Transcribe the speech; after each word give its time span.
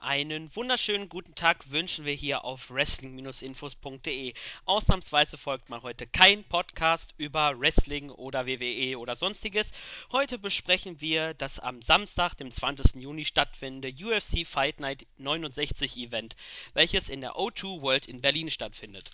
Einen 0.00 0.54
wunderschönen 0.54 1.08
guten 1.08 1.34
Tag 1.34 1.72
wünschen 1.72 2.04
wir 2.04 2.12
hier 2.12 2.44
auf 2.44 2.70
wrestling-infos.de. 2.70 4.32
Ausnahmsweise 4.64 5.36
folgt 5.36 5.68
mal 5.70 5.82
heute 5.82 6.06
kein 6.06 6.44
Podcast 6.44 7.14
über 7.16 7.58
Wrestling 7.58 8.10
oder 8.10 8.46
WWE 8.46 8.96
oder 8.96 9.16
sonstiges. 9.16 9.72
Heute 10.12 10.38
besprechen 10.38 11.00
wir 11.00 11.34
das 11.34 11.58
am 11.58 11.82
Samstag, 11.82 12.36
dem 12.36 12.52
20. 12.52 13.02
Juni 13.02 13.24
stattfindende 13.24 13.92
UFC 13.92 14.46
Fight 14.46 14.78
Night 14.78 15.04
69 15.16 15.96
Event, 15.96 16.36
welches 16.74 17.08
in 17.08 17.20
der 17.20 17.32
O2 17.32 17.82
World 17.82 18.06
in 18.06 18.20
Berlin 18.20 18.50
stattfindet. 18.50 19.10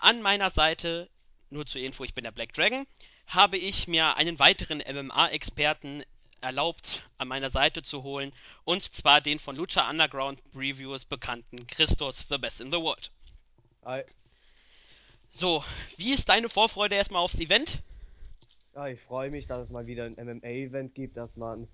An 0.00 0.22
meiner 0.22 0.48
Seite, 0.48 1.10
nur 1.50 1.66
zur 1.66 1.82
Info, 1.82 2.04
ich 2.04 2.14
bin 2.14 2.24
der 2.24 2.32
Black 2.32 2.54
Dragon, 2.54 2.86
habe 3.26 3.58
ich 3.58 3.86
mir 3.86 4.16
einen 4.16 4.38
weiteren 4.38 4.78
MMA-Experten 4.78 6.04
erlaubt, 6.46 7.02
an 7.18 7.28
meiner 7.28 7.50
Seite 7.50 7.82
zu 7.82 8.02
holen. 8.02 8.32
Und 8.64 8.82
zwar 8.82 9.20
den 9.20 9.38
von 9.38 9.56
Lucha 9.56 9.88
Underground 9.90 10.40
Reviews 10.54 11.04
bekannten 11.04 11.66
Christos 11.66 12.26
The 12.28 12.38
Best 12.38 12.60
in 12.60 12.72
the 12.72 12.78
World. 12.78 13.10
Hi. 13.84 14.02
So, 15.32 15.62
wie 15.96 16.12
ist 16.12 16.28
deine 16.28 16.48
Vorfreude 16.48 16.94
erstmal 16.94 17.22
aufs 17.22 17.38
Event? 17.40 17.82
Ja, 18.74 18.88
ich 18.88 19.00
freue 19.00 19.30
mich, 19.30 19.46
dass 19.46 19.66
es 19.66 19.70
mal 19.70 19.86
wieder 19.86 20.04
ein 20.04 20.14
MMA-Event 20.14 20.94
gibt, 20.94 21.16
das 21.16 21.34
man 21.36 21.68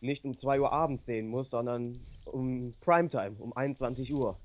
nicht 0.00 0.24
um 0.24 0.36
2 0.36 0.60
Uhr 0.60 0.72
abends 0.72 1.06
sehen 1.06 1.28
muss, 1.28 1.50
sondern 1.50 2.00
um 2.24 2.74
Primetime, 2.80 3.36
um 3.38 3.56
21 3.56 4.12
Uhr. 4.12 4.38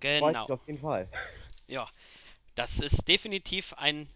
Freut 0.00 0.20
Genau. 0.20 0.42
mich 0.42 0.50
auf 0.50 0.66
jeden 0.66 0.80
Fall. 0.80 1.08
Ja, 1.68 1.88
das 2.54 2.80
ist 2.80 3.06
definitiv 3.08 3.72
ein, 3.74 4.08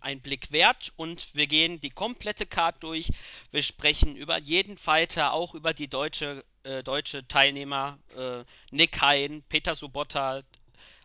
ein 0.00 0.20
Blick 0.20 0.52
wert 0.52 0.92
und 0.96 1.34
wir 1.34 1.46
gehen 1.46 1.80
die 1.80 1.90
komplette 1.90 2.46
Card 2.46 2.82
durch. 2.82 3.10
Wir 3.50 3.62
sprechen 3.62 4.16
über 4.16 4.38
jeden 4.38 4.78
Fighter, 4.78 5.32
auch 5.32 5.54
über 5.54 5.72
die 5.72 5.88
deutsche, 5.88 6.44
äh, 6.62 6.82
deutsche 6.82 7.26
Teilnehmer, 7.28 7.98
äh, 8.16 8.44
Nick 8.70 9.00
Hein, 9.00 9.42
Peter 9.48 9.74
Sobotta, 9.74 10.42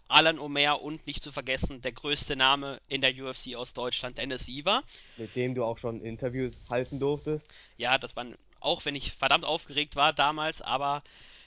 Alan 0.08 0.40
Omer 0.40 0.82
und 0.82 1.08
nicht 1.08 1.24
zu 1.24 1.32
vergessen 1.32 1.82
der 1.82 1.94
größte 1.94 2.36
Name 2.36 2.82
in 2.88 3.02
der 3.02 3.12
UFC 3.12 3.56
aus 3.56 3.74
Deutschland, 3.74 4.18
Dennis 4.18 4.46
Siever. 4.46 4.84
Mit 5.18 5.36
dem 5.36 5.56
du 5.56 5.64
auch 5.64 5.78
schon 5.78 6.02
Interviews 6.02 6.54
halten 6.70 7.00
durftest. 7.00 7.48
Ja, 7.78 7.98
das 7.98 8.16
war, 8.16 8.26
auch 8.60 8.86
wenn 8.86 8.96
ich 8.96 9.14
verdammt 9.14 9.46
aufgeregt 9.46 9.96
war 9.96 10.12
damals, 10.14 10.62
aber 10.62 11.02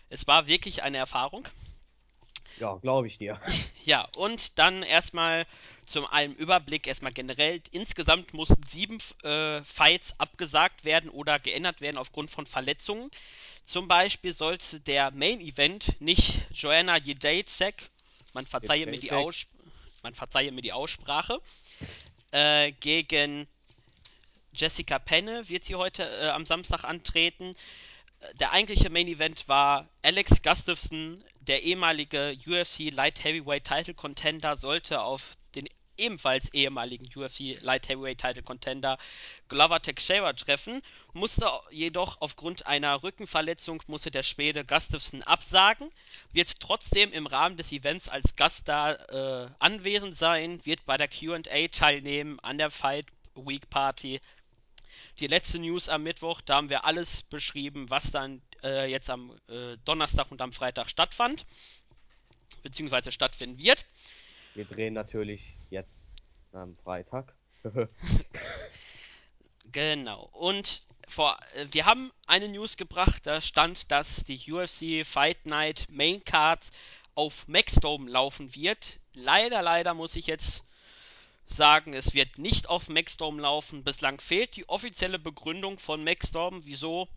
es 0.08 0.26
war 0.26 0.46
wirklich 0.46 0.82
eine 0.82 0.96
Erfahrung. 0.96 1.46
Ja, 2.58 2.74
glaube 2.76 3.08
ich 3.08 3.18
dir. 3.18 3.40
Ja, 3.84 4.08
und 4.16 4.58
dann 4.58 4.82
erstmal 4.82 5.44
zum 5.86 6.06
einem 6.06 6.34
Überblick, 6.34 6.86
erstmal 6.86 7.12
generell. 7.12 7.60
Insgesamt 7.70 8.34
mussten 8.34 8.62
sieben 8.68 8.98
äh, 9.22 9.62
Fights 9.62 10.18
abgesagt 10.18 10.84
werden 10.84 11.10
oder 11.10 11.38
geändert 11.38 11.80
werden 11.80 11.98
aufgrund 11.98 12.30
von 12.30 12.46
Verletzungen. 12.46 13.10
Zum 13.64 13.88
Beispiel 13.88 14.32
sollte 14.32 14.80
der 14.80 15.10
Main 15.10 15.40
Event 15.40 16.00
nicht 16.00 16.42
Joanna 16.52 16.98
Jedrzejczyk, 16.98 17.88
man 18.32 18.46
verzeihe 18.46 18.86
mir 18.86 18.98
die. 18.98 19.12
Aus 19.12 19.46
man 20.02 20.14
verzeihe 20.14 20.52
mir 20.52 20.60
die 20.60 20.72
Aussprache, 20.72 21.40
äh, 22.30 22.72
gegen 22.72 23.48
Jessica 24.52 24.98
Penne 24.98 25.48
wird 25.48 25.64
sie 25.64 25.74
heute 25.74 26.04
äh, 26.04 26.28
am 26.28 26.44
Samstag 26.46 26.84
antreten. 26.84 27.56
Der 28.34 28.52
eigentliche 28.52 28.90
Main 28.90 29.08
Event 29.08 29.48
war 29.48 29.88
Alex 30.02 30.42
Gustafsson, 30.42 31.22
der 31.40 31.62
ehemalige 31.62 32.36
UFC 32.46 32.90
Light 32.90 33.22
Heavyweight 33.22 33.64
Title 33.64 33.94
Contender, 33.94 34.56
sollte 34.56 35.02
auf 35.02 35.36
ebenfalls 35.96 36.52
ehemaligen 36.52 37.06
UFC 37.14 37.60
Light 37.60 37.88
Heavyweight 37.88 38.20
Title 38.20 38.42
Contender 38.42 38.98
Glover 39.48 39.80
Teixeira 39.80 40.32
treffen, 40.32 40.82
musste 41.12 41.50
jedoch 41.70 42.20
aufgrund 42.20 42.66
einer 42.66 43.02
Rückenverletzung 43.02 43.82
musste 43.86 44.10
der 44.10 44.22
Schwede 44.22 44.64
Gustafsson 44.64 45.22
absagen, 45.22 45.90
wird 46.32 46.60
trotzdem 46.60 47.12
im 47.12 47.26
Rahmen 47.26 47.56
des 47.56 47.72
Events 47.72 48.08
als 48.08 48.36
Gast 48.36 48.68
da 48.68 48.92
äh, 48.92 49.50
anwesend 49.58 50.16
sein, 50.16 50.60
wird 50.64 50.84
bei 50.86 50.96
der 50.96 51.08
Q&A 51.08 51.68
teilnehmen 51.68 52.40
an 52.40 52.58
der 52.58 52.70
Fight 52.70 53.06
Week 53.34 53.68
Party 53.70 54.20
die 55.20 55.26
letzte 55.26 55.58
News 55.58 55.88
am 55.88 56.02
Mittwoch, 56.02 56.40
da 56.40 56.56
haben 56.56 56.70
wir 56.70 56.84
alles 56.84 57.22
beschrieben, 57.22 57.90
was 57.90 58.10
dann 58.10 58.42
äh, 58.62 58.90
jetzt 58.90 59.10
am 59.10 59.32
äh, 59.48 59.76
Donnerstag 59.84 60.30
und 60.30 60.40
am 60.40 60.52
Freitag 60.52 60.88
stattfand, 60.88 61.46
beziehungsweise 62.62 63.12
stattfinden 63.12 63.58
wird. 63.58 63.84
Wir 64.54 64.64
drehen 64.64 64.94
natürlich 64.94 65.53
jetzt 65.70 66.00
am 66.52 66.76
Freitag. 66.76 67.34
Genau. 69.72 70.28
Und 70.32 70.84
vor, 71.08 71.36
äh, 71.54 71.66
wir 71.72 71.84
haben 71.86 72.12
eine 72.28 72.48
News 72.48 72.76
gebracht, 72.76 73.26
da 73.26 73.40
stand, 73.40 73.90
dass 73.90 74.22
die 74.22 74.52
UFC 74.52 75.04
Fight 75.04 75.46
Night 75.46 75.86
Main 75.90 76.22
Card 76.24 76.70
auf 77.14 77.48
Maxdome 77.48 78.10
laufen 78.10 78.54
wird. 78.54 79.00
Leider, 79.14 79.62
leider 79.62 79.94
muss 79.94 80.14
ich 80.14 80.26
jetzt 80.28 80.64
sagen, 81.46 81.92
es 81.92 82.14
wird 82.14 82.38
nicht 82.38 82.68
auf 82.68 82.88
Maxdome 82.88 83.42
laufen. 83.42 83.84
Bislang 83.84 84.20
fehlt 84.20 84.56
die 84.56 84.68
offizielle 84.68 85.18
Begründung 85.18 85.78
von 85.78 86.04
Maxdome, 86.04 86.64
wieso 86.64 87.08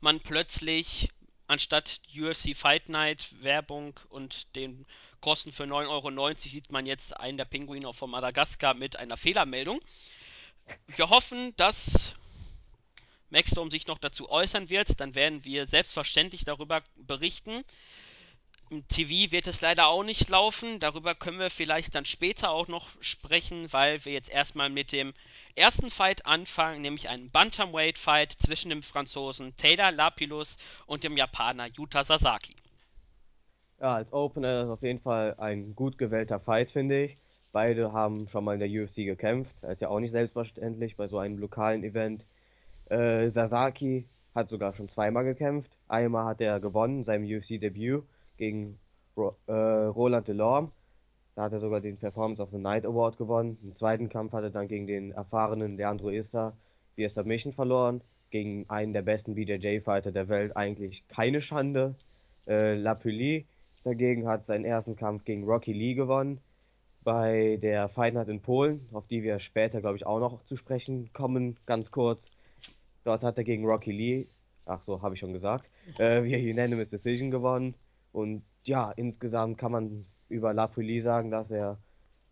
man 0.00 0.20
plötzlich 0.20 1.10
anstatt 1.46 2.00
UFC 2.16 2.56
Fight 2.56 2.88
Night 2.88 3.28
Werbung 3.42 3.98
und 4.08 4.54
den 4.56 4.86
Kosten 5.20 5.52
für 5.52 5.64
9,90 5.64 5.88
Euro 5.88 6.34
sieht 6.36 6.72
man 6.72 6.86
jetzt 6.86 7.16
einen 7.16 7.38
der 7.38 7.44
Pinguine 7.44 7.92
von 7.92 8.10
Madagaskar 8.10 8.74
mit 8.74 8.96
einer 8.96 9.16
Fehlermeldung. 9.16 9.80
Wir 10.88 11.10
hoffen, 11.10 11.54
dass 11.56 12.14
Maxdome 13.30 13.70
sich 13.70 13.86
noch 13.86 13.98
dazu 13.98 14.30
äußern 14.30 14.70
wird. 14.70 15.00
Dann 15.00 15.14
werden 15.14 15.44
wir 15.44 15.66
selbstverständlich 15.66 16.44
darüber 16.44 16.82
berichten. 16.96 17.64
TV 18.88 19.30
wird 19.30 19.46
es 19.46 19.60
leider 19.60 19.86
auch 19.86 20.02
nicht 20.02 20.28
laufen. 20.28 20.80
Darüber 20.80 21.14
können 21.14 21.38
wir 21.38 21.50
vielleicht 21.50 21.94
dann 21.94 22.04
später 22.04 22.50
auch 22.50 22.66
noch 22.66 22.88
sprechen, 23.00 23.72
weil 23.72 24.04
wir 24.04 24.12
jetzt 24.12 24.30
erstmal 24.30 24.70
mit 24.70 24.92
dem 24.92 25.14
ersten 25.54 25.88
Fight 25.88 26.26
anfangen, 26.26 26.82
nämlich 26.82 27.08
einen 27.08 27.30
Bantamweight-Fight 27.30 28.32
zwischen 28.32 28.70
dem 28.70 28.82
Franzosen 28.82 29.54
Taylor 29.56 29.92
Lapillus 29.92 30.58
und 30.86 31.04
dem 31.04 31.16
Japaner 31.16 31.68
Yuta 31.68 32.02
Sasaki. 32.02 32.56
Ja, 33.80 33.94
als 33.94 34.12
Opener 34.12 34.62
ist 34.62 34.68
auf 34.68 34.82
jeden 34.82 35.00
Fall 35.00 35.34
ein 35.38 35.74
gut 35.76 35.96
gewählter 35.96 36.40
Fight, 36.40 36.70
finde 36.70 37.04
ich. 37.04 37.16
Beide 37.52 37.92
haben 37.92 38.28
schon 38.28 38.44
mal 38.44 38.60
in 38.60 38.60
der 38.60 38.82
UFC 38.82 38.96
gekämpft. 38.96 39.54
Das 39.62 39.74
ist 39.74 39.80
ja 39.82 39.88
auch 39.88 40.00
nicht 40.00 40.10
selbstverständlich 40.10 40.96
bei 40.96 41.08
so 41.08 41.18
einem 41.18 41.38
lokalen 41.38 41.84
Event. 41.84 42.24
Äh, 42.88 43.30
Sasaki 43.30 44.06
hat 44.34 44.48
sogar 44.48 44.74
schon 44.74 44.88
zweimal 44.88 45.24
gekämpft. 45.24 45.70
Einmal 45.88 46.24
hat 46.24 46.40
er 46.40 46.58
gewonnen, 46.58 47.04
seinem 47.04 47.24
UFC-Debüt 47.24 48.02
gegen 48.36 48.78
Ro 49.16 49.36
äh, 49.46 49.52
Roland 49.52 50.28
Delorme. 50.28 50.70
Da 51.34 51.42
hat 51.42 51.52
er 51.52 51.60
sogar 51.60 51.80
den 51.80 51.98
Performance 51.98 52.40
of 52.42 52.50
the 52.50 52.58
Night 52.58 52.86
Award 52.86 53.18
gewonnen. 53.18 53.58
Im 53.62 53.74
zweiten 53.74 54.08
Kampf 54.08 54.32
hat 54.32 54.42
er 54.42 54.50
dann 54.50 54.68
gegen 54.68 54.86
den 54.86 55.12
erfahrenen 55.12 55.76
Leandro 55.76 56.10
Issa 56.10 56.56
via 56.96 57.08
Submission 57.08 57.52
verloren. 57.52 58.00
Gegen 58.30 58.68
einen 58.68 58.92
der 58.92 59.02
besten 59.02 59.34
BJJ-Fighter 59.34 60.12
der 60.12 60.28
Welt 60.28 60.56
eigentlich 60.56 61.06
keine 61.08 61.42
Schande. 61.42 61.94
Äh, 62.46 62.74
Lapulli 62.74 63.46
dagegen 63.84 64.26
hat 64.26 64.46
seinen 64.46 64.64
ersten 64.64 64.96
Kampf 64.96 65.24
gegen 65.24 65.44
Rocky 65.44 65.72
Lee 65.72 65.94
gewonnen. 65.94 66.40
Bei 67.04 67.58
der 67.62 67.88
Fight 67.88 68.14
Night 68.14 68.28
in 68.28 68.40
Polen, 68.40 68.88
auf 68.92 69.06
die 69.06 69.22
wir 69.22 69.38
später, 69.38 69.80
glaube 69.80 69.96
ich, 69.96 70.06
auch 70.06 70.18
noch 70.18 70.44
zu 70.44 70.56
sprechen 70.56 71.10
kommen, 71.12 71.56
ganz 71.66 71.90
kurz. 71.90 72.30
Dort 73.04 73.22
hat 73.22 73.38
er 73.38 73.44
gegen 73.44 73.64
Rocky 73.64 73.92
Lee, 73.92 74.26
ach 74.64 74.82
so, 74.86 75.02
habe 75.02 75.14
ich 75.14 75.20
schon 75.20 75.32
gesagt, 75.32 75.70
äh, 75.98 76.24
via 76.24 76.38
Unanimous 76.38 76.88
Decision 76.88 77.30
gewonnen. 77.30 77.74
Und 78.16 78.44
ja, 78.64 78.92
insgesamt 78.92 79.58
kann 79.58 79.72
man 79.72 80.06
über 80.30 80.54
Lapulli 80.54 81.02
sagen, 81.02 81.30
dass 81.30 81.50
er 81.50 81.78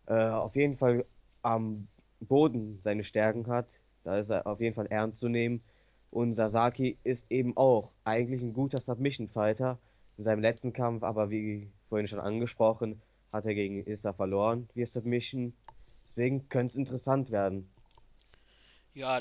äh, 0.07 0.15
auf 0.15 0.55
jeden 0.55 0.77
Fall 0.77 1.05
am 1.43 1.87
Boden 2.19 2.79
seine 2.83 3.03
Stärken 3.03 3.45
hat. 3.45 3.67
Da 4.03 4.17
ist 4.17 4.31
er 4.31 4.47
auf 4.47 4.59
jeden 4.59 4.73
Fall 4.73 4.87
ernst 4.87 5.19
zu 5.19 5.29
nehmen. 5.29 5.61
Und 6.09 6.33
Sasaki 6.33 6.97
ist 7.03 7.29
eben 7.29 7.55
auch 7.55 7.91
eigentlich 8.03 8.41
ein 8.41 8.53
guter 8.53 8.81
Submission-Fighter. 8.81 9.77
In 10.17 10.23
seinem 10.23 10.41
letzten 10.41 10.73
Kampf, 10.73 11.03
aber 11.03 11.29
wie 11.29 11.69
vorhin 11.87 12.07
schon 12.07 12.19
angesprochen, 12.19 12.99
hat 13.31 13.45
er 13.45 13.53
gegen 13.53 13.85
Issa 13.85 14.11
verloren 14.11 14.67
via 14.73 14.87
Submission. 14.87 15.53
Deswegen 16.07 16.49
könnte 16.49 16.71
es 16.71 16.77
interessant 16.77 17.29
werden. 17.29 17.69
Ja, 18.95 19.19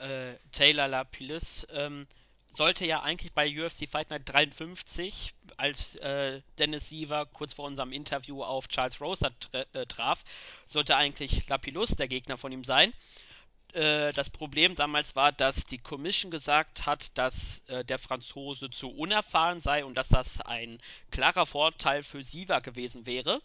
äh, 0.00 0.34
Taylor 0.52 0.86
Lapillus 0.86 1.66
ähm, 1.72 2.06
sollte 2.54 2.86
ja 2.86 3.02
eigentlich 3.02 3.32
bei 3.32 3.48
UFC 3.48 3.88
Fight 3.88 4.10
Night 4.10 4.22
53, 4.26 5.34
als 5.56 5.96
äh, 5.96 6.40
Dennis 6.58 6.88
Siever 6.88 7.26
kurz 7.26 7.54
vor 7.54 7.66
unserem 7.66 7.92
Interview 7.92 8.42
auf 8.42 8.68
Charles 8.68 9.00
Rosa 9.00 9.30
äh, 9.52 9.86
traf, 9.86 10.24
sollte 10.66 10.96
eigentlich 10.96 11.48
Lapillus 11.48 11.90
der 11.90 12.08
Gegner 12.08 12.38
von 12.38 12.52
ihm 12.52 12.64
sein. 12.64 12.92
Äh, 13.72 14.12
das 14.12 14.30
Problem 14.30 14.76
damals 14.76 15.16
war, 15.16 15.32
dass 15.32 15.64
die 15.64 15.78
Commission 15.78 16.30
gesagt 16.30 16.86
hat, 16.86 17.16
dass 17.18 17.62
äh, 17.66 17.84
der 17.84 17.98
Franzose 17.98 18.70
zu 18.70 18.88
unerfahren 18.88 19.60
sei 19.60 19.84
und 19.84 19.94
dass 19.96 20.08
das 20.08 20.40
ein 20.40 20.78
klarer 21.10 21.46
Vorteil 21.46 22.02
für 22.04 22.22
Siever 22.22 22.60
gewesen 22.60 23.04
wäre. 23.04 23.42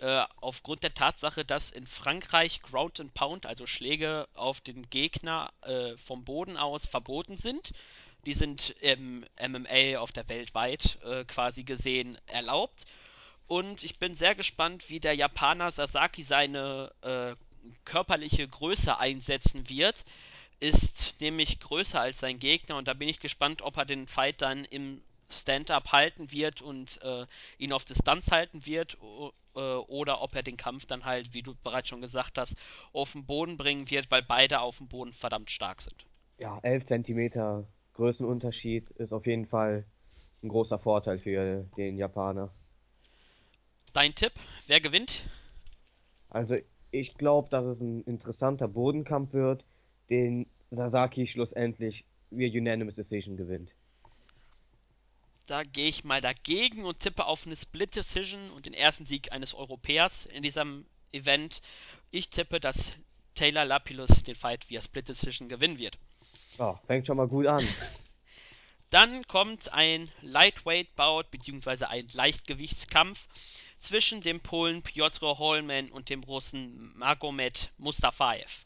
Äh, 0.00 0.24
aufgrund 0.36 0.84
der 0.84 0.94
Tatsache, 0.94 1.44
dass 1.44 1.70
in 1.70 1.86
Frankreich 1.86 2.62
Ground 2.62 3.00
and 3.00 3.14
Pound, 3.14 3.46
also 3.46 3.66
Schläge 3.66 4.28
auf 4.34 4.60
den 4.60 4.88
Gegner 4.90 5.50
äh, 5.62 5.96
vom 5.96 6.24
Boden 6.24 6.56
aus 6.56 6.86
verboten 6.86 7.34
sind. 7.34 7.72
Die 8.26 8.34
sind 8.34 8.70
im 8.80 9.24
MMA 9.40 9.98
auf 9.98 10.12
der 10.12 10.28
weltweit 10.28 10.98
äh, 11.04 11.24
quasi 11.24 11.64
gesehen 11.64 12.18
erlaubt. 12.26 12.86
Und 13.46 13.82
ich 13.82 13.98
bin 13.98 14.14
sehr 14.14 14.34
gespannt, 14.34 14.90
wie 14.90 15.00
der 15.00 15.14
Japaner 15.14 15.70
Sasaki 15.70 16.22
seine 16.22 16.92
äh, 17.00 17.34
körperliche 17.84 18.46
Größe 18.46 18.98
einsetzen 18.98 19.68
wird. 19.68 20.04
Ist 20.60 21.14
nämlich 21.20 21.60
größer 21.60 22.00
als 22.00 22.18
sein 22.18 22.38
Gegner 22.38 22.76
und 22.76 22.88
da 22.88 22.94
bin 22.94 23.08
ich 23.08 23.20
gespannt, 23.20 23.62
ob 23.62 23.76
er 23.76 23.84
den 23.84 24.06
Fight 24.06 24.42
dann 24.42 24.64
im 24.64 25.00
Stand-up 25.30 25.92
halten 25.92 26.32
wird 26.32 26.62
und 26.62 27.00
äh, 27.02 27.26
ihn 27.58 27.72
auf 27.72 27.84
Distanz 27.84 28.30
halten 28.30 28.66
wird 28.66 28.96
äh, 29.54 29.58
oder 29.58 30.20
ob 30.20 30.34
er 30.34 30.42
den 30.42 30.56
Kampf 30.56 30.86
dann 30.86 31.04
halt, 31.04 31.34
wie 31.34 31.42
du 31.42 31.54
bereits 31.62 31.88
schon 31.88 32.00
gesagt 32.00 32.38
hast, 32.38 32.56
auf 32.92 33.12
den 33.12 33.24
Boden 33.24 33.56
bringen 33.56 33.90
wird, 33.90 34.10
weil 34.10 34.22
beide 34.22 34.60
auf 34.60 34.78
dem 34.78 34.88
Boden 34.88 35.12
verdammt 35.12 35.50
stark 35.50 35.82
sind. 35.82 36.06
Ja, 36.38 36.58
11 36.62 36.86
Zentimeter 36.86 37.66
Größenunterschied 37.98 38.90
ist 38.90 39.12
auf 39.12 39.26
jeden 39.26 39.46
Fall 39.46 39.84
ein 40.42 40.48
großer 40.48 40.78
Vorteil 40.78 41.18
für 41.18 41.64
den 41.76 41.98
Japaner. 41.98 42.52
Dein 43.92 44.14
Tipp, 44.14 44.32
wer 44.68 44.80
gewinnt? 44.80 45.24
Also 46.30 46.56
ich 46.92 47.14
glaube, 47.14 47.48
dass 47.50 47.66
es 47.66 47.80
ein 47.80 48.04
interessanter 48.04 48.68
Bodenkampf 48.68 49.32
wird, 49.32 49.64
den 50.10 50.46
Sasaki 50.70 51.26
schlussendlich 51.26 52.04
via 52.30 52.48
Unanimous 52.48 52.94
Decision 52.94 53.36
gewinnt. 53.36 53.72
Da 55.46 55.64
gehe 55.64 55.88
ich 55.88 56.04
mal 56.04 56.20
dagegen 56.20 56.84
und 56.84 57.00
tippe 57.00 57.24
auf 57.24 57.46
eine 57.46 57.56
Split 57.56 57.96
Decision 57.96 58.50
und 58.50 58.66
den 58.66 58.74
ersten 58.74 59.06
Sieg 59.06 59.32
eines 59.32 59.54
Europäers 59.54 60.26
in 60.26 60.44
diesem 60.44 60.86
Event. 61.10 61.62
Ich 62.12 62.30
tippe, 62.30 62.60
dass 62.60 62.92
Taylor 63.34 63.64
Lapillus 63.64 64.22
den 64.22 64.36
Fight 64.36 64.70
via 64.70 64.82
Split 64.82 65.08
Decision 65.08 65.48
gewinnen 65.48 65.78
wird. 65.78 65.98
Ja, 66.56 66.80
fängt 66.86 67.06
schon 67.06 67.16
mal 67.16 67.28
gut 67.28 67.46
an. 67.46 67.64
Dann 68.90 69.22
kommt 69.28 69.72
ein 69.74 70.08
Lightweight-Bout 70.22 71.24
bzw. 71.30 71.84
ein 71.84 72.06
Leichtgewichtskampf 72.12 73.28
zwischen 73.80 74.22
dem 74.22 74.40
Polen 74.40 74.82
Piotr 74.82 75.38
Holman 75.38 75.90
und 75.90 76.08
dem 76.08 76.22
Russen 76.22 76.96
Magomed 76.96 77.70
Mustafaev. 77.76 78.64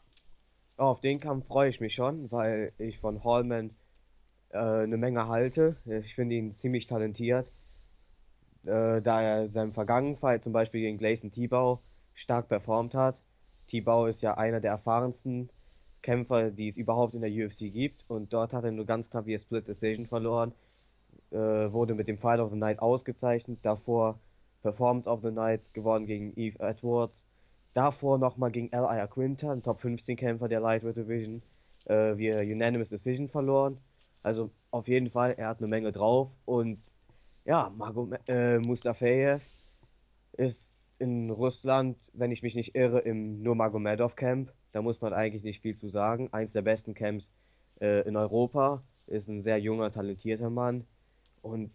Ja, 0.77 0.85
auf 0.85 1.01
den 1.01 1.19
Kampf 1.19 1.47
freue 1.47 1.69
ich 1.69 1.81
mich 1.81 1.93
schon, 1.93 2.31
weil 2.31 2.71
ich 2.77 2.99
von 2.99 3.23
Hallman 3.23 3.71
äh, 4.49 4.57
eine 4.57 4.97
Menge 4.97 5.27
halte. 5.27 5.75
Ich 5.85 6.15
finde 6.15 6.35
ihn 6.35 6.55
ziemlich 6.55 6.87
talentiert, 6.87 7.47
äh, 8.63 9.01
da 9.01 9.21
er 9.21 9.45
in 9.45 9.51
seinem 9.51 9.73
vergangenen 9.73 10.17
Fight 10.17 10.43
zum 10.43 10.53
Beispiel 10.53 10.81
gegen 10.81 10.97
Gleison 10.97 11.31
Tibau 11.31 11.81
stark 12.13 12.47
performt 12.47 12.93
hat. 12.95 13.17
Tibau 13.67 14.07
ist 14.07 14.21
ja 14.21 14.37
einer 14.37 14.61
der 14.61 14.71
erfahrensten 14.71 15.49
Kämpfer, 16.03 16.51
die 16.51 16.67
es 16.67 16.77
überhaupt 16.77 17.15
in 17.15 17.21
der 17.21 17.31
UFC 17.31 17.71
gibt 17.73 18.05
und 18.07 18.31
dort 18.31 18.53
hat 18.53 18.63
er 18.63 18.71
nur 18.71 18.85
ganz 18.85 19.09
knapp 19.09 19.25
via 19.25 19.39
Split 19.39 19.67
Decision 19.67 20.05
verloren. 20.05 20.53
Äh, 21.31 21.71
wurde 21.71 21.95
mit 21.95 22.07
dem 22.07 22.19
Fight 22.19 22.39
of 22.39 22.51
the 22.51 22.57
Night 22.57 22.79
ausgezeichnet, 22.79 23.57
davor 23.63 24.19
Performance 24.61 25.09
of 25.09 25.21
the 25.23 25.31
Night 25.31 25.61
gewonnen 25.73 26.05
gegen 26.05 26.33
Eve 26.35 26.59
Edwards. 26.59 27.23
Davor 27.73 28.19
nochmal 28.19 28.51
gegen 28.51 28.71
L.I. 28.71 28.99
Aquinta, 28.99 29.51
ein 29.51 29.63
Top 29.63 29.81
15 29.81 30.15
Kämpfer 30.15 30.47
der 30.47 30.59
Lightweight 30.59 30.95
Division, 30.95 31.41
äh, 31.85 32.15
via 32.17 32.39
Unanimous 32.39 32.89
Decision 32.89 33.29
verloren. 33.29 33.79
Also 34.21 34.51
auf 34.71 34.87
jeden 34.87 35.09
Fall, 35.09 35.33
er 35.37 35.47
hat 35.47 35.57
eine 35.57 35.67
Menge 35.67 35.91
drauf. 35.91 36.29
Und 36.45 36.79
ja, 37.45 37.71
Magom 37.75 38.13
äh, 38.27 38.59
Mustafayev 38.59 39.43
ist 40.33 40.71
in 40.99 41.29
Russland, 41.29 41.97
wenn 42.13 42.31
ich 42.31 42.43
mich 42.43 42.55
nicht 42.55 42.75
irre, 42.75 42.99
im 42.99 43.41
Nurmagomedov 43.41 44.15
Camp. 44.15 44.51
Da 44.73 44.81
muss 44.81 44.99
man 44.99 45.13
eigentlich 45.13 45.43
nicht 45.43 45.61
viel 45.61 45.77
zu 45.77 45.89
sagen. 45.89 46.29
Eins 46.33 46.51
der 46.51 46.61
besten 46.61 46.93
Camps 46.93 47.31
äh, 47.79 48.05
in 48.07 48.17
Europa. 48.17 48.83
Ist 49.07 49.29
ein 49.29 49.41
sehr 49.41 49.59
junger, 49.59 49.91
talentierter 49.93 50.49
Mann. 50.49 50.85
Und 51.41 51.71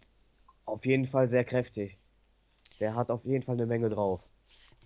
auf 0.65 0.85
jeden 0.85 1.07
Fall 1.07 1.29
sehr 1.29 1.43
kräftig. 1.45 1.97
Der 2.79 2.95
hat 2.95 3.09
auf 3.09 3.25
jeden 3.25 3.43
Fall 3.43 3.55
eine 3.55 3.65
Menge 3.65 3.89
drauf. 3.89 4.21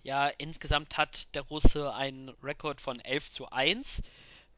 Ja, 0.02 0.28
insgesamt 0.28 0.96
hat 0.96 1.34
der 1.34 1.42
Russe 1.42 1.94
einen 1.94 2.30
Rekord 2.42 2.80
von 2.80 3.00
11 3.00 3.32
zu 3.32 3.50
1 3.50 4.02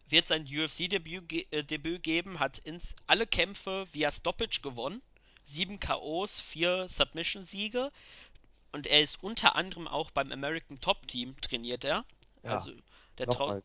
wird 0.08 0.28
sein 0.28 0.44
UFC-Debüt 0.44 1.28
ge 1.28 1.46
äh, 1.50 1.64
Debüt 1.64 2.02
geben, 2.02 2.38
hat 2.38 2.58
ins 2.58 2.94
alle 3.06 3.26
Kämpfe 3.26 3.86
via 3.92 4.10
Stoppage 4.10 4.60
gewonnen. 4.62 5.02
Sieben 5.44 5.80
KOs, 5.80 6.40
vier 6.40 6.88
Submission-Siege. 6.88 7.90
Und 8.72 8.86
er 8.86 9.02
ist 9.02 9.22
unter 9.22 9.56
anderem 9.56 9.88
auch 9.88 10.10
beim 10.10 10.32
American 10.32 10.80
Top 10.80 11.06
Team 11.08 11.40
trainiert 11.40 11.84
er. 11.84 12.04
Ja, 12.42 12.58
Also 12.58 12.72
der, 13.18 13.26
trau. 13.28 13.60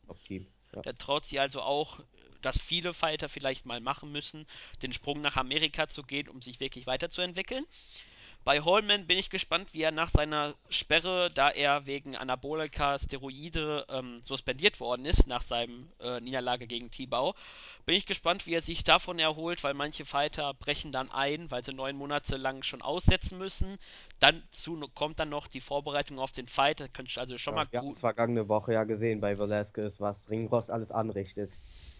Ja. 0.74 0.82
der 0.82 0.96
traut 0.96 1.26
sich 1.26 1.40
also 1.40 1.62
auch, 1.62 2.00
dass 2.42 2.60
viele 2.60 2.94
Fighter 2.94 3.30
vielleicht 3.30 3.66
mal 3.66 3.80
machen 3.80 4.12
müssen, 4.12 4.48
den 4.82 4.94
Sprung 4.94 5.22
nach 5.22 5.38
Amerika 5.38 5.88
zu 5.88 6.04
gehen, 6.04 6.28
um 6.28 6.42
sich 6.42 6.60
wirklich 6.60 6.88
weiterzuentwickeln. 6.88 7.66
Bei 8.44 8.62
Holman 8.62 9.08
bin 9.08 9.18
ich 9.18 9.30
gespannt, 9.30 9.74
wie 9.74 9.82
er 9.84 9.92
nach 9.92 10.10
seiner 10.10 10.56
Sperre, 10.70 11.32
da 11.32 11.50
er 11.50 11.86
wegen 11.88 12.16
Anabolika 12.16 12.98
Steroide 13.00 13.86
ähm, 13.90 14.22
suspendiert 14.24 14.80
worden 14.80 15.06
ist, 15.06 15.28
nach 15.28 15.42
seinem 15.44 15.92
äh, 16.00 16.20
Niederlage 16.22 16.68
gegen 16.68 16.92
Tibau, 16.92 17.34
bin 17.86 17.96
ich 17.96 18.06
gespannt, 18.06 18.46
wie 18.48 18.54
er 18.56 18.62
sich 18.62 18.84
davon 18.84 19.20
erholt, 19.20 19.64
weil 19.64 19.74
manche 19.76 20.06
Fighter 20.06 20.54
brechen 20.56 20.92
dann 20.92 21.12
ein, 21.12 21.52
weil 21.52 21.64
sie 21.64 21.74
neun 21.74 21.96
Monate 21.98 22.38
lang 22.38 22.64
schon 22.64 22.82
aussetzen 22.82 23.38
müssen. 23.38 23.78
Dann 24.20 24.44
zu, 24.52 24.80
kommt 24.96 25.20
dann 25.20 25.30
noch 25.30 25.48
die 25.48 25.62
Vorbereitung 25.62 26.20
auf 26.20 26.32
den 26.32 26.48
Fight, 26.48 26.80
da 26.80 26.88
könnte 26.88 27.10
ich 27.12 27.20
also 27.20 27.38
schon 27.38 27.54
Ja, 27.54 27.56
mal 27.56 27.68
wir 27.70 27.78
haben 27.80 27.90
gut. 27.90 27.92
es 27.92 28.00
vergangene 28.00 28.48
Woche 28.50 28.74
ja 28.74 28.84
gesehen 28.84 29.22
bei 29.22 29.38
Velasquez, 29.38 30.00
was 30.00 30.28
Ringrost 30.32 30.72
alles 30.72 30.92
anrichtet. 30.92 31.54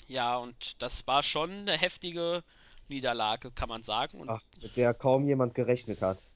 Ja, 0.08 0.38
und 0.38 0.80
das 0.82 1.08
war 1.08 1.24
schon 1.24 1.50
eine 1.52 1.76
heftige 1.78 2.44
Niederlage, 2.88 3.52
kann 3.52 3.70
man 3.70 3.82
sagen. 3.84 4.20
Und 4.20 4.32
Ach, 4.32 4.42
mit 4.60 4.78
der 4.78 4.96
kaum 4.96 5.28
jemand 5.28 5.54
gerechnet 5.54 6.02
hat. 6.02 6.28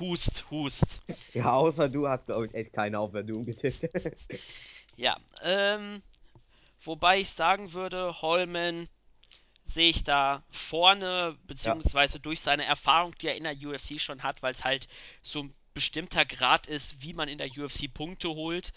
Hust, 0.00 0.44
Hust. 0.50 1.00
Ja, 1.34 1.52
außer 1.54 1.88
du 1.88 2.08
hat, 2.08 2.26
glaube 2.26 2.46
ich, 2.46 2.54
echt 2.54 2.72
keiner 2.72 3.00
auf 3.00 3.12
Verdun 3.12 3.44
getippt. 3.46 3.88
Ja, 4.96 5.16
ähm, 5.42 6.02
wobei 6.84 7.18
ich 7.18 7.30
sagen 7.30 7.72
würde, 7.72 8.20
Holman 8.20 8.88
sehe 9.64 9.88
ich 9.88 10.04
da 10.04 10.42
vorne, 10.50 11.36
Ja, 11.62 11.74
beziehungsweise 11.74 12.20
durch 12.20 12.40
seine 12.42 12.66
Erfahrung, 12.66 13.14
die 13.18 13.28
er 13.28 13.36
in 13.36 13.44
der 13.44 13.56
UFC 13.56 13.98
schon 13.98 14.22
hat, 14.22 14.42
weil 14.42 14.52
es 14.52 14.64
halt 14.64 14.88
so 15.22 15.44
ein 15.44 15.54
bestimmter 15.72 16.26
Grad 16.26 16.66
ist, 16.66 17.02
wie 17.02 17.14
man 17.14 17.28
in 17.28 17.38
der 17.38 17.48
UFC 17.56 17.92
Punkte 17.92 18.28
holt, 18.28 18.74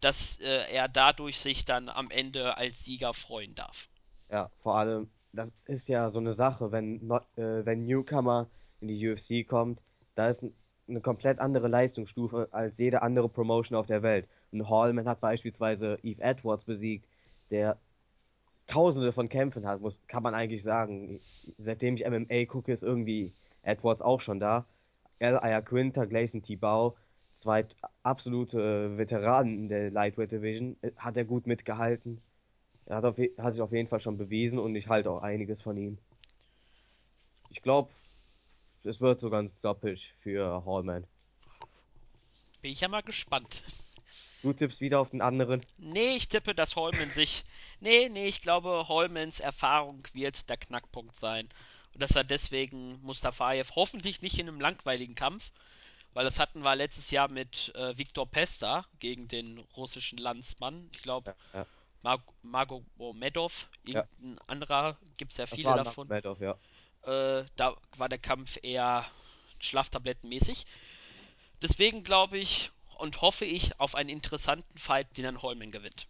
dass 0.00 0.40
äh, 0.40 0.72
er 0.72 0.88
dadurch 0.88 1.38
sich 1.38 1.66
dann 1.66 1.90
am 1.90 2.10
Ende 2.10 2.56
als 2.56 2.84
Sieger 2.84 3.12
freuen 3.12 3.54
darf. 3.54 3.88
ja, 4.30 4.50
vor 4.62 4.76
allem, 4.78 5.10
das 5.32 5.52
ist 5.66 5.88
ja 5.88 6.10
so 6.10 6.18
eine 6.20 6.32
Sache, 6.34 6.72
wenn, 6.72 7.06
Not, 7.06 7.24
äh, 7.36 7.64
wenn 7.66 7.84
Newcomer 7.84 8.48
in 8.80 8.88
die 8.88 9.08
UFC 9.08 9.46
kommt, 9.46 9.80
da 10.14 10.28
ist 10.28 10.42
ein, 10.42 10.54
eine 10.88 11.00
komplett 11.00 11.38
andere 11.38 11.68
Leistungsstufe 11.68 12.48
als 12.50 12.78
jede 12.78 13.02
andere 13.02 13.28
Promotion 13.28 13.78
auf 13.78 13.86
der 13.86 14.02
Welt. 14.02 14.28
Und 14.52 14.68
Hallman 14.68 15.08
hat 15.08 15.20
beispielsweise 15.20 15.98
Eve 16.02 16.22
Edwards 16.22 16.64
besiegt, 16.64 17.06
der 17.50 17.78
Tausende 18.66 19.12
von 19.12 19.28
Kämpfen 19.28 19.66
hat, 19.66 19.80
muss, 19.80 19.96
kann 20.06 20.22
man 20.22 20.34
eigentlich 20.34 20.62
sagen. 20.62 21.20
Seitdem 21.58 21.96
ich 21.96 22.08
MMA 22.08 22.44
gucke, 22.44 22.72
ist 22.72 22.84
irgendwie 22.84 23.32
Edwards 23.62 24.00
auch 24.00 24.20
schon 24.20 24.38
da. 24.38 24.64
El 25.18 25.38
Ayaquinta, 25.38 26.04
Gleison 26.04 26.42
Tibau, 26.42 26.96
zwei 27.34 27.66
absolute 28.04 28.96
Veteranen 28.96 29.68
der 29.68 29.90
Lightweight 29.90 30.30
Division, 30.30 30.76
äh, 30.82 30.92
hat 30.96 31.16
er 31.16 31.24
gut 31.24 31.48
mitgehalten. 31.48 32.20
Er 32.86 32.96
hat, 32.96 33.04
auf, 33.04 33.18
hat 33.38 33.54
sich 33.54 33.62
auf 33.62 33.72
jeden 33.72 33.88
Fall 33.88 34.00
schon 34.00 34.16
bewiesen 34.16 34.58
und 34.60 34.74
ich 34.76 34.88
halte 34.88 35.10
auch 35.10 35.22
einiges 35.22 35.60
von 35.62 35.76
ihm. 35.76 35.98
Ich 37.50 37.62
glaube, 37.62 37.90
es 38.84 39.00
wird 39.00 39.20
sogar 39.20 39.42
ein 39.42 39.50
Stoppage 39.58 40.12
für 40.20 40.64
Hallman. 40.64 41.06
Bin 42.62 42.72
ich 42.72 42.80
ja 42.80 42.88
mal 42.88 43.02
gespannt. 43.02 43.62
Du 44.42 44.52
tippst 44.52 44.80
wieder 44.80 45.00
auf 45.00 45.10
den 45.10 45.20
anderen. 45.20 45.60
Nee, 45.78 46.16
ich 46.16 46.28
tippe, 46.28 46.54
dass 46.54 46.76
Holman 46.76 47.10
sich. 47.10 47.44
Nee, 47.80 48.08
nee, 48.08 48.26
ich 48.26 48.40
glaube, 48.40 48.88
Holmans 48.88 49.40
Erfahrung 49.40 50.06
wird 50.12 50.48
der 50.48 50.56
Knackpunkt 50.56 51.14
sein. 51.14 51.48
Und 51.92 52.02
dass 52.02 52.16
er 52.16 52.24
deswegen 52.24 53.00
Mustafaev 53.02 53.72
hoffentlich 53.74 54.22
nicht 54.22 54.38
in 54.38 54.48
einem 54.48 54.60
langweiligen 54.60 55.14
Kampf, 55.14 55.52
weil 56.14 56.24
das 56.24 56.38
hatten 56.38 56.62
wir 56.62 56.74
letztes 56.74 57.10
Jahr 57.10 57.28
mit 57.28 57.72
äh, 57.74 57.96
Viktor 57.98 58.26
Pesta 58.26 58.86
gegen 58.98 59.28
den 59.28 59.58
russischen 59.76 60.18
Landsmann. 60.18 60.88
Ich 60.92 61.02
glaube, 61.02 61.34
Ja, 61.52 61.60
ja. 61.60 61.66
Mag 62.02 62.22
Magomedov, 62.42 63.68
ja. 63.84 64.06
irgendein 64.18 64.48
anderer, 64.48 64.96
gibt 65.18 65.32
es 65.32 65.36
ja 65.36 65.46
viele 65.46 65.74
davon. 65.74 66.08
Magomedov, 66.08 66.40
ja. 66.40 66.56
Äh, 67.02 67.44
da 67.56 67.76
war 67.96 68.08
der 68.08 68.18
Kampf 68.18 68.58
eher 68.62 69.04
schlaftablettenmäßig. 69.58 70.66
Deswegen 71.62 72.02
glaube 72.02 72.38
ich 72.38 72.70
und 72.98 73.20
hoffe 73.22 73.44
ich 73.44 73.78
auf 73.80 73.94
einen 73.94 74.10
interessanten 74.10 74.78
Fight, 74.78 75.16
den 75.16 75.24
dann 75.24 75.42
Holman 75.42 75.70
gewinnt. 75.70 76.06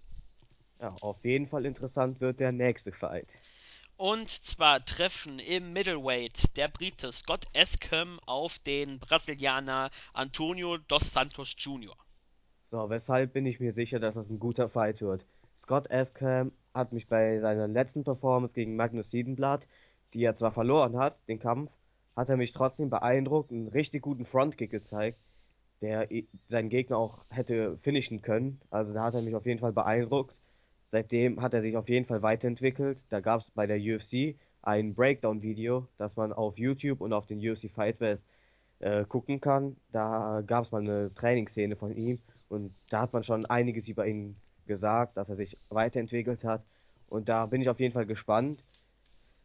Ja, 0.80 0.94
auf 1.02 1.24
jeden 1.24 1.46
Fall 1.46 1.66
interessant 1.66 2.20
wird 2.20 2.40
der 2.40 2.52
nächste 2.52 2.92
Fight. 2.92 3.28
Und 3.96 4.30
zwar 4.30 4.82
treffen 4.82 5.38
im 5.38 5.74
Middleweight 5.74 6.56
der 6.56 6.68
Brite 6.68 7.12
Scott 7.12 7.44
Escom 7.52 8.18
auf 8.24 8.58
den 8.60 8.98
Brasilianer 8.98 9.90
Antonio 10.14 10.78
dos 10.78 11.12
Santos 11.12 11.54
Jr. 11.58 11.94
So, 12.70 12.88
weshalb 12.88 13.34
bin 13.34 13.44
ich 13.44 13.60
mir 13.60 13.72
sicher, 13.72 13.98
dass 13.98 14.14
das 14.14 14.30
ein 14.30 14.38
guter 14.38 14.68
Fight 14.68 15.02
wird? 15.02 15.26
Scott 15.58 15.90
Escam 15.90 16.52
hat 16.72 16.92
mich 16.92 17.08
bei 17.08 17.40
seiner 17.40 17.68
letzten 17.68 18.02
Performance 18.04 18.54
gegen 18.54 18.74
Magnus 18.74 19.10
Siedenblatt 19.10 19.66
die 20.14 20.24
er 20.24 20.36
zwar 20.36 20.52
verloren 20.52 20.96
hat, 20.96 21.16
den 21.28 21.38
Kampf, 21.38 21.70
hat 22.16 22.28
er 22.28 22.36
mich 22.36 22.52
trotzdem 22.52 22.90
beeindruckt, 22.90 23.50
einen 23.50 23.68
richtig 23.68 24.02
guten 24.02 24.26
Frontkick 24.26 24.70
gezeigt, 24.70 25.18
der 25.80 26.08
seinen 26.48 26.68
Gegner 26.68 26.98
auch 26.98 27.18
hätte 27.30 27.78
finishen 27.78 28.20
können. 28.22 28.60
Also 28.70 28.92
da 28.92 29.04
hat 29.04 29.14
er 29.14 29.22
mich 29.22 29.34
auf 29.34 29.46
jeden 29.46 29.60
Fall 29.60 29.72
beeindruckt. 29.72 30.34
Seitdem 30.86 31.40
hat 31.40 31.54
er 31.54 31.62
sich 31.62 31.76
auf 31.76 31.88
jeden 31.88 32.06
Fall 32.06 32.22
weiterentwickelt. 32.22 32.98
Da 33.08 33.20
gab 33.20 33.40
es 33.40 33.50
bei 33.52 33.66
der 33.66 33.78
UFC 33.78 34.36
ein 34.62 34.94
Breakdown-Video, 34.94 35.86
das 35.96 36.16
man 36.16 36.32
auf 36.32 36.58
YouTube 36.58 37.00
und 37.00 37.12
auf 37.12 37.26
den 37.26 37.38
UFC 37.38 37.70
Fight 37.70 37.96
Fest 37.96 38.26
äh, 38.80 39.04
gucken 39.04 39.40
kann. 39.40 39.76
Da 39.92 40.42
gab 40.46 40.64
es 40.64 40.72
mal 40.72 40.82
eine 40.82 41.14
Trainingsszene 41.14 41.76
von 41.76 41.96
ihm 41.96 42.18
und 42.48 42.74
da 42.90 43.02
hat 43.02 43.12
man 43.12 43.22
schon 43.22 43.46
einiges 43.46 43.88
über 43.88 44.06
ihn 44.06 44.36
gesagt, 44.66 45.16
dass 45.16 45.28
er 45.28 45.36
sich 45.36 45.56
weiterentwickelt 45.68 46.44
hat. 46.44 46.62
Und 47.08 47.28
da 47.28 47.46
bin 47.46 47.62
ich 47.62 47.68
auf 47.68 47.80
jeden 47.80 47.92
Fall 47.92 48.06
gespannt. 48.06 48.62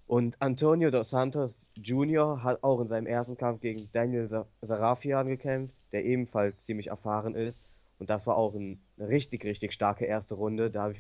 Und 0.08 0.42
Antonio 0.42 0.92
dos 0.92 1.10
Santos 1.12 1.56
Jr. 1.76 2.44
hat 2.44 2.64
auch 2.64 2.80
in 2.82 2.88
seinem 2.88 3.08
ersten 3.08 3.38
Kampf 3.38 3.62
gegen 3.62 3.92
Daniel 3.92 4.28
Sa- 4.28 4.48
Sarafian 4.62 5.28
gekämpft, 5.28 5.76
der 5.92 6.06
ebenfalls 6.06 6.64
ziemlich 6.64 6.88
erfahren 6.88 7.36
ist. 7.36 7.62
Und 8.00 8.10
das 8.10 8.28
war 8.28 8.38
auch 8.38 8.54
ein- 8.56 8.82
eine 8.98 9.10
richtig, 9.10 9.44
richtig 9.46 9.74
starke 9.74 10.06
erste 10.06 10.36
Runde. 10.36 10.70
Da 10.72 10.92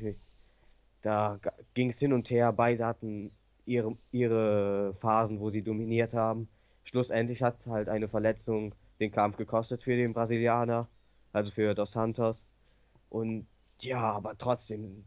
da 1.01 1.39
ging 1.73 1.89
es 1.89 1.99
hin 1.99 2.13
und 2.13 2.29
her. 2.29 2.51
Beide 2.53 2.85
hatten 2.85 3.31
ihre, 3.65 3.97
ihre 4.11 4.95
Phasen, 4.99 5.39
wo 5.39 5.49
sie 5.51 5.63
dominiert 5.63 6.13
haben. 6.13 6.49
Schlussendlich 6.83 7.41
hat 7.43 7.65
halt 7.67 7.89
eine 7.89 8.09
Verletzung 8.09 8.75
den 8.99 9.11
Kampf 9.11 9.37
gekostet 9.37 9.83
für 9.83 9.95
den 9.95 10.13
Brasilianer, 10.13 10.89
also 11.31 11.51
für 11.51 11.75
Dos 11.75 11.91
Santos. 11.91 12.43
Und 13.09 13.47
ja, 13.81 13.99
aber 14.13 14.37
trotzdem, 14.37 15.05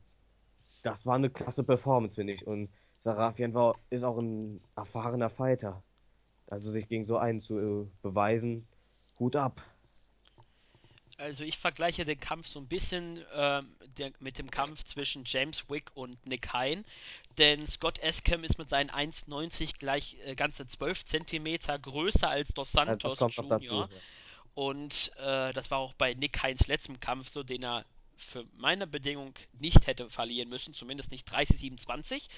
das 0.83 1.07
war 1.07 1.17
eine 1.17 1.31
klasse 1.31 1.65
Performance, 1.65 2.17
finde 2.17 2.35
ich. 2.35 2.47
Und 2.47 2.71
Sarafian 3.09 3.55
war, 3.55 3.75
ist 3.89 4.05
auch 4.05 4.19
ein 4.19 4.61
erfahrener 4.77 5.31
Fighter. 5.31 5.83
Also 6.51 6.71
sich 6.71 6.89
gegen 6.89 7.07
so 7.07 7.17
einen 7.17 7.41
zu 7.41 7.59
äh, 7.59 7.87
beweisen, 8.03 8.67
Hut 9.19 9.35
ab. 9.35 9.63
Also 11.17 11.43
ich 11.43 11.57
vergleiche 11.57 12.05
den 12.05 12.21
Kampf 12.21 12.47
so 12.47 12.61
ein 12.61 12.69
bisschen 12.69 13.25
ähm, 13.35 13.75
der, 13.97 14.13
mit 14.21 14.39
dem 14.39 14.51
Kampf 14.51 14.85
zwischen 14.85 15.25
James 15.25 15.69
Wick 15.71 15.91
und 15.95 16.25
Nick 16.27 16.53
Hein, 16.53 16.85
denn 17.39 17.67
Scott 17.67 17.99
Escam 17.99 18.45
ist 18.45 18.59
mit 18.59 18.69
seinen 18.71 18.91
1,90 18.91 19.79
gleich 19.79 20.17
äh, 20.25 20.35
ganze 20.35 20.67
12 20.67 21.07
Zentimeter 21.07 21.79
größer 21.79 22.29
als 22.29 22.51
Dos 22.51 22.75
Also 22.77 23.15
Santos 23.15 23.49
dazu. 23.49 23.65
Jr. 23.65 23.89
Und 24.55 25.13
äh, 25.17 25.53
das 25.55 25.71
war 25.71 25.79
auch 25.79 25.95
bei 25.95 26.13
Nick 26.13 26.43
Heins 26.43 26.67
letztem 26.67 27.01
Kampf 27.01 27.31
so, 27.31 27.43
den 27.43 27.65
er 27.65 27.85
für 28.19 28.45
meine 28.57 28.87
Bedingung 28.87 29.35
nicht 29.59 29.87
hätte 29.87 30.11
verlieren 30.11 30.49
müssen, 30.49 30.75
zumindest 30.75 31.11
nicht 31.11 31.29
30-27. 31.29 32.29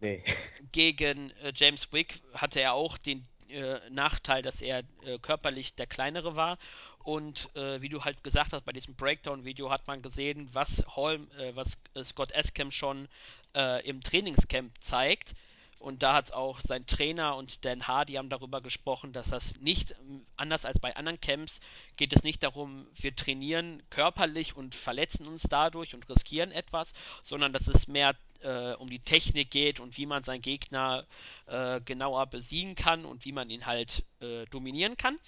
Nee. 0.00 0.22
Gegen 0.72 1.30
äh, 1.42 1.52
James 1.54 1.92
Wick 1.92 2.20
hatte 2.34 2.60
er 2.60 2.72
auch 2.72 2.98
den 2.98 3.26
äh, 3.48 3.78
Nachteil, 3.90 4.42
dass 4.42 4.60
er 4.60 4.82
äh, 5.04 5.18
körperlich 5.20 5.74
der 5.74 5.86
kleinere 5.86 6.36
war. 6.36 6.58
Und 6.98 7.54
äh, 7.54 7.80
wie 7.80 7.88
du 7.88 8.04
halt 8.04 8.24
gesagt 8.24 8.52
hast, 8.52 8.64
bei 8.64 8.72
diesem 8.72 8.94
Breakdown-Video 8.96 9.70
hat 9.70 9.86
man 9.86 10.02
gesehen, 10.02 10.48
was, 10.52 10.84
Holm, 10.96 11.28
äh, 11.38 11.54
was 11.54 11.78
äh, 11.94 12.02
Scott 12.04 12.32
Escam 12.32 12.70
schon 12.70 13.08
im 13.84 14.02
Trainingscamp 14.02 14.70
zeigt. 14.82 15.32
Und 15.78 16.02
da 16.02 16.14
hat 16.14 16.32
auch 16.32 16.60
sein 16.60 16.86
Trainer 16.86 17.36
und 17.36 17.64
Dan 17.64 17.86
Hardy 17.86 18.14
haben 18.14 18.30
darüber 18.30 18.60
gesprochen, 18.60 19.12
dass 19.12 19.28
das 19.28 19.56
nicht, 19.60 19.94
anders 20.36 20.64
als 20.64 20.80
bei 20.80 20.96
anderen 20.96 21.20
Camps, 21.20 21.60
geht 21.96 22.12
es 22.12 22.22
nicht 22.22 22.42
darum, 22.42 22.86
wir 22.94 23.14
trainieren 23.14 23.82
körperlich 23.90 24.56
und 24.56 24.74
verletzen 24.74 25.26
uns 25.26 25.42
dadurch 25.42 25.94
und 25.94 26.08
riskieren 26.08 26.50
etwas, 26.50 26.94
sondern 27.22 27.52
dass 27.52 27.68
es 27.68 27.88
mehr 27.88 28.16
äh, 28.42 28.74
um 28.74 28.88
die 28.88 29.00
Technik 29.00 29.50
geht 29.50 29.80
und 29.80 29.96
wie 29.96 30.06
man 30.06 30.22
seinen 30.22 30.42
Gegner 30.42 31.04
äh, 31.46 31.80
genauer 31.80 32.26
besiegen 32.26 32.74
kann 32.74 33.04
und 33.04 33.24
wie 33.24 33.32
man 33.32 33.50
ihn 33.50 33.66
halt 33.66 34.04
äh, 34.20 34.46
dominieren 34.46 34.96
kann. 34.96 35.18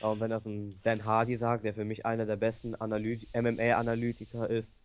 Und 0.00 0.20
wenn 0.20 0.30
das 0.30 0.46
ein 0.46 0.80
Dan 0.82 1.04
Hardy 1.04 1.36
sagt, 1.36 1.64
der 1.64 1.74
für 1.74 1.84
mich 1.84 2.06
einer 2.06 2.26
der 2.26 2.36
besten 2.36 2.74
Analyt 2.74 3.28
MMA-Analytiker 3.34 4.48
ist 4.48 4.77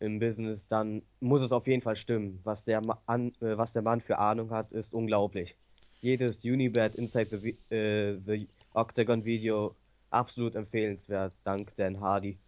im 0.00 0.18
Business, 0.18 0.66
dann 0.68 1.02
muss 1.20 1.42
es 1.42 1.52
auf 1.52 1.66
jeden 1.66 1.82
Fall 1.82 1.96
stimmen. 1.96 2.40
Was 2.44 2.64
der, 2.64 2.84
Ma 2.84 3.00
an, 3.06 3.28
äh, 3.40 3.56
was 3.56 3.72
der 3.72 3.82
Mann 3.82 4.00
für 4.00 4.18
Ahnung 4.18 4.50
hat, 4.50 4.72
ist 4.72 4.92
unglaublich. 4.92 5.54
Jedes 6.00 6.42
Unibet 6.42 6.94
Inside 6.94 7.38
the, 7.38 7.74
äh, 7.74 8.18
the 8.26 8.48
Octagon 8.72 9.24
Video 9.24 9.76
absolut 10.10 10.54
empfehlenswert, 10.54 11.32
dank 11.44 11.74
Dan 11.76 12.00
Hardy. 12.00 12.38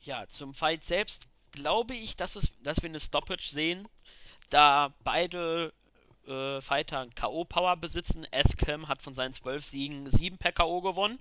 Ja, 0.00 0.26
zum 0.28 0.54
Fight 0.54 0.84
selbst 0.84 1.28
glaube 1.52 1.94
ich, 1.94 2.16
dass, 2.16 2.36
es, 2.36 2.52
dass 2.62 2.82
wir 2.82 2.88
eine 2.88 3.00
Stoppage 3.00 3.48
sehen, 3.48 3.88
da 4.50 4.94
beide 5.04 5.72
äh, 6.26 6.60
Fighter 6.60 7.06
K.O.-Power 7.14 7.76
besitzen. 7.76 8.24
Escam 8.30 8.88
hat 8.88 9.02
von 9.02 9.14
seinen 9.14 9.32
12 9.32 9.64
Siegen 9.64 10.10
7 10.10 10.38
per 10.38 10.52
K.O. 10.52 10.80
gewonnen. 10.80 11.18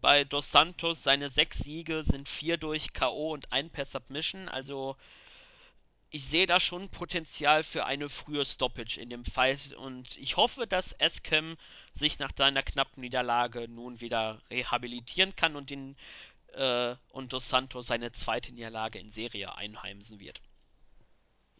Bei 0.00 0.24
Dos 0.24 0.50
Santos 0.50 1.02
seine 1.02 1.30
6 1.30 1.58
Siege 1.58 2.02
sind 2.04 2.28
4 2.28 2.56
durch 2.56 2.92
K.O. 2.92 3.32
und 3.32 3.52
1 3.52 3.72
per 3.72 3.84
Submission. 3.84 4.48
Also 4.48 4.96
ich 6.10 6.26
sehe 6.26 6.46
da 6.46 6.60
schon 6.60 6.90
Potenzial 6.90 7.64
für 7.64 7.86
eine 7.86 8.08
frühe 8.08 8.44
Stoppage 8.44 9.00
in 9.00 9.10
dem 9.10 9.24
Fight 9.24 9.74
und 9.74 10.16
ich 10.16 10.36
hoffe, 10.36 10.66
dass 10.66 10.92
Escam 10.92 11.56
sich 11.92 12.20
nach 12.20 12.30
seiner 12.36 12.62
knappen 12.62 13.00
Niederlage 13.00 13.66
nun 13.68 14.00
wieder 14.00 14.40
rehabilitieren 14.48 15.34
kann 15.34 15.56
und 15.56 15.70
den 15.70 15.96
äh, 16.52 16.94
und 17.10 17.32
Dos 17.32 17.50
Santos 17.50 17.88
seine 17.88 18.12
zweite 18.12 18.54
Niederlage 18.54 19.00
in 19.00 19.10
Serie 19.10 19.56
einheimsen 19.56 20.20
wird. 20.20 20.40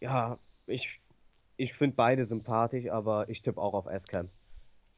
Ja, 0.01 0.39
ich, 0.67 1.01
ich 1.57 1.75
finde 1.75 1.97
beide 1.97 2.25
sympathisch, 2.25 2.89
aber 2.91 3.29
ich 3.29 3.43
tippe 3.43 3.61
auch 3.61 3.75
auf 3.75 3.87
S-Cam. 3.87 4.29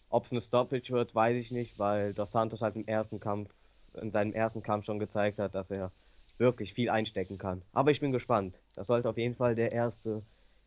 Ob 0.08 0.26
es 0.26 0.32
eine 0.32 0.40
Stoppage 0.40 0.90
wird, 0.90 1.14
weiß 1.14 1.36
ich 1.36 1.50
nicht, 1.50 1.78
weil 1.78 2.14
Dos 2.14 2.32
Santos 2.32 2.62
halt 2.62 2.76
im 2.76 2.86
ersten 2.86 3.20
Kampf, 3.20 3.50
in 3.94 4.10
seinem 4.10 4.32
ersten 4.32 4.62
Kampf 4.62 4.84
schon 4.84 4.98
gezeigt 4.98 5.38
hat, 5.38 5.54
dass 5.54 5.70
er 5.70 5.92
wirklich 6.38 6.74
viel 6.74 6.90
einstecken 6.90 7.38
kann. 7.38 7.62
Aber 7.72 7.90
ich 7.90 8.00
bin 8.00 8.12
gespannt. 8.12 8.56
Das 8.74 8.86
sollte 8.86 9.08
auf 9.08 9.16
jeden 9.16 9.34
Fall 9.34 9.54
der 9.54 9.72
erste 9.72 10.22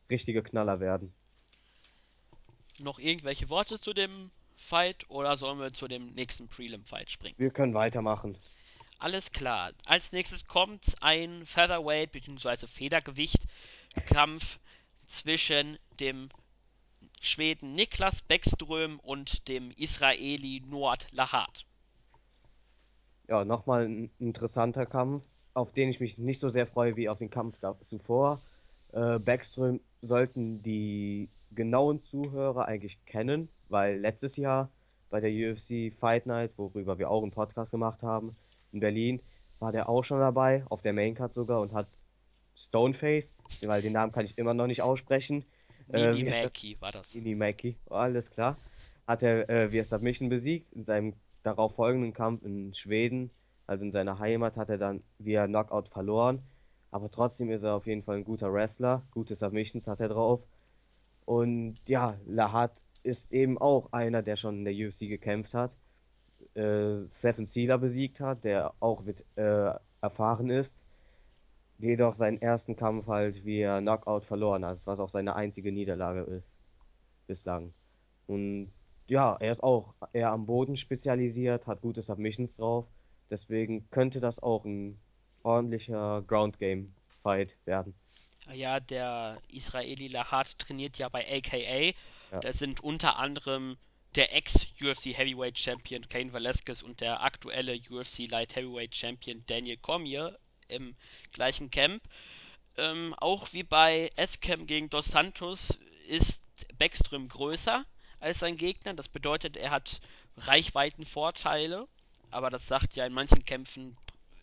richtige 0.10 0.44
Knaller 0.44 0.80
werden. 0.80 1.14
Noch 2.80 3.00
irgendwelche 3.00 3.50
Worte 3.50 3.80
zu 3.80 3.94
dem 3.94 4.32
Fight 4.56 5.10
oder 5.10 5.38
sollen 5.38 5.60
wir 5.60 5.74
zu 5.74 5.88
dem 5.88 6.14
nächsten 6.14 6.48
Prelim-Fight 6.48 7.12
springen? 7.12 7.36
Wir 7.38 7.52
können 7.52 7.74
weitermachen. 7.74 8.38
Alles 9.00 9.32
klar. 9.32 9.72
Als 9.86 10.12
nächstes 10.12 10.46
kommt 10.46 10.96
ein 11.02 11.46
Featherweight 11.46 12.12
bzw. 12.12 12.68
Federgewicht-Kampf 12.68 14.60
zwischen 15.08 15.78
dem 16.00 16.30
Schweden 17.22 17.76
Niklas 17.76 18.22
Bäckström 18.22 19.00
und 19.00 19.48
dem 19.48 19.72
Israeli 19.72 20.62
Noat 20.66 21.08
Lahat. 21.12 21.66
Ja, 23.28 23.46
nochmal 23.46 23.86
ein 23.86 24.10
interessanter 24.20 24.86
Kampf, 24.86 25.26
auf 25.54 25.72
den 25.74 25.90
ich 25.90 26.00
mich 26.00 26.18
nicht 26.18 26.40
so 26.40 26.50
sehr 26.50 26.66
freue 26.66 26.96
wie 26.96 27.10
auf 27.10 27.20
den 27.20 27.30
Kampf 27.30 27.58
zuvor. 27.86 28.42
Äh, 28.92 29.20
Backström 29.20 29.82
sollten 30.02 30.64
die 30.64 31.30
genauen 31.52 32.02
Zuhörer 32.02 32.66
eigentlich 32.66 32.98
kennen, 33.06 33.50
weil 33.68 34.00
letztes 34.00 34.36
Jahr 34.38 34.70
bei 35.10 35.20
der 35.20 35.32
UFC 35.32 35.94
Fight 36.00 36.26
Night, 36.26 36.52
worüber 36.58 36.98
wir 36.98 37.10
auch 37.10 37.22
einen 37.22 37.32
Podcast 37.32 37.72
gemacht 37.72 38.02
haben, 38.02 38.36
in 38.72 38.80
Berlin, 38.80 39.22
war 39.60 39.72
der 39.72 39.90
auch 39.90 40.04
schon 40.04 40.20
dabei, 40.20 40.64
auf 40.70 40.82
der 40.82 40.94
Maincard 40.94 41.34
sogar 41.34 41.62
und 41.62 41.74
hat 41.74 41.88
Stoneface, 42.56 43.32
weil 43.64 43.82
den 43.82 43.94
Namen 43.94 44.12
kann 44.12 44.26
ich 44.26 44.38
immer 44.38 44.54
noch 44.54 44.68
nicht 44.68 44.82
aussprechen. 44.82 45.46
Äh, 45.92 46.12
Nini 46.14 46.26
das? 46.26 46.44
Mäki 46.44 46.78
war 46.80 46.92
das. 46.92 47.16
Ini 47.16 47.36
Mackie, 47.36 47.76
oh, 47.90 47.96
alles 47.96 48.30
klar. 48.30 48.58
Hat 49.08 49.24
er 49.24 49.50
äh, 49.50 49.72
via 49.72 49.84
Submission 49.84 50.30
besiegt. 50.30 50.72
In 50.74 50.86
seinem 50.86 51.14
darauf 51.44 51.76
folgenden 51.76 52.14
Kampf 52.14 52.44
in 52.44 52.74
Schweden, 52.74 53.32
also 53.68 53.84
in 53.84 53.92
seiner 53.92 54.20
Heimat, 54.20 54.58
hat 54.58 54.70
er 54.70 54.78
dann 54.78 55.04
via 55.18 55.48
Knockout 55.48 55.90
verloren. 55.90 56.42
Aber 56.92 57.10
trotzdem 57.12 57.52
ist 57.52 57.64
er 57.64 57.76
auf 57.76 57.86
jeden 57.86 58.04
Fall 58.04 58.18
ein 58.18 58.24
guter 58.24 58.52
Wrestler. 58.54 59.04
Gute 59.12 59.36
Submissions 59.36 59.88
hat 59.88 60.00
er 60.00 60.10
drauf. 60.10 60.42
Und 61.26 61.78
ja, 61.86 62.18
Lahat 62.26 62.72
ist 63.04 63.32
eben 63.32 63.58
auch 63.58 63.94
einer, 63.94 64.22
der 64.24 64.36
schon 64.36 64.60
in 64.60 64.66
der 64.66 64.74
UFC 64.74 65.02
gekämpft 65.02 65.54
hat. 65.54 65.72
Äh, 66.56 67.08
Stephen 67.12 67.46
Sealer 67.46 67.78
besiegt 67.78 68.20
hat, 68.20 68.44
der 68.44 68.74
auch 68.80 69.04
mit, 69.04 69.24
äh, 69.36 69.72
erfahren 70.02 70.50
ist. 70.50 70.79
Jedoch 71.80 72.16
seinen 72.16 72.42
ersten 72.42 72.76
Kampf 72.76 73.08
halt 73.08 73.46
via 73.46 73.80
Knockout 73.80 74.26
verloren 74.26 74.66
hat, 74.66 74.80
was 74.86 75.00
auch 75.00 75.10
seine 75.10 75.36
einzige 75.36 75.72
Niederlage 75.72 76.22
ist 76.22 76.48
bislang. 77.26 77.74
Und 78.28 78.72
ja, 79.08 79.36
er 79.40 79.52
ist 79.52 79.64
auch 79.64 79.94
eher 80.14 80.32
am 80.32 80.46
Boden 80.46 80.78
spezialisiert, 80.78 81.68
hat 81.68 81.82
gute 81.82 82.02
Submissions 82.02 82.56
drauf. 82.56 82.86
Deswegen 83.30 83.90
könnte 83.92 84.20
das 84.20 84.40
auch 84.40 84.66
ein 84.66 85.00
ordentlicher 85.44 86.22
Ground 86.28 86.60
Game 86.60 86.94
Fight 87.24 87.56
werden. 87.66 87.94
Ja, 88.54 88.80
der 88.80 89.42
Israeli 89.48 90.08
Lahat 90.08 90.58
trainiert 90.60 90.98
ja 90.98 91.10
bei 91.10 91.22
AKA. 91.22 91.94
Ja, 92.32 92.40
Das 92.42 92.60
sind 92.60 92.82
unter 92.84 93.18
anderem 93.18 93.78
der 94.16 94.36
Ex-UFC 94.36 95.18
Heavyweight 95.18 95.60
Champion 95.60 96.08
Cain 96.10 96.34
Velasquez 96.34 96.82
und 96.82 97.00
der 97.00 97.24
aktuelle 97.24 97.80
UFC 97.90 98.28
Light 98.28 98.56
Heavyweight 98.56 98.96
Champion 98.96 99.44
Daniel 99.46 99.78
Cormier 99.78 100.38
im 100.70 100.96
gleichen 101.32 101.70
Camp. 101.70 102.02
Ähm, 102.78 103.14
auch 103.18 103.54
wie 103.54 103.64
bei 103.64 104.12
S-Cam 104.16 104.66
gegen 104.68 104.90
Dos 104.90 105.08
Santos 105.08 105.78
ist 106.08 106.42
Backström 106.78 107.28
größer 107.28 107.86
als 108.20 108.40
sein 108.40 108.58
Gegner. 108.58 108.94
Das 108.94 109.10
bedeutet, 109.10 109.58
er 109.58 109.72
hat 109.72 110.00
Reichweitenvorteile. 110.38 111.88
Aber 112.32 112.50
das 112.50 112.68
sagt 112.68 112.96
ja 112.96 113.06
in 113.06 113.14
manchen 113.14 113.44
Kämpfen 113.44 113.98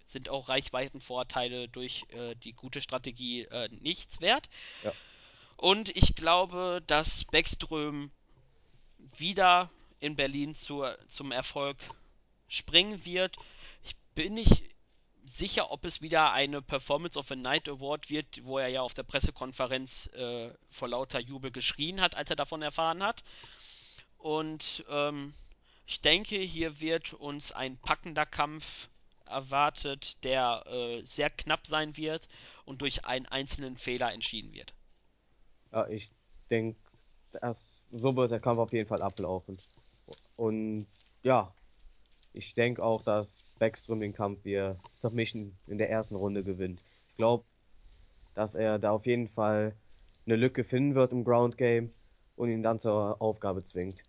sind 0.06 0.28
auch 0.28 0.48
Reichweitenvorteile 0.48 1.68
durch 1.68 2.04
äh, 2.10 2.36
die 2.36 2.52
gute 2.52 2.80
Strategie 2.80 3.42
äh, 3.42 3.68
nichts 3.80 4.20
wert. 4.20 4.48
Ja. 4.82 4.92
Und 5.56 5.94
ich 5.96 6.14
glaube, 6.14 6.82
dass 6.86 7.24
Backström 7.24 8.10
wieder 9.16 9.70
in 10.00 10.16
Berlin 10.16 10.54
zur, 10.54 10.96
zum 11.08 11.32
Erfolg 11.32 11.78
springen 12.48 13.04
wird. 13.04 13.36
Ich 13.82 13.96
bin 14.14 14.34
nicht 14.34 14.62
sicher, 15.26 15.70
ob 15.70 15.84
es 15.84 16.00
wieder 16.00 16.32
eine 16.32 16.62
Performance 16.62 17.18
of 17.18 17.30
a 17.30 17.36
Night 17.36 17.68
Award 17.68 18.10
wird, 18.10 18.44
wo 18.44 18.58
er 18.58 18.68
ja 18.68 18.82
auf 18.82 18.94
der 18.94 19.02
Pressekonferenz 19.02 20.06
äh, 20.14 20.50
vor 20.70 20.88
lauter 20.88 21.20
Jubel 21.20 21.50
geschrien 21.50 22.00
hat, 22.00 22.14
als 22.14 22.30
er 22.30 22.36
davon 22.36 22.62
erfahren 22.62 23.02
hat. 23.02 23.24
Und 24.18 24.84
ähm, 24.88 25.34
ich 25.86 26.00
denke, 26.00 26.36
hier 26.36 26.80
wird 26.80 27.14
uns 27.14 27.52
ein 27.52 27.76
packender 27.76 28.26
Kampf 28.26 28.88
erwartet, 29.26 30.22
der 30.24 30.64
äh, 30.66 31.02
sehr 31.02 31.30
knapp 31.30 31.66
sein 31.66 31.96
wird 31.96 32.28
und 32.64 32.80
durch 32.80 33.04
einen 33.04 33.26
einzelnen 33.26 33.76
Fehler 33.76 34.12
entschieden 34.12 34.52
wird. 34.52 34.74
Ja, 35.72 35.86
ich 35.88 36.08
denke, 36.50 36.78
so 37.92 38.16
wird 38.16 38.30
der 38.30 38.40
Kampf 38.40 38.58
auf 38.58 38.72
jeden 38.72 38.88
Fall 38.88 39.02
ablaufen. 39.02 39.58
Und 40.36 40.86
ja, 41.22 41.52
ich 42.36 42.54
denke 42.54 42.82
auch, 42.82 43.02
dass 43.02 43.38
Backstrom 43.58 44.00
den 44.00 44.12
Kampf 44.12 44.44
via 44.44 44.76
Submission 44.94 45.56
in 45.66 45.78
der 45.78 45.90
ersten 45.90 46.14
Runde 46.14 46.44
gewinnt. 46.44 46.82
Ich 47.08 47.16
glaube, 47.16 47.44
dass 48.34 48.54
er 48.54 48.78
da 48.78 48.90
auf 48.90 49.06
jeden 49.06 49.28
Fall 49.28 49.74
eine 50.26 50.36
Lücke 50.36 50.64
finden 50.64 50.94
wird 50.94 51.12
im 51.12 51.24
Ground 51.24 51.56
Game 51.56 51.92
und 52.36 52.50
ihn 52.50 52.62
dann 52.62 52.80
zur 52.80 53.20
Aufgabe 53.20 53.64
zwingt. 53.64 54.02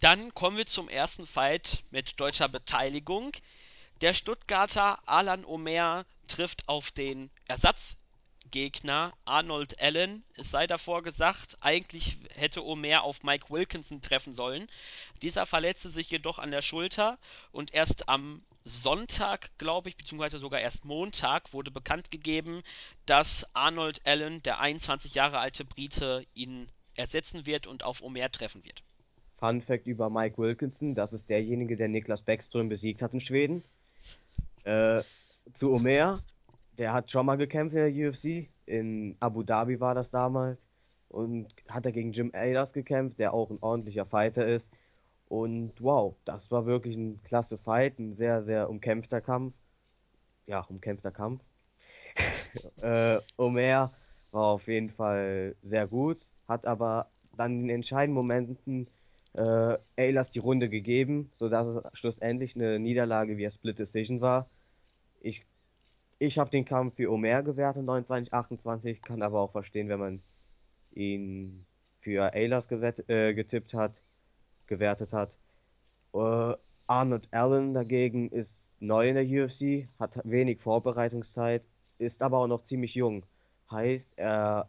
Dann 0.00 0.32
kommen 0.32 0.56
wir 0.56 0.66
zum 0.66 0.88
ersten 0.88 1.26
Fight 1.26 1.84
mit 1.90 2.18
deutscher 2.20 2.48
Beteiligung. 2.48 3.32
Der 4.00 4.14
Stuttgarter 4.14 5.00
Alan 5.06 5.44
Omer 5.44 6.06
trifft 6.26 6.68
auf 6.68 6.90
den 6.90 7.30
Ersatzgegner 8.50 9.12
Arnold 9.24 9.80
Allen. 9.80 10.24
Es 10.36 10.50
sei 10.50 10.66
davor 10.66 11.02
gesagt, 11.02 11.56
eigentlich 11.60 12.18
hätte 12.34 12.64
Omer 12.64 13.04
auf 13.04 13.22
Mike 13.22 13.46
Wilkinson 13.48 14.02
treffen 14.02 14.34
sollen. 14.34 14.68
Dieser 15.22 15.46
verletzte 15.46 15.90
sich 15.90 16.10
jedoch 16.10 16.38
an 16.38 16.50
der 16.50 16.62
Schulter 16.62 17.18
und 17.52 17.72
erst 17.72 18.08
am 18.08 18.42
Sonntag, 18.64 19.50
glaube 19.58 19.88
ich, 19.88 19.96
beziehungsweise 19.96 20.38
sogar 20.38 20.60
erst 20.60 20.84
Montag 20.84 21.52
wurde 21.52 21.70
bekannt 21.70 22.10
gegeben, 22.10 22.62
dass 23.06 23.46
Arnold 23.54 24.04
Allen, 24.04 24.42
der 24.42 24.60
21 24.60 25.14
Jahre 25.14 25.38
alte 25.38 25.64
Brite, 25.64 26.26
ihn 26.34 26.68
ersetzen 26.94 27.46
wird 27.46 27.66
und 27.66 27.84
auf 27.84 28.02
Omer 28.02 28.30
treffen 28.30 28.64
wird. 28.64 28.82
Fun 29.38 29.62
Fact 29.62 29.86
über 29.86 30.10
Mike 30.10 30.36
Wilkinson, 30.36 30.94
das 30.94 31.12
ist 31.12 31.30
derjenige, 31.30 31.76
der 31.76 31.88
Niklas 31.88 32.22
Bäckström 32.22 32.68
besiegt 32.68 33.00
hat 33.00 33.14
in 33.14 33.20
Schweden. 33.20 33.62
Äh, 34.64 35.02
zu 35.54 35.72
Omer, 35.72 36.22
der 36.80 36.94
hat 36.94 37.10
schon 37.10 37.26
mal 37.26 37.36
gekämpft 37.36 37.76
in 37.76 37.94
der 37.94 38.08
UFC, 38.08 38.48
in 38.64 39.14
Abu 39.20 39.42
Dhabi 39.42 39.80
war 39.80 39.94
das 39.94 40.10
damals. 40.10 40.66
Und 41.10 41.48
hat 41.68 41.84
er 41.84 41.92
gegen 41.92 42.12
Jim 42.12 42.30
Ayers 42.32 42.72
gekämpft, 42.72 43.18
der 43.18 43.34
auch 43.34 43.50
ein 43.50 43.58
ordentlicher 43.60 44.06
Fighter 44.06 44.46
ist. 44.46 44.66
Und 45.28 45.74
wow, 45.80 46.16
das 46.24 46.50
war 46.50 46.64
wirklich 46.64 46.96
ein 46.96 47.22
klasse 47.22 47.58
Fight, 47.58 47.98
ein 47.98 48.14
sehr, 48.14 48.42
sehr 48.42 48.70
umkämpfter 48.70 49.20
Kampf. 49.20 49.54
Ja, 50.46 50.60
umkämpfter 50.62 51.10
Kampf. 51.10 51.42
äh, 52.80 53.18
Omer 53.36 53.92
war 54.30 54.44
auf 54.44 54.66
jeden 54.66 54.88
Fall 54.88 55.56
sehr 55.62 55.86
gut, 55.86 56.24
hat 56.48 56.64
aber 56.64 57.10
dann 57.36 57.60
in 57.60 57.68
entscheidenden 57.68 58.14
Momenten 58.14 58.88
äh, 59.34 59.76
Eilers 59.96 60.30
die 60.30 60.38
Runde 60.38 60.70
gegeben, 60.70 61.30
sodass 61.36 61.66
es 61.66 61.98
schlussendlich 61.98 62.56
eine 62.56 62.78
Niederlage 62.78 63.36
via 63.36 63.50
Split 63.50 63.78
Decision 63.78 64.22
war. 64.22 64.48
Ich, 65.20 65.44
ich 66.20 66.38
habe 66.38 66.50
den 66.50 66.66
Kampf 66.66 66.96
für 66.96 67.10
Omer 67.10 67.42
gewertet, 67.42 67.82
29, 67.82 68.32
28, 68.32 69.02
kann 69.02 69.22
aber 69.22 69.40
auch 69.40 69.52
verstehen, 69.52 69.88
wenn 69.88 69.98
man 69.98 70.22
ihn 70.92 71.64
für 72.00 72.32
Eilers 72.34 72.70
äh, 72.70 73.32
getippt 73.34 73.72
hat, 73.72 73.94
gewertet 74.66 75.12
hat. 75.12 75.32
Äh, 76.14 76.54
Arnold 76.86 77.26
Allen 77.32 77.72
dagegen 77.72 78.30
ist 78.30 78.68
neu 78.80 79.08
in 79.08 79.14
der 79.14 79.24
UFC, 79.24 79.88
hat 79.98 80.12
wenig 80.24 80.60
Vorbereitungszeit, 80.60 81.62
ist 81.98 82.20
aber 82.20 82.38
auch 82.38 82.48
noch 82.48 82.64
ziemlich 82.64 82.94
jung. 82.94 83.24
Heißt, 83.70 84.10
er 84.16 84.68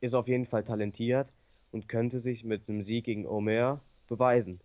ist 0.00 0.14
auf 0.14 0.28
jeden 0.28 0.46
Fall 0.46 0.62
talentiert 0.62 1.28
und 1.72 1.88
könnte 1.88 2.20
sich 2.20 2.44
mit 2.44 2.68
einem 2.68 2.82
Sieg 2.82 3.06
gegen 3.06 3.26
Omer 3.26 3.80
beweisen. 4.06 4.60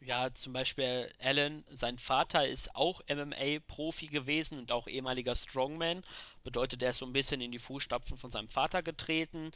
Ja, 0.00 0.32
zum 0.34 0.52
Beispiel 0.52 1.12
Allen, 1.20 1.64
sein 1.70 1.98
Vater 1.98 2.48
ist 2.48 2.74
auch 2.74 3.00
MMA-Profi 3.08 4.06
gewesen 4.06 4.58
und 4.58 4.72
auch 4.72 4.88
ehemaliger 4.88 5.36
Strongman. 5.36 6.02
Bedeutet, 6.42 6.82
er 6.82 6.90
ist 6.90 6.98
so 6.98 7.06
ein 7.06 7.12
bisschen 7.12 7.40
in 7.40 7.52
die 7.52 7.58
Fußstapfen 7.58 8.16
von 8.16 8.30
seinem 8.30 8.48
Vater 8.48 8.82
getreten. 8.82 9.52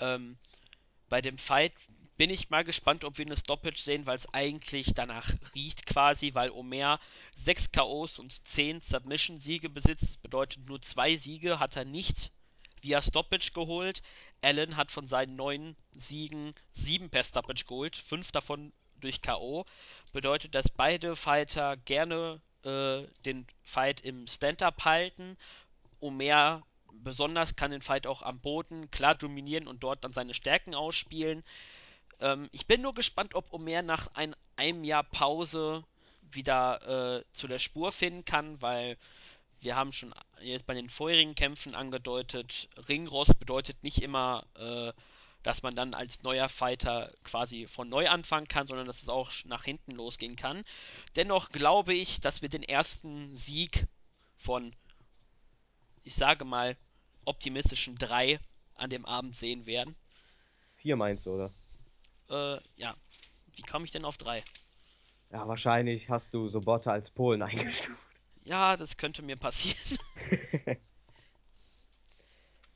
Ähm, 0.00 0.38
bei 1.08 1.20
dem 1.20 1.38
Fight 1.38 1.72
bin 2.16 2.30
ich 2.30 2.50
mal 2.50 2.64
gespannt, 2.64 3.04
ob 3.04 3.18
wir 3.18 3.26
eine 3.26 3.36
Stoppage 3.36 3.78
sehen, 3.78 4.06
weil 4.06 4.16
es 4.16 4.32
eigentlich 4.32 4.92
danach 4.94 5.30
riecht 5.54 5.86
quasi, 5.86 6.34
weil 6.34 6.50
Omer 6.50 6.98
6 7.36 7.72
KOs 7.72 8.18
und 8.18 8.46
10 8.48 8.80
Submission-Siege 8.80 9.68
besitzt. 9.68 10.08
Das 10.10 10.16
bedeutet, 10.16 10.66
nur 10.68 10.80
zwei 10.80 11.16
Siege 11.16 11.60
hat 11.60 11.76
er 11.76 11.84
nicht 11.84 12.32
via 12.82 13.02
Stoppage 13.02 13.52
geholt. 13.52 14.02
Allen 14.42 14.76
hat 14.76 14.90
von 14.90 15.06
seinen 15.06 15.36
neun 15.36 15.76
Siegen 15.92 16.54
sieben 16.72 17.10
per 17.10 17.24
Stoppage 17.24 17.64
geholt, 17.64 17.96
fünf 17.96 18.32
davon 18.32 18.72
durch 19.00 19.22
K.O. 19.22 19.64
Bedeutet, 20.12 20.54
dass 20.54 20.68
beide 20.68 21.16
Fighter 21.16 21.76
gerne 21.76 22.40
äh, 22.64 23.02
den 23.24 23.46
Fight 23.62 24.00
im 24.00 24.26
Stand-Up 24.26 24.84
halten. 24.84 25.36
Omer 26.00 26.62
besonders 26.92 27.56
kann 27.56 27.70
den 27.70 27.82
Fight 27.82 28.06
auch 28.06 28.22
am 28.22 28.40
Boden 28.40 28.90
klar 28.90 29.14
dominieren 29.14 29.68
und 29.68 29.82
dort 29.82 30.04
dann 30.04 30.12
seine 30.12 30.34
Stärken 30.34 30.74
ausspielen. 30.74 31.44
Ähm, 32.20 32.48
ich 32.52 32.66
bin 32.66 32.82
nur 32.82 32.94
gespannt, 32.94 33.34
ob 33.34 33.52
Omer 33.52 33.82
nach 33.82 34.08
ein, 34.14 34.34
einem 34.56 34.84
Jahr 34.84 35.04
Pause 35.04 35.84
wieder 36.30 37.20
äh, 37.20 37.24
zu 37.32 37.48
der 37.48 37.58
Spur 37.58 37.92
finden 37.92 38.24
kann, 38.24 38.60
weil 38.60 38.96
wir 39.60 39.76
haben 39.76 39.92
schon 39.92 40.14
jetzt 40.40 40.66
bei 40.66 40.74
den 40.74 40.88
vorherigen 40.88 41.34
Kämpfen 41.34 41.74
angedeutet, 41.74 42.68
Ringrost 42.88 43.38
bedeutet 43.38 43.82
nicht 43.82 44.02
immer, 44.02 44.44
äh, 44.56 44.92
dass 45.48 45.62
man 45.62 45.74
dann 45.74 45.94
als 45.94 46.22
neuer 46.22 46.50
Fighter 46.50 47.10
quasi 47.24 47.66
von 47.66 47.88
neu 47.88 48.06
anfangen 48.10 48.48
kann, 48.48 48.66
sondern 48.66 48.86
dass 48.86 49.00
es 49.00 49.08
auch 49.08 49.32
nach 49.46 49.64
hinten 49.64 49.92
losgehen 49.92 50.36
kann. 50.36 50.62
Dennoch 51.16 51.48
glaube 51.48 51.94
ich, 51.94 52.20
dass 52.20 52.42
wir 52.42 52.50
den 52.50 52.62
ersten 52.62 53.34
Sieg 53.34 53.86
von, 54.36 54.76
ich 56.02 56.14
sage 56.14 56.44
mal, 56.44 56.76
optimistischen 57.24 57.96
drei 57.96 58.38
an 58.74 58.90
dem 58.90 59.06
Abend 59.06 59.36
sehen 59.36 59.64
werden. 59.64 59.96
Vier 60.76 60.96
meinst 60.96 61.24
du, 61.24 61.30
oder? 61.32 61.50
Äh, 62.28 62.60
ja. 62.76 62.94
Wie 63.56 63.62
komme 63.62 63.86
ich 63.86 63.90
denn 63.90 64.04
auf 64.04 64.18
drei? 64.18 64.44
Ja, 65.30 65.48
wahrscheinlich 65.48 66.10
hast 66.10 66.34
du 66.34 66.48
Sobotta 66.48 66.92
als 66.92 67.08
Polen 67.10 67.40
eingestuft. 67.44 67.98
Ja, 68.44 68.76
das 68.76 68.98
könnte 68.98 69.22
mir 69.22 69.38
passieren. 69.38 69.98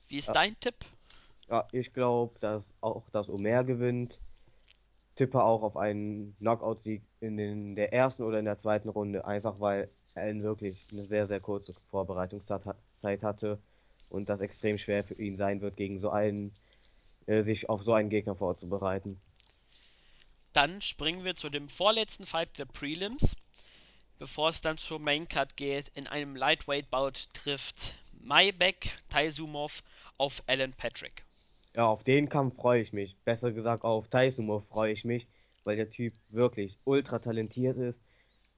Wie 0.09 0.17
ist 0.17 0.29
ja. 0.29 0.33
dein 0.33 0.59
Tipp? 0.59 0.87
Ich 1.73 1.93
glaube, 1.93 2.39
dass 2.41 2.63
auch 2.81 3.03
das 3.13 3.29
Omer 3.29 3.65
gewinnt. 3.65 4.19
Tippe 5.17 5.43
auch 5.43 5.63
auf 5.63 5.77
einen 5.77 6.35
Knockout-Sieg 6.39 7.03
in 7.21 7.37
den, 7.37 7.77
der 7.77 7.93
ersten 7.93 8.23
oder 8.23 8.39
in 8.39 8.47
der 8.47 8.59
zweiten 8.59 8.89
Runde, 8.89 9.27
einfach 9.27 9.61
weil 9.61 9.91
Allen 10.15 10.43
wirklich 10.43 10.87
eine 10.91 11.05
sehr, 11.05 11.27
sehr 11.27 11.41
kurze 11.41 11.75
Vorbereitungszeit 11.91 13.23
hatte 13.23 13.59
und 14.09 14.29
das 14.29 14.41
extrem 14.41 14.79
schwer 14.79 15.05
für 15.05 15.15
ihn 15.15 15.37
sein 15.37 15.61
wird, 15.61 15.77
gegen 15.77 16.01
so 16.01 16.11
einen, 16.11 16.53
äh, 17.27 17.43
sich 17.43 17.69
auf 17.69 17.83
so 17.83 17.93
einen 17.93 18.09
Gegner 18.09 18.35
vorzubereiten. 18.35 19.21
Dann 20.55 20.81
springen 20.81 21.25
wir 21.25 21.35
zu 21.35 21.51
dem 21.51 21.69
vorletzten 21.69 22.25
Fight 22.25 22.59
der 22.59 22.67
Prelims 22.67 23.37
bevor 24.23 24.51
es 24.51 24.61
dann 24.61 24.79
zur 24.79 25.01
Maincard 25.01 25.57
geht, 25.57 25.89
in 25.95 26.07
einem 26.07 26.37
Lightweight-Bout 26.37 27.33
trifft 27.33 27.97
Maybek 28.21 28.93
Taisumov 29.09 29.83
auf 30.17 30.45
Alan 30.47 30.71
Patrick. 30.71 31.25
Ja, 31.75 31.87
auf 31.87 32.05
den 32.05 32.29
Kampf 32.29 32.57
freue 32.57 32.83
ich 32.83 32.93
mich. 32.93 33.17
Besser 33.25 33.53
gesagt, 33.53 33.85
auf 33.85 34.09
Taisumov 34.09 34.67
freue 34.69 34.93
ich 34.93 35.05
mich, 35.05 35.27
weil 35.65 35.77
der 35.77 35.91
Typ 35.91 36.15
wirklich 36.29 36.79
ultra 36.85 37.19
talentiert 37.19 37.77
ist, 37.79 37.99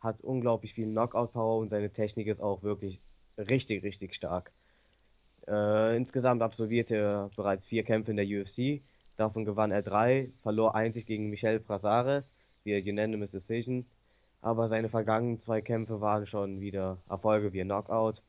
hat 0.00 0.20
unglaublich 0.20 0.74
viel 0.74 0.87
Knockout-Power 0.87 1.59
und 1.59 1.70
seine 1.70 1.92
Technik 1.92 2.27
ist 2.27 2.40
auch 2.40 2.62
wirklich 2.62 3.00
richtig, 3.38 3.83
richtig 3.85 4.14
stark. 4.14 4.53
Äh, 5.46 5.96
insgesamt 5.96 6.42
absolvierte 6.42 6.96
er 6.96 7.31
bereits 7.37 7.66
vier 7.66 7.85
Kämpfe 7.85 8.11
in 8.12 8.16
der 8.16 8.27
UFC. 8.27 8.83
Davon 9.16 9.44
gewann 9.44 9.70
er 9.70 9.83
drei, 9.83 10.31
verlor 10.42 10.74
einzig 10.74 11.07
gegen 11.07 11.31
Michel 11.31 11.61
Prasares 11.61 12.24
via 12.64 12.79
Unanimous 12.79 13.31
Decision 13.31 13.87
aber 14.44 14.68
seine 14.68 14.90
vergangenen 14.90 15.40
zwei 15.40 15.62
Kämpfe 15.62 16.03
waren 16.03 16.27
schon 16.27 16.61
wieder 16.61 16.98
Erfolge 17.09 17.53
wie 17.55 17.62
ein 17.62 17.68
Knockout. 17.68 18.22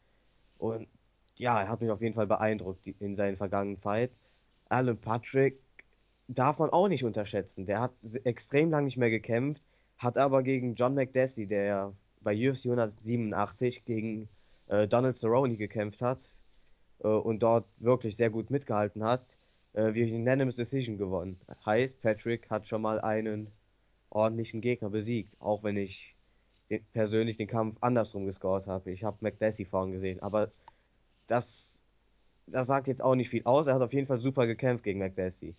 Und 0.57 0.87
ja, 1.35 1.61
er 1.61 1.67
hat 1.69 1.81
mich 1.81 1.91
auf 1.91 2.01
jeden 2.01 2.15
Fall 2.15 2.27
beeindruckt 2.27 2.87
in 3.01 3.15
seinen 3.15 3.37
vergangenen 3.37 3.77
Fights. 3.77 4.15
Alan 4.75 4.97
Patrick 4.97 5.61
darf 6.27 6.59
man 6.59 6.69
auch 6.69 6.89
nicht 6.89 7.05
unterschätzen. 7.05 7.65
Der 7.65 7.79
hat 7.79 7.93
extrem 8.25 8.71
lang 8.71 8.83
nicht 8.83 8.97
mehr 8.97 9.09
gekämpft, 9.09 9.63
hat 9.97 10.17
aber 10.17 10.43
gegen 10.43 10.75
John 10.75 10.95
McDessie, 10.95 11.45
der 11.45 11.93
bei 12.19 12.33
UFC 12.33 12.65
187 12.65 13.85
gegen 13.85 14.27
äh, 14.67 14.85
Donald 14.85 15.15
Cerrone 15.15 15.55
gekämpft 15.55 16.01
hat 16.01 16.19
äh, 16.99 17.07
und 17.07 17.39
dort 17.39 17.65
wirklich 17.77 18.17
sehr 18.17 18.29
gut 18.29 18.49
mitgehalten 18.49 19.03
hat, 19.05 19.25
äh, 19.73 19.93
wie 19.93 20.13
Unanimous 20.13 20.55
Decision 20.57 20.97
gewonnen. 20.97 21.39
Heißt, 21.65 22.01
Patrick 22.01 22.49
hat 22.49 22.67
schon 22.67 22.81
mal 22.81 22.99
einen 22.99 23.47
ordentlichen 24.09 24.59
Gegner 24.59 24.89
besiegt, 24.89 25.39
auch 25.39 25.63
wenn 25.63 25.77
ich 25.77 26.15
den, 26.69 26.83
persönlich 26.91 27.37
den 27.37 27.47
Kampf 27.47 27.77
andersrum 27.79 28.25
gescored 28.25 28.67
habe. 28.67 28.91
Ich 28.91 29.05
habe 29.05 29.17
McDessie 29.21 29.63
vorhin 29.65 29.93
gesehen, 29.93 30.21
aber 30.21 30.51
das, 31.27 31.74
das 32.47 32.67
sagt 32.67 32.87
jetzt 32.87 33.01
auch 33.01 33.15
nicht 33.15 33.29
viel 33.29 33.43
aus. 33.45 33.67
Er 33.67 33.75
hat 33.75 33.81
auf 33.81 33.93
jeden 33.93 34.07
Fall 34.07 34.19
super 34.19 34.47
gekämpft 34.47 34.83
gegen 34.83 34.99
McDessie. 34.99 35.55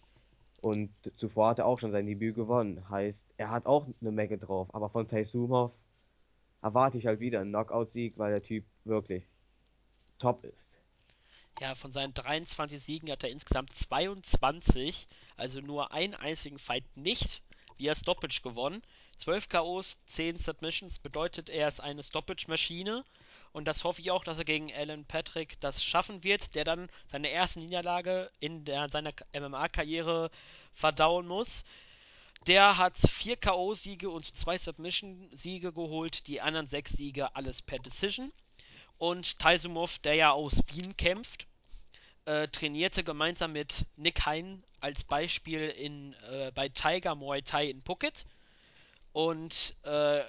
Und 0.60 0.90
zuvor 1.16 1.50
hat 1.50 1.58
er 1.58 1.66
auch 1.66 1.78
schon 1.78 1.90
sein 1.90 2.06
Debüt 2.06 2.34
gewonnen. 2.34 2.88
Heißt, 2.88 3.24
er 3.36 3.50
hat 3.50 3.66
auch 3.66 3.86
eine 4.00 4.12
Menge 4.12 4.38
drauf. 4.38 4.74
Aber 4.74 4.88
von 4.88 5.06
Taisumov 5.06 5.72
erwarte 6.62 6.98
ich 6.98 7.06
halt 7.06 7.20
wieder 7.20 7.40
einen 7.40 7.50
Knockout-Sieg, 7.50 8.14
weil 8.16 8.32
der 8.32 8.42
Typ 8.42 8.64
wirklich 8.84 9.24
top 10.18 10.44
ist. 10.44 10.76
Ja, 11.60 11.74
von 11.74 11.92
seinen 11.92 12.12
23 12.12 12.80
Siegen 12.80 13.10
hat 13.10 13.24
er 13.24 13.30
insgesamt 13.30 13.72
22, 13.72 15.08
also 15.36 15.60
nur 15.60 15.92
einen 15.92 16.14
einzigen 16.14 16.58
Fight 16.58 16.84
nicht 16.96 17.42
via 17.78 17.94
Stoppage 17.94 18.42
gewonnen. 18.42 18.82
12 19.18 19.48
KOs, 19.48 19.96
10 20.06 20.38
Submissions 20.38 20.98
bedeutet, 20.98 21.48
er 21.48 21.68
ist 21.68 21.80
eine 21.80 22.02
Stoppage-Maschine. 22.02 23.04
Und 23.56 23.64
das 23.64 23.84
hoffe 23.84 24.02
ich 24.02 24.10
auch, 24.10 24.22
dass 24.22 24.36
er 24.36 24.44
gegen 24.44 24.70
Alan 24.70 25.06
Patrick 25.06 25.58
das 25.60 25.82
schaffen 25.82 26.22
wird, 26.22 26.54
der 26.54 26.64
dann 26.64 26.90
seine 27.10 27.28
erste 27.28 27.58
Niederlage 27.58 28.30
in 28.38 28.66
der, 28.66 28.90
seiner 28.90 29.14
MMA-Karriere 29.32 30.30
verdauen 30.74 31.26
muss. 31.26 31.64
Der 32.46 32.76
hat 32.76 32.98
vier 32.98 33.36
K.O.-Siege 33.36 34.08
und 34.08 34.26
zwei 34.26 34.58
Submission-Siege 34.58 35.72
geholt, 35.72 36.26
die 36.26 36.42
anderen 36.42 36.66
sechs 36.66 36.92
Siege 36.92 37.34
alles 37.34 37.62
per 37.62 37.78
Decision. 37.78 38.30
Und 38.98 39.38
Taisumov, 39.38 40.00
der 40.00 40.16
ja 40.16 40.32
aus 40.32 40.62
Wien 40.66 40.94
kämpft, 40.98 41.46
äh, 42.26 42.48
trainierte 42.48 43.04
gemeinsam 43.04 43.52
mit 43.52 43.86
Nick 43.96 44.26
Hein 44.26 44.64
als 44.80 45.02
Beispiel 45.02 45.70
in, 45.70 46.12
äh, 46.30 46.52
bei 46.54 46.68
Tiger 46.68 47.14
Muay 47.14 47.40
Thai 47.40 47.70
in 47.70 47.82
Phuket. 47.82 48.26
Und 49.14 49.74
äh, 49.84 50.20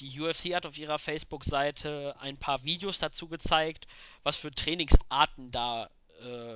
die 0.00 0.20
UFC 0.20 0.54
hat 0.54 0.66
auf 0.66 0.78
ihrer 0.78 0.98
Facebook-Seite 0.98 2.16
ein 2.18 2.36
paar 2.36 2.64
Videos 2.64 2.98
dazu 2.98 3.28
gezeigt, 3.28 3.86
was 4.22 4.36
für 4.36 4.50
Trainingsarten 4.50 5.50
da 5.50 5.90
äh, 6.22 6.54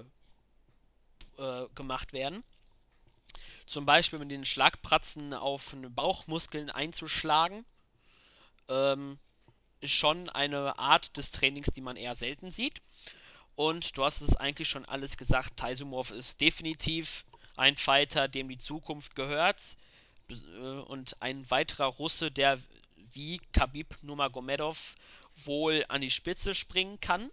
äh, 1.38 1.68
gemacht 1.74 2.12
werden. 2.12 2.42
Zum 3.66 3.85
Beispiel 3.85 4.18
mit 4.18 4.30
den 4.30 4.44
Schlagpratzen 4.44 5.35
auf 5.35 5.74
Bauchmuskeln 5.90 6.70
einzuschlagen. 6.70 7.64
Ähm, 8.68 9.18
ist 9.80 9.92
schon 9.92 10.28
eine 10.28 10.78
Art 10.78 11.16
des 11.16 11.30
Trainings, 11.32 11.68
die 11.74 11.80
man 11.80 11.96
eher 11.96 12.14
selten 12.14 12.50
sieht. 12.50 12.80
Und 13.54 13.96
du 13.96 14.04
hast 14.04 14.20
es 14.20 14.37
eigentlich 14.37 14.68
schon 14.68 14.85
alles 14.85 15.16
gesagt. 15.16 15.56
Taisumov 15.56 16.11
ist 16.11 16.40
definitiv 16.40 17.24
ein 17.56 17.76
Fighter, 17.76 18.28
dem 18.28 18.48
die 18.48 18.59
Zukunft 18.59 19.14
gehört. 19.14 19.61
Äh, 20.28 20.35
und 20.35 21.20
ein 21.20 21.50
weiterer 21.50 21.87
Russe, 21.87 22.30
der 22.30 22.61
wie 23.16 23.40
Khabib 23.52 23.96
Nurmagomedov 24.02 24.94
wohl 25.44 25.85
an 25.88 26.02
die 26.02 26.11
Spitze 26.11 26.55
springen 26.55 27.00
kann. 27.00 27.31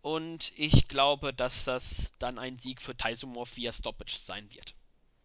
Und 0.00 0.52
ich 0.56 0.88
glaube, 0.88 1.34
dass 1.34 1.64
das 1.64 2.10
dann 2.18 2.38
ein 2.38 2.58
Sieg 2.58 2.80
für 2.80 2.96
Taisumov 2.96 3.56
via 3.56 3.72
Stoppage 3.72 4.18
sein 4.24 4.52
wird. 4.52 4.74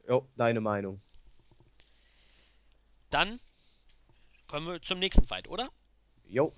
Jo, 0.08 0.28
deine 0.36 0.62
Meinung. 0.62 1.02
Dann 3.10 3.40
kommen 4.48 4.68
wir 4.68 4.82
zum 4.82 5.00
nächsten 5.00 5.26
Fight, 5.26 5.48
oder? 5.48 5.72
Jo. 6.28 6.54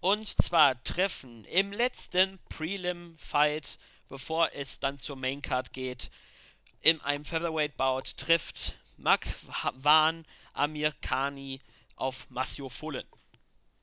Und 0.00 0.26
zwar 0.26 0.82
treffen 0.84 1.44
im 1.46 1.72
letzten 1.72 2.38
Prelim-Fight, 2.48 3.78
bevor 4.08 4.50
es 4.52 4.78
dann 4.78 4.98
zur 4.98 5.16
Main-Card 5.16 5.72
geht, 5.72 6.10
in 6.80 7.00
einem 7.00 7.24
Featherweight-Bout 7.24 8.16
trifft 8.16 8.78
Makwan 8.96 10.26
Amir 10.52 10.92
Khani 11.00 11.60
auf 11.96 12.28
Masio 12.30 12.68
Fullen. 12.68 13.04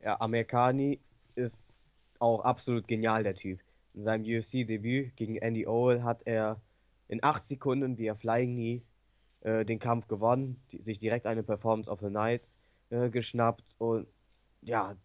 Ja, 0.02 0.20
Amerikani 0.20 1.00
ist 1.36 1.86
auch 2.20 2.42
absolut 2.42 2.88
genial, 2.88 3.24
der 3.24 3.36
Typ. 3.36 3.60
In 3.94 4.04
seinem 4.04 4.24
UFC-Debüt 4.24 5.16
gegen 5.16 5.38
Andy 5.38 5.68
Owl 5.68 6.04
hat 6.04 6.22
er 6.26 6.62
in 7.08 7.24
8 7.24 7.46
Sekunden 7.46 7.98
via 7.98 8.16
Flying 8.16 8.56
Knee 8.56 8.82
äh, 9.42 9.66
den 9.66 9.80
Kampf 9.80 10.08
gewonnen, 10.08 10.62
die, 10.72 10.82
sich 10.82 11.00
direkt 11.00 11.26
eine 11.26 11.44
Performance 11.44 11.90
of 11.90 12.00
the 12.00 12.10
Night 12.10 12.42
äh, 12.90 13.10
geschnappt 13.10 13.66
und 13.78 14.08
ja, 14.62 14.96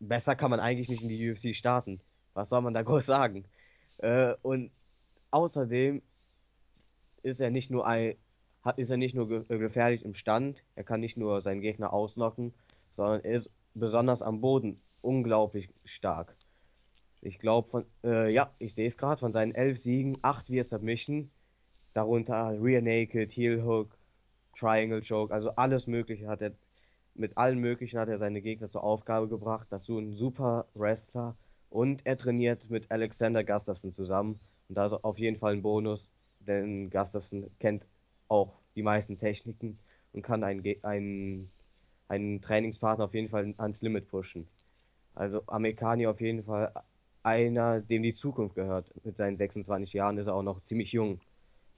besser 0.00 0.36
kann 0.36 0.50
man 0.50 0.60
eigentlich 0.60 0.88
nicht 0.88 1.02
in 1.02 1.08
die 1.08 1.30
UFC 1.30 1.54
starten. 1.54 2.00
Was 2.34 2.48
soll 2.50 2.60
man 2.60 2.74
da 2.74 2.82
groß 2.84 3.06
sagen? 3.06 3.44
Äh, 3.98 4.34
und 4.42 4.70
außerdem 5.30 6.02
ist 7.22 7.40
er 7.40 7.50
nicht 7.50 7.70
nur 7.70 7.86
ein, 7.86 8.16
hat, 8.66 8.78
ist 8.78 8.90
er 8.90 8.96
nicht 8.96 9.14
nur 9.14 9.28
ge 9.28 9.58
gefährlich 9.58 10.04
im 10.04 10.14
Stand, 10.14 10.62
er 10.74 10.84
kann 10.84 11.00
nicht 11.00 11.16
nur 11.16 11.40
seinen 11.40 11.60
Gegner 11.60 11.92
ausnocken, 11.92 12.52
sondern 12.92 13.24
er 13.24 13.34
ist 13.34 13.50
besonders 13.74 14.22
am 14.22 14.40
Boden 14.40 14.80
unglaublich 15.00 15.70
stark. 15.84 16.34
Ich 17.22 17.38
glaube 17.38 17.68
von, 17.68 17.84
äh, 18.04 18.32
ja, 18.32 18.50
ich 18.58 18.74
sehe 18.74 18.86
es 18.86 18.96
gerade, 18.96 19.18
von 19.18 19.32
seinen 19.32 19.54
elf 19.54 19.80
Siegen, 19.80 20.18
acht 20.22 20.50
via 20.50 20.64
Submission, 20.64 21.30
darunter 21.94 22.56
Rear 22.60 22.82
Naked, 22.82 23.32
Heel 23.32 23.64
Hook, 23.64 23.96
Triangle 24.56 25.02
Choke, 25.02 25.32
also 25.32 25.50
alles 25.50 25.86
Mögliche 25.86 26.26
hat 26.28 26.42
er, 26.42 26.52
mit 27.14 27.36
allen 27.36 27.58
Möglichen 27.58 27.98
hat 27.98 28.08
er 28.08 28.18
seine 28.18 28.42
Gegner 28.42 28.70
zur 28.70 28.84
Aufgabe 28.84 29.28
gebracht. 29.28 29.66
Dazu 29.70 29.98
ein 29.98 30.12
super 30.12 30.66
Wrestler 30.74 31.34
und 31.70 32.04
er 32.04 32.18
trainiert 32.18 32.68
mit 32.68 32.90
Alexander 32.90 33.42
Gustafsson 33.42 33.92
zusammen. 33.92 34.38
Und 34.68 34.76
da 34.76 34.86
ist 34.86 34.92
auf 34.92 35.18
jeden 35.18 35.38
Fall 35.38 35.54
ein 35.54 35.62
Bonus, 35.62 36.10
denn 36.40 36.90
Gustafsson 36.90 37.50
kennt 37.58 37.84
auch 38.28 38.52
die 38.74 38.82
meisten 38.82 39.18
Techniken 39.18 39.78
und 40.12 40.22
kann 40.22 40.44
einen, 40.44 40.62
einen, 40.82 41.50
einen 42.08 42.42
Trainingspartner 42.42 43.04
auf 43.04 43.14
jeden 43.14 43.28
Fall 43.28 43.54
ans 43.58 43.82
Limit 43.82 44.08
pushen. 44.08 44.48
Also 45.14 45.42
Amerikani 45.46 46.06
auf 46.06 46.20
jeden 46.20 46.44
Fall 46.44 46.72
einer, 47.22 47.80
dem 47.80 48.02
die 48.02 48.14
Zukunft 48.14 48.54
gehört. 48.54 48.92
Mit 49.04 49.16
seinen 49.16 49.36
26 49.36 49.92
Jahren 49.92 50.18
ist 50.18 50.26
er 50.26 50.34
auch 50.34 50.42
noch 50.42 50.62
ziemlich 50.62 50.92
jung. 50.92 51.20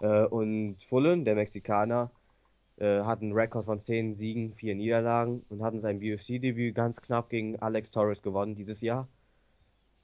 Äh, 0.01 0.25
und 0.25 0.77
Fullen, 0.89 1.25
der 1.25 1.35
Mexikaner, 1.35 2.11
äh, 2.79 3.03
hat 3.03 3.23
einen 3.23 3.33
Rekord 3.33 3.65
von 3.65 3.81
10 3.81 4.17
Siegen, 4.17 4.55
4 4.55 4.75
Niederlagen 4.75 5.45
und 5.49 5.63
hat 5.63 5.75
in 5.75 5.81
seinem 5.81 6.01
UFC-Debüt 6.01 6.75
ganz 6.75 7.01
knapp 7.01 7.31
gegen 7.31 7.59
Alex 7.61 7.91
Torres 7.91 8.23
gewonnen 8.23 8.55
dieses 8.57 8.81
Jahr. 8.81 9.09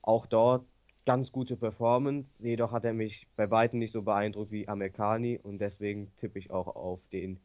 Auch 0.03 0.27
dort 0.27 0.65
ganz 1.07 1.33
gute 1.33 1.57
Performance, 1.57 2.43
jedoch 2.43 2.73
hat 2.73 2.85
er 2.85 2.95
mich 2.95 3.27
bei 3.37 3.51
weitem 3.51 3.79
nicht 3.79 3.93
so 3.93 4.03
beeindruckt 4.03 4.51
wie 4.51 4.69
Amerikani 4.69 5.39
und 5.43 5.59
deswegen 5.59 6.13
tippe 6.19 6.39
ich 6.39 6.51
auch 6.51 6.69
auf 6.69 7.01
den 7.13 7.41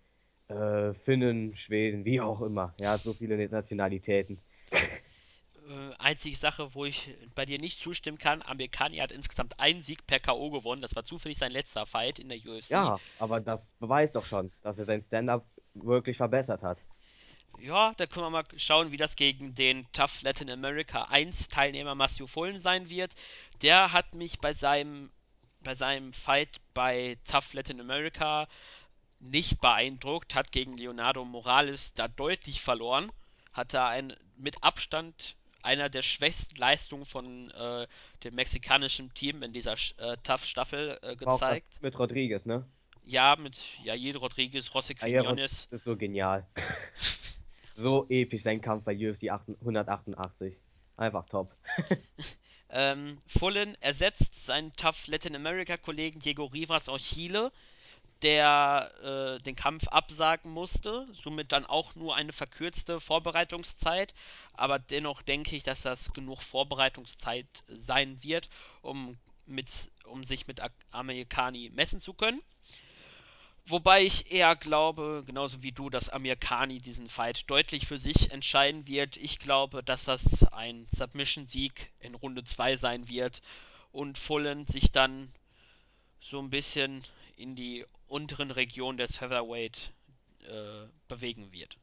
äh, 0.47 0.93
Finnen, 0.93 1.55
Schweden, 1.55 2.05
wie 2.05 2.21
auch 2.21 2.41
immer. 2.41 2.73
Er 2.79 2.91
hat 2.91 3.01
so 3.01 3.13
viele 3.13 3.47
Nationalitäten. 3.49 4.39
Äh, 4.71 5.93
einzige 5.99 6.35
Sache, 6.35 6.73
wo 6.73 6.85
ich 6.85 7.15
bei 7.35 7.45
dir 7.45 7.59
nicht 7.59 7.79
zustimmen 7.79 8.17
kann, 8.17 8.41
Amerikani 8.41 8.97
hat 8.97 9.11
insgesamt 9.11 9.59
einen 9.59 9.81
Sieg 9.81 10.07
per 10.07 10.19
K.O. 10.19 10.49
gewonnen. 10.49 10.81
Das 10.81 10.95
war 10.95 11.03
zufällig 11.03 11.37
sein 11.37 11.51
letzter 11.51 11.85
Fight 11.85 12.17
in 12.17 12.29
der 12.29 12.39
UFC. 12.39 12.71
Ja, 12.71 12.99
aber 13.19 13.39
das 13.39 13.73
beweist 13.79 14.15
doch 14.15 14.25
schon, 14.25 14.51
dass 14.61 14.79
er 14.79 14.85
sein 14.85 15.01
Stand-up 15.01 15.45
wirklich 15.75 16.17
verbessert 16.17 16.63
hat. 16.63 16.79
Ja, 17.61 17.93
da 17.97 18.05
können 18.05 18.25
wir 18.25 18.29
mal 18.29 18.45
schauen, 18.55 18.91
wie 18.91 18.97
das 18.97 19.15
gegen 19.15 19.53
den 19.53 19.85
Tough 19.91 20.21
Latin 20.21 20.49
America 20.49 21.03
1 21.09 21.49
Teilnehmer 21.49 21.93
Matthew 21.93 22.25
Fullen 22.25 22.59
sein 22.59 22.89
wird. 22.89 23.13
Der 23.61 23.91
hat 23.91 24.13
mich 24.13 24.39
bei 24.39 24.53
seinem, 24.53 25.11
bei 25.61 25.75
seinem 25.75 26.13
Fight 26.13 26.61
bei 26.73 27.17
Tough 27.25 27.53
Latin 27.53 27.79
America 27.79 28.47
nicht 29.19 29.59
beeindruckt, 29.59 30.35
hat 30.35 30.51
gegen 30.51 30.77
Leonardo 30.77 31.25
Morales 31.25 31.93
da 31.93 32.07
deutlich 32.07 32.61
verloren, 32.61 33.11
hat 33.51 33.73
da 33.73 33.89
ein 33.89 34.15
mit 34.37 34.63
Abstand 34.63 35.35
einer 35.61 35.89
der 35.89 36.01
schwächsten 36.01 36.55
Leistungen 36.55 37.05
von 37.05 37.51
äh, 37.51 37.85
dem 38.23 38.35
mexikanischen 38.35 39.13
Team 39.13 39.43
in 39.43 39.51
dieser 39.51 39.73
äh, 39.97 40.15
Tough-Staffel 40.23 40.97
äh, 41.01 41.15
gezeigt. 41.17 41.81
mit 41.81 41.99
Rodriguez, 41.99 42.45
ne? 42.45 42.65
Ja, 43.03 43.35
mit 43.35 43.61
Jair 43.83 44.15
Rodriguez, 44.15 44.69
José 44.71 44.97
Quiñones. 44.97 45.67
Das 45.69 45.79
ist 45.79 45.83
so 45.83 45.97
genial. 45.97 46.47
so 47.75 48.05
episch 48.07 48.43
sein 48.43 48.61
Kampf 48.61 48.85
bei 48.85 48.95
UFC 48.95 49.23
188. 49.23 50.55
Einfach 50.95 51.25
top. 51.27 51.53
ähm, 52.69 53.19
Fullen 53.27 53.75
ersetzt 53.81 54.45
seinen 54.45 54.73
Tough 54.73 55.07
Latin 55.07 55.35
America 55.35 55.77
Kollegen 55.77 56.19
Diego 56.19 56.45
Rivas 56.45 56.89
aus 56.89 57.01
Chile, 57.03 57.51
der 58.21 58.91
äh, 59.39 59.43
den 59.43 59.55
Kampf 59.55 59.87
absagen 59.87 60.51
musste, 60.51 61.07
somit 61.23 61.51
dann 61.51 61.65
auch 61.65 61.95
nur 61.95 62.15
eine 62.15 62.33
verkürzte 62.33 62.99
Vorbereitungszeit, 62.99 64.13
aber 64.53 64.77
dennoch 64.77 65.21
denke 65.21 65.55
ich, 65.55 65.63
dass 65.63 65.83
das 65.83 66.11
genug 66.13 66.41
Vorbereitungszeit 66.41 67.47
sein 67.67 68.21
wird, 68.21 68.49
um 68.81 69.13
mit, 69.45 69.91
um 70.03 70.23
sich 70.23 70.47
mit 70.47 70.61
Amerikani 70.91 71.71
messen 71.73 71.99
zu 71.99 72.13
können. 72.13 72.41
Wobei 73.69 74.03
ich 74.03 74.31
eher 74.31 74.55
glaube, 74.55 75.23
genauso 75.27 75.61
wie 75.61 75.71
du, 75.71 75.91
dass 75.91 76.09
Amir 76.09 76.35
Khani 76.35 76.79
diesen 76.79 77.07
Fight 77.07 77.47
deutlich 77.51 77.85
für 77.85 77.99
sich 77.99 78.31
entscheiden 78.31 78.87
wird. 78.87 79.15
Ich 79.17 79.37
glaube, 79.37 79.83
dass 79.83 80.05
das 80.05 80.43
ein 80.51 80.87
Submission-Sieg 80.89 81.91
in 81.99 82.15
Runde 82.15 82.43
2 82.43 82.77
sein 82.77 83.07
wird 83.07 83.43
und 83.91 84.17
Fullen 84.17 84.65
sich 84.65 84.91
dann 84.91 85.31
so 86.19 86.39
ein 86.39 86.49
bisschen 86.49 87.03
in 87.35 87.55
die 87.55 87.85
unteren 88.07 88.49
Regionen 88.49 88.97
des 88.97 89.17
Featherweight 89.17 89.93
äh, 90.47 90.87
bewegen 91.07 91.51
wird. 91.51 91.77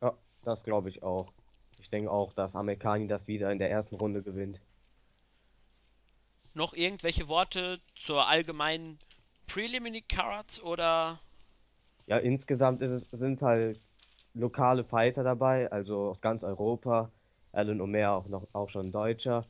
Ja, 0.00 0.16
das 0.44 0.62
glaube 0.62 0.88
ich 0.88 1.02
auch. 1.02 1.32
Ich 1.80 1.90
denke 1.90 2.12
auch, 2.12 2.32
dass 2.32 2.54
Amerikani 2.54 3.08
das 3.08 3.26
wieder 3.26 3.50
in 3.50 3.58
der 3.58 3.72
ersten 3.72 3.96
Runde 3.96 4.22
gewinnt. 4.22 4.60
Noch 6.54 6.74
irgendwelche 6.74 7.26
Worte 7.26 7.80
zur 7.96 8.28
allgemeinen 8.28 9.00
Preliminary 9.52 10.02
Cards 10.08 10.62
oder? 10.62 11.20
Ja, 12.06 12.16
insgesamt 12.16 12.80
es, 12.80 13.06
sind 13.12 13.42
halt 13.42 13.78
lokale 14.32 14.82
Fighter 14.82 15.22
dabei, 15.22 15.70
also 15.70 16.10
aus 16.10 16.20
ganz 16.22 16.42
Europa. 16.42 17.10
Alan 17.52 17.82
Omer 17.82 18.12
auch 18.12 18.28
noch 18.28 18.46
auch 18.54 18.70
schon 18.70 18.92
Deutscher. 18.92 19.44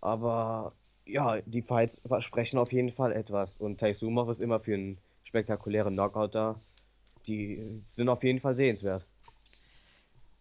Aber 0.00 0.72
ja, 1.04 1.40
die 1.40 1.62
Fights 1.62 2.00
versprechen 2.06 2.58
auf 2.58 2.72
jeden 2.72 2.92
Fall 2.92 3.12
etwas. 3.12 3.50
Und 3.58 3.80
Taisumov 3.80 4.28
ist 4.28 4.40
immer 4.40 4.60
für 4.60 4.74
einen 4.74 4.98
spektakulären 5.24 5.94
Knockout 5.94 6.34
da. 6.36 6.60
Die 7.26 7.82
sind 7.92 8.08
auf 8.08 8.22
jeden 8.22 8.38
Fall 8.38 8.54
sehenswert. 8.54 9.04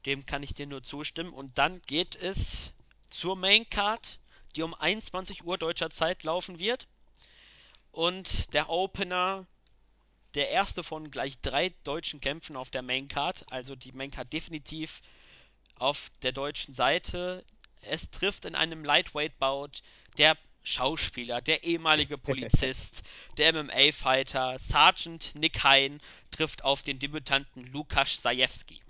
Dem 0.06 0.28
kann 0.28 0.44
ich 0.44 0.54
dir 0.54 0.68
nur 0.68 0.84
zustimmen. 0.84 1.34
Und 1.34 1.58
dann 1.58 1.82
geht 1.88 2.16
es 2.16 2.74
zur 3.08 3.36
Main 3.36 3.68
Card, 3.72 4.20
die 4.56 4.62
um 4.62 4.76
21 4.76 5.46
Uhr 5.46 5.58
deutscher 5.58 5.90
Zeit 5.90 6.24
laufen 6.24 6.60
wird. 6.60 6.88
Und 7.94 8.52
der 8.56 8.72
Opener, 8.72 9.46
der 10.34 10.50
erste 10.50 10.82
von 10.82 11.12
gleich 11.12 11.40
drei 11.42 11.72
deutschen 11.84 12.20
Kämpfen 12.20 12.56
auf 12.56 12.72
der 12.72 12.82
Main 12.82 13.08
Card. 13.08 13.46
Also 13.52 13.76
die 13.76 13.92
Main 13.92 14.10
Card 14.10 14.34
definitiv 14.34 15.02
auf 15.78 16.10
der 16.24 16.32
deutschen 16.32 16.74
Seite. 16.74 17.46
Es 17.82 18.10
trifft 18.10 18.46
in 18.46 18.56
einem 18.56 18.84
Lightweight-Bout 18.84 19.84
der 20.18 20.36
Schauspieler, 20.64 21.40
der 21.42 21.64
ehemalige 21.64 22.18
Polizist, 22.18 23.04
der 23.38 23.54
MMA-Fighter, 23.54 24.58
Sergeant 24.58 25.36
Nick 25.36 25.64
Hein 25.64 26.00
trifft 26.32 26.64
auf 26.64 26.82
den 26.82 26.98
Debütanten 26.98 27.68
Lukas 27.68 28.22
Zajewski. 28.22 28.82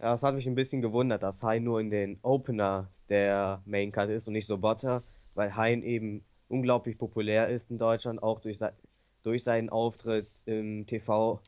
Ja, 0.00 0.12
das 0.12 0.22
hat 0.22 0.34
mich 0.34 0.46
ein 0.46 0.54
bisschen 0.54 0.82
gewundert, 0.82 1.22
dass 1.22 1.42
Hein 1.42 1.64
nur 1.64 1.80
in 1.80 1.88
den 1.88 2.18
Opener 2.20 2.90
der 3.08 3.62
Main 3.64 3.90
Card 3.90 4.10
ist 4.10 4.26
und 4.26 4.34
nicht 4.34 4.46
so 4.46 4.58
Botter, 4.58 5.02
weil 5.34 5.56
Hein 5.56 5.82
eben 5.82 6.22
unglaublich 6.50 6.98
populär 6.98 7.48
ist 7.48 7.70
in 7.70 7.78
Deutschland, 7.78 8.22
auch 8.22 8.40
durch, 8.40 8.58
durch 9.22 9.44
seinen 9.44 9.70
Auftritt 9.70 10.28
im 10.46 10.86
TV 10.86 11.40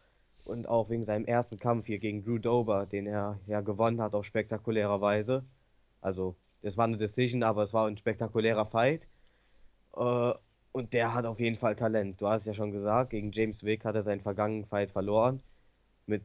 und 0.45 0.69
auch 0.69 0.91
wegen 0.91 1.05
seinem 1.05 1.25
ersten 1.27 1.59
Kampf 1.59 1.87
hier 1.87 1.99
gegen 1.99 2.25
Drew 2.25 2.39
Dober, 2.39 2.87
den 2.87 3.07
er 3.07 3.39
ja 3.47 3.61
gewonnen 3.61 4.01
hat 4.01 4.15
auf 4.15 4.25
spektakulärer 4.25 5.01
Weise. 5.01 5.45
Also, 6.01 6.37
es 6.63 6.77
war 6.77 6.85
eine 6.85 6.97
Decision, 6.97 7.43
aber 7.43 7.65
es 7.65 7.73
war 7.73 7.87
ein 7.89 7.97
spektakulärer 7.97 8.67
Fight. 8.67 9.03
Äh, 9.97 10.33
und 10.73 10.93
der 10.95 11.15
hat 11.15 11.27
auf 11.27 11.39
jeden 11.41 11.59
Fall 11.59 11.77
Talent. 11.77 12.21
Du 12.21 12.29
hast 12.29 12.47
ja 12.47 12.55
schon 12.55 12.73
gesagt, 12.73 13.11
gegen 13.11 13.33
James 13.33 13.63
Wick 13.63 13.85
hat 13.85 13.95
er 13.95 14.03
seinen 14.03 14.21
vergangenen 14.23 14.65
Fight 14.67 14.91
verloren. 14.91 15.43
Mit 16.07 16.25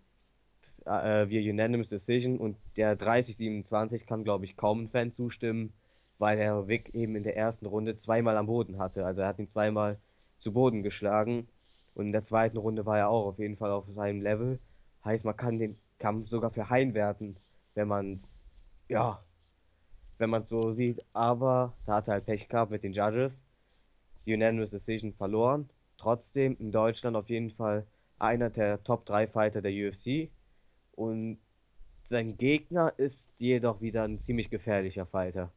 äh, 0.86 1.30
via 1.30 1.52
Unanimous 1.52 1.90
Decision. 1.90 2.38
Und 2.38 2.58
der 2.78 2.98
30-27 2.98 4.06
kann, 4.06 4.24
glaube 4.24 4.46
ich, 4.46 4.56
kaum 4.58 4.84
ein 4.84 4.90
Fan 4.90 5.12
zustimmen, 5.12 5.74
weil 6.20 6.40
er 6.40 6.68
Wick 6.68 6.94
eben 6.94 7.16
in 7.16 7.24
der 7.24 7.38
ersten 7.38 7.66
Runde 7.66 7.98
zweimal 7.98 8.38
am 8.38 8.48
Boden 8.48 8.80
hatte. 8.80 9.06
Also 9.06 9.22
er 9.22 9.28
hat 9.28 9.40
ihn 9.40 9.48
zweimal 9.48 9.98
zu 10.40 10.54
Boden 10.54 10.84
geschlagen. 10.84 11.48
Und 11.96 12.08
in 12.08 12.12
der 12.12 12.24
zweiten 12.24 12.58
Runde 12.58 12.86
war 12.86 12.98
er 12.98 13.10
auch 13.10 13.28
auf 13.28 13.40
jeden 13.40 13.58
Fall 13.58 13.72
auf 13.72 13.86
seinem 13.96 14.22
Level. 14.22 14.60
Heißt, 15.04 15.26
man 15.26 15.38
kann 15.38 15.60
den 15.60 15.78
Kampf 16.00 16.30
sogar 16.30 16.52
für 16.52 16.70
Hein 16.70 16.94
werten, 16.94 17.38
wenn 17.74 17.88
man 17.88 18.24
ja, 18.88 19.24
wenn 20.18 20.30
man 20.30 20.48
so 20.48 20.74
sieht. 20.74 21.04
Aber 21.14 21.74
da 21.86 21.96
hat 21.96 22.08
er 22.08 22.16
halt 22.16 22.26
Pech 22.26 22.48
gehabt 22.50 22.72
mit 22.72 22.84
den 22.84 22.94
Judges 22.94 23.34
die 24.28 24.34
Unanimous 24.34 24.70
Decision 24.70 25.14
verloren. 25.14 25.70
Trotzdem 25.98 26.56
in 26.60 26.72
Deutschland 26.72 27.16
auf 27.16 27.30
jeden 27.30 27.50
Fall 27.52 27.88
einer 28.20 28.50
der 28.50 28.84
Top 28.84 29.06
3 29.06 29.28
Fighter 29.28 29.62
der 29.62 29.72
UFC. 29.72 30.30
Und 30.92 31.40
sein 32.06 32.38
Gegner 32.38 32.94
ist 32.98 33.28
jedoch 33.38 33.82
wieder 33.82 34.04
ein 34.04 34.20
ziemlich 34.20 34.50
gefährlicher 34.50 35.06
Fighter. 35.06 35.52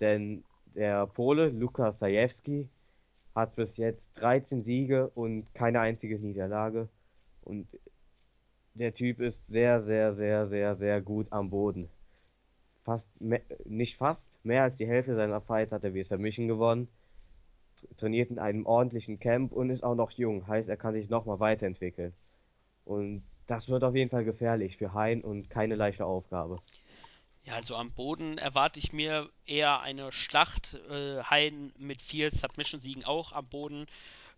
Denn 0.00 0.44
der 0.74 1.06
Pole 1.06 1.48
Lukas 1.48 1.98
Sajewski 1.98 2.68
hat 3.34 3.56
bis 3.56 3.76
jetzt 3.76 4.08
13 4.14 4.62
Siege 4.62 5.08
und 5.14 5.52
keine 5.54 5.80
einzige 5.80 6.18
Niederlage. 6.18 6.88
Und 7.42 7.66
der 8.74 8.94
Typ 8.94 9.20
ist 9.20 9.46
sehr, 9.48 9.80
sehr, 9.80 10.12
sehr, 10.12 10.46
sehr, 10.46 10.74
sehr 10.74 11.00
gut 11.00 11.26
am 11.30 11.50
Boden. 11.50 11.88
Fast, 12.84 13.08
nicht 13.64 13.96
fast, 13.96 14.28
mehr 14.44 14.64
als 14.64 14.76
die 14.76 14.86
Hälfte 14.86 15.14
seiner 15.14 15.40
Fights 15.40 15.72
hat 15.72 15.84
er 15.84 15.94
wie 15.94 16.04
Submission 16.04 16.48
gewonnen 16.48 16.88
trainiert 17.96 18.30
in 18.30 18.38
einem 18.38 18.66
ordentlichen 18.66 19.18
Camp 19.18 19.52
und 19.52 19.70
ist 19.70 19.84
auch 19.84 19.94
noch 19.94 20.10
jung. 20.12 20.46
Heißt, 20.46 20.68
er 20.68 20.76
kann 20.76 20.94
sich 20.94 21.08
nochmal 21.08 21.40
weiterentwickeln. 21.40 22.12
Und 22.84 23.22
das 23.46 23.68
wird 23.68 23.84
auf 23.84 23.94
jeden 23.94 24.10
Fall 24.10 24.24
gefährlich 24.24 24.76
für 24.76 24.94
Hein 24.94 25.22
und 25.22 25.50
keine 25.50 25.74
leichte 25.74 26.06
Aufgabe. 26.06 26.58
Ja, 27.44 27.54
also 27.54 27.76
am 27.76 27.92
Boden 27.92 28.38
erwarte 28.38 28.78
ich 28.78 28.92
mir 28.92 29.30
eher 29.44 29.80
eine 29.80 30.12
Schlacht. 30.12 30.74
Äh, 30.88 31.22
Hein 31.24 31.72
mit 31.78 32.00
viel 32.00 32.32
Submission-Siegen 32.32 33.04
auch 33.04 33.32
am 33.32 33.46
Boden 33.46 33.86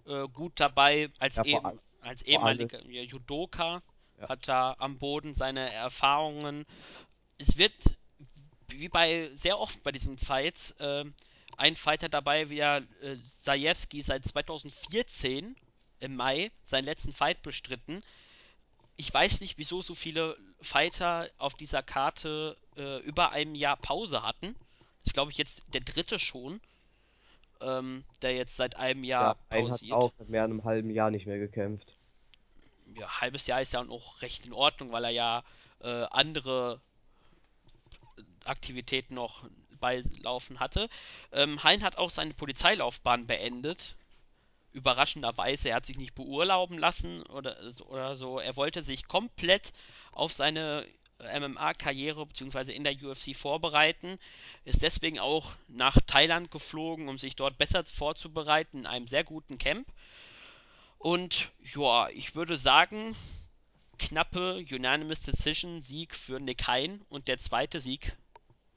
äh, 0.07 0.27
gut 0.29 0.55
dabei. 0.57 1.11
Als, 1.19 1.37
ja, 1.37 1.45
eben, 1.45 1.81
als 2.01 2.23
ehemaliger 2.23 2.83
Judoka 2.83 3.83
ja. 4.21 4.29
hat 4.29 4.49
er 4.49 4.81
am 4.81 4.99
Boden 4.99 5.35
seine 5.35 5.73
Erfahrungen. 5.73 6.67
Es 7.39 7.59
wird, 7.59 7.75
wie 8.69 8.89
bei 8.89 9.31
sehr 9.35 9.59
oft 9.59 9.83
bei 9.85 9.93
diesen 9.93 10.19
Fights, 10.19 10.73
äh, 10.73 11.05
ein 11.57 11.77
Fighter 11.77 12.09
dabei, 12.09 12.51
wie 12.51 12.59
er 12.59 12.79
äh, 13.03 13.17
Zajewski 13.39 14.03
seit 14.03 14.25
2014 14.25 15.57
im 16.01 16.17
Mai 16.17 16.51
seinen 16.65 16.85
letzten 16.85 17.13
Fight 17.13 17.43
bestritten. 17.43 18.03
Ich 18.97 19.13
weiß 19.13 19.41
nicht, 19.41 19.59
wieso 19.59 19.83
so 19.83 19.95
viele 19.95 20.37
Fighter 20.61 21.29
auf 21.39 21.55
dieser 21.55 21.83
Karte 21.83 22.57
äh, 22.77 22.99
über 23.01 23.31
einem 23.33 23.55
Jahr 23.55 23.77
Pause 23.77 24.23
hatten. 24.23 24.55
Das 25.01 25.09
ist, 25.09 25.15
glaube 25.15 25.31
ich, 25.31 25.39
jetzt 25.39 25.63
der 25.73 25.83
dritte 25.83 26.19
schon, 26.19 26.61
ähm, 27.61 28.05
der 28.23 28.35
jetzt 28.35 28.57
seit 28.57 28.77
einem 28.77 29.05
Jahr 29.05 29.37
ja, 29.51 29.61
pausiert. 29.61 29.93
hat 29.93 29.99
auch 29.99 30.13
seit 30.19 30.29
mehr 30.29 30.43
als 30.43 30.51
einem 30.51 30.65
halben 30.65 30.91
Jahr 30.91 31.11
nicht 31.11 31.27
mehr 31.27 31.39
gekämpft. 31.39 31.93
Ja, 32.95 33.21
halbes 33.21 33.47
Jahr 33.47 33.61
ist 33.61 33.73
ja 33.73 33.87
auch 33.87 34.23
recht 34.23 34.47
in 34.47 34.53
Ordnung, 34.53 34.93
weil 34.93 35.05
er 35.05 35.11
ja 35.11 35.45
äh, 35.81 36.07
andere 36.11 36.81
Aktivitäten 38.45 39.15
noch 39.15 39.45
beilaufen 39.79 40.61
hatte. 40.61 40.89
Ähm, 41.33 41.63
Hein 41.63 41.83
hat 41.83 41.99
auch 41.99 42.11
seine 42.11 42.35
Polizeilaufbahn 42.35 43.27
beendet. 43.27 43.95
Überraschenderweise, 44.77 45.71
er 45.71 45.77
hat 45.77 45.87
sich 45.87 45.97
nicht 45.97 46.15
beurlauben 46.15 46.79
lassen 46.79 47.23
oder, 47.25 47.57
oder 47.87 48.15
so. 48.15 48.39
Er 48.39 48.57
wollte 48.57 48.83
sich 48.83 49.09
komplett 49.09 49.73
auf 50.13 50.35
seine 50.35 50.87
MMA-Karriere 51.19 52.27
bzw. 52.27 52.73
in 52.73 52.85
der 52.85 52.95
UFC 53.03 53.35
vorbereiten, 53.35 54.19
ist 54.67 54.83
deswegen 54.83 55.19
auch 55.19 55.55
nach 55.69 55.97
Thailand 56.07 56.51
geflogen, 56.51 57.09
um 57.09 57.17
sich 57.17 57.37
dort 57.37 57.57
besser 57.57 57.85
vorzubereiten 57.87 58.81
in 58.81 58.87
einem 58.87 59.09
sehr 59.09 59.25
guten 59.25 59.57
Camp. 59.57 59.89
Und 60.99 61.51
ja, 61.75 62.11
ich 62.11 62.35
würde 62.35 62.59
sagen, 62.59 63.17
knappe 63.99 64.63
Unanimous 64.71 65.23
Decision 65.23 65.83
Sieg 65.83 66.15
für 66.15 66.39
Nick 66.39 66.67
Hein 66.67 67.01
und 67.09 67.29
der 67.29 67.39
zweite 67.39 67.81
Sieg 67.81 68.15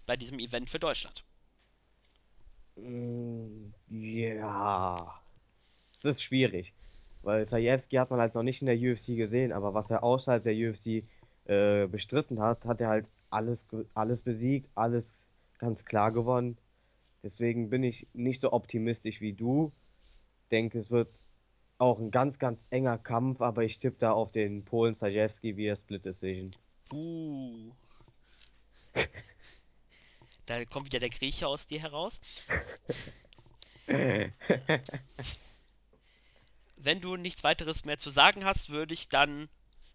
bei 0.06 0.16
diesem 0.16 0.40
Event 0.40 0.70
für 0.70 0.80
Deutschland? 0.80 1.26
Mm, 2.78 3.74
ja, 3.90 5.19
es 6.00 6.06
ist 6.06 6.24
schwierig, 6.24 6.74
weil 7.24 7.46
Sajewski 7.46 7.98
hat 7.98 8.10
man 8.10 8.20
halt 8.20 8.36
noch 8.36 8.44
nicht 8.44 8.62
in 8.62 8.68
der 8.68 8.78
UFC 8.78 9.18
gesehen, 9.18 9.52
aber 9.52 9.74
was 9.74 9.92
er 9.92 10.04
außerhalb 10.04 10.44
der 10.44 10.54
UFC 10.54 11.04
äh, 11.46 11.88
bestritten 11.88 12.40
hat, 12.40 12.66
hat 12.66 12.82
er 12.82 12.90
halt 12.90 13.08
alles, 13.30 13.66
alles 13.94 14.22
besiegt, 14.22 14.70
alles 14.76 15.14
ganz 15.58 15.86
klar 15.86 16.12
gewonnen. 16.12 16.58
Deswegen 17.24 17.70
bin 17.70 17.84
ich 17.84 18.08
nicht 18.14 18.42
so 18.42 18.54
optimistisch 18.54 19.20
wie 19.20 19.34
du. 19.34 19.72
Denke, 20.52 20.80
es 20.80 20.90
wird 20.90 21.10
auch 21.78 22.00
ein 22.00 22.12
ganz, 22.12 22.40
ganz 22.40 22.66
enger 22.70 22.98
Kampf, 22.98 23.42
aber 23.42 23.64
ich 23.64 23.80
tippe 23.80 23.98
da 24.00 24.12
auf 24.12 24.32
den 24.32 24.64
Polen 24.64 24.96
Sajewski 24.96 25.58
via 25.58 25.76
Split 25.76 26.06
Decision. 26.06 26.52
Uh. 26.94 27.72
Da 30.46 30.66
kommt 30.66 30.88
wieder 30.88 31.00
der 31.00 31.12
Grieche 31.12 31.48
aus 31.48 31.68
dir 31.68 31.80
heraus. 31.80 32.20
Wenn 36.82 37.02
du 37.02 37.18
nichts 37.18 37.44
weiteres 37.44 37.84
mehr 37.84 38.00
zu 38.00 38.10
sagen 38.10 38.46
hast, 38.46 38.70
würde 38.70 38.94
ich 38.94 39.10
dann 39.10 39.50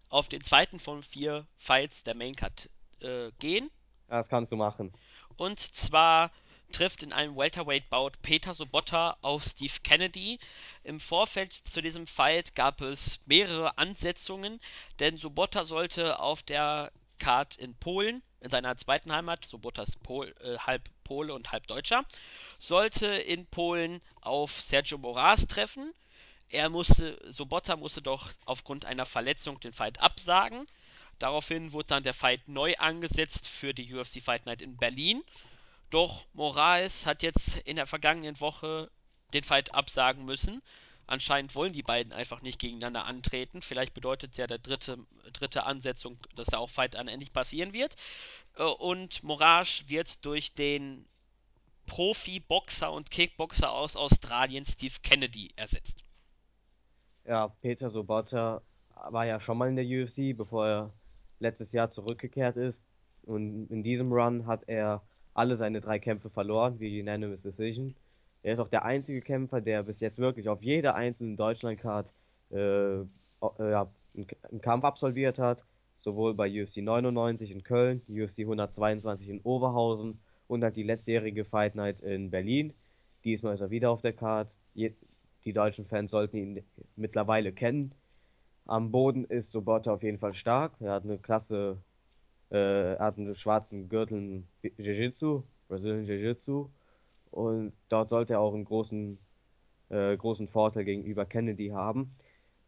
auf 0.09 0.29
den 0.29 0.43
zweiten 0.43 0.79
von 0.79 1.01
vier 1.01 1.47
Fights 1.57 2.03
der 2.03 2.15
Main 2.15 2.35
Cut 2.35 2.69
äh, 3.01 3.31
gehen. 3.39 3.71
Das 4.07 4.29
kannst 4.29 4.51
du 4.51 4.55
machen. 4.55 4.93
Und 5.35 5.59
zwar 5.59 6.31
trifft 6.71 7.03
in 7.03 7.11
einem 7.11 7.35
Welterweight-Bout 7.35 8.11
Peter 8.21 8.53
Sobotta 8.53 9.17
auf 9.21 9.43
Steve 9.43 9.73
Kennedy. 9.83 10.39
Im 10.83 10.99
Vorfeld 10.99 11.53
zu 11.53 11.81
diesem 11.81 12.05
Fight 12.05 12.55
gab 12.55 12.81
es 12.81 13.19
mehrere 13.25 13.77
Ansetzungen, 13.77 14.59
denn 14.99 15.17
Sobotta 15.17 15.65
sollte 15.65 16.19
auf 16.19 16.43
der 16.43 16.91
Card 17.17 17.55
in 17.55 17.75
Polen, 17.75 18.21
in 18.41 18.49
seiner 18.49 18.77
zweiten 18.77 19.11
Heimat, 19.11 19.45
Sobotta 19.45 19.83
ist 19.83 20.03
Pol, 20.03 20.35
äh, 20.41 20.57
halb 20.59 20.89
Pole 21.03 21.33
und 21.33 21.51
halb 21.51 21.65
Deutscher, 21.67 22.05
sollte 22.59 23.07
in 23.07 23.47
Polen 23.47 24.01
auf 24.21 24.61
Sergio 24.61 24.97
Moraes 24.97 25.47
treffen. 25.47 25.93
Er 26.49 26.69
musste, 26.69 27.19
Sobotta 27.31 27.75
musste 27.75 28.01
doch 28.01 28.31
aufgrund 28.45 28.85
einer 28.85 29.05
Verletzung 29.05 29.59
den 29.59 29.73
Fight 29.73 29.99
absagen. 29.99 30.67
Daraufhin 31.19 31.71
wurde 31.71 31.87
dann 31.87 32.03
der 32.03 32.13
Fight 32.13 32.47
neu 32.47 32.75
angesetzt 32.77 33.47
für 33.47 33.73
die 33.73 33.93
UFC 33.93 34.21
Fight 34.21 34.45
Night 34.45 34.61
in 34.61 34.77
Berlin. 34.77 35.23
Doch 35.89 36.25
Moraes 36.33 37.05
hat 37.05 37.23
jetzt 37.23 37.57
in 37.59 37.77
der 37.77 37.87
vergangenen 37.87 38.39
Woche 38.39 38.91
den 39.33 39.43
Fight 39.43 39.73
absagen 39.73 40.25
müssen. 40.25 40.61
Anscheinend 41.07 41.53
wollen 41.53 41.73
die 41.73 41.83
beiden 41.83 42.13
einfach 42.13 42.41
nicht 42.41 42.59
gegeneinander 42.59 43.05
antreten. 43.05 43.61
Vielleicht 43.61 43.93
bedeutet 43.93 44.37
ja 44.37 44.47
der 44.47 44.57
dritte, 44.57 44.97
dritte 45.33 45.63
Ansetzung, 45.63 46.17
dass 46.35 46.47
da 46.47 46.57
auch 46.57 46.69
Fight 46.69 46.95
dann 46.95 47.07
endlich 47.07 47.31
passieren 47.31 47.73
wird. 47.73 47.95
Äh, 48.55 48.63
und 48.63 49.23
Moraes 49.23 49.87
wird 49.87 50.25
durch 50.25 50.53
den 50.53 51.05
Profi-Boxer 51.85 52.91
und 52.91 53.11
Kickboxer 53.11 53.71
aus 53.71 53.95
Australien 53.95 54.65
Steve 54.65 54.95
Kennedy 55.03 55.53
ersetzt. 55.55 56.04
Ja, 57.27 57.47
Peter 57.61 57.89
Sobotta 57.89 58.61
war 59.09 59.25
ja 59.25 59.39
schon 59.39 59.57
mal 59.57 59.69
in 59.69 59.75
der 59.75 59.85
UFC, 59.85 60.35
bevor 60.37 60.67
er 60.67 60.93
letztes 61.39 61.71
Jahr 61.71 61.91
zurückgekehrt 61.91 62.57
ist. 62.57 62.85
Und 63.23 63.67
in 63.71 63.83
diesem 63.83 64.11
Run 64.11 64.45
hat 64.45 64.63
er 64.67 65.01
alle 65.33 65.55
seine 65.55 65.81
drei 65.81 65.99
Kämpfe 65.99 66.29
verloren, 66.29 66.79
wie 66.79 67.01
Unanimous 67.01 67.41
Decision. 67.41 67.95
Er 68.43 68.53
ist 68.53 68.59
auch 68.59 68.69
der 68.69 68.85
einzige 68.85 69.21
Kämpfer, 69.21 69.59
der 69.59 69.83
bis 69.83 69.99
jetzt 69.99 70.19
wirklich 70.19 70.49
auf 70.49 70.61
jeder 70.61 70.95
einzelnen 70.95 71.35
Deutschland-Card 71.35 72.07
äh, 72.51 72.99
äh, 72.99 73.05
einen 73.57 74.61
Kampf 74.61 74.85
absolviert 74.85 75.39
hat. 75.39 75.63
Sowohl 76.01 76.35
bei 76.35 76.47
UFC 76.47 76.77
99 76.77 77.49
in 77.49 77.63
Köln, 77.63 78.01
UFC 78.07 78.41
122 78.41 79.27
in 79.27 79.41
Oberhausen 79.41 80.19
und 80.47 80.63
halt 80.63 80.75
die 80.75 80.83
letztjährige 80.83 81.43
Fight 81.43 81.73
Night 81.73 82.01
in 82.01 82.29
Berlin. 82.29 82.73
Diesmal 83.23 83.55
ist 83.55 83.61
er 83.61 83.71
wieder 83.71 83.89
auf 83.89 84.01
der 84.01 84.13
Card. 84.13 84.47
Die 85.45 85.53
deutschen 85.53 85.85
Fans 85.85 86.11
sollten 86.11 86.37
ihn 86.37 86.63
mittlerweile 86.95 87.53
kennen. 87.53 87.93
Am 88.65 88.91
Boden 88.91 89.25
ist 89.25 89.51
Sobotta 89.51 89.93
auf 89.93 90.01
jeden 90.01 90.17
Fall 90.17 90.33
stark. 90.33 90.73
Er 90.79 90.93
hat 90.93 91.03
eine 91.03 91.19
klasse, 91.19 91.77
äh, 92.49 92.97
hat 92.97 93.17
einen 93.17 93.35
schwarzen 93.35 93.87
Gürtel 93.87 94.43
Jiu-Jitsu, 94.63 95.43
Brazilian 95.67 96.05
Jiu-Jitsu. 96.05 96.69
Und 97.29 97.73
dort 97.89 98.09
sollte 98.09 98.33
er 98.33 98.39
auch 98.39 98.55
einen 98.55 98.65
großen, 98.65 99.19
äh, 99.89 100.17
großen 100.17 100.47
Vorteil 100.47 100.83
gegenüber 100.83 101.25
Kennedy 101.25 101.69
haben, 101.69 102.15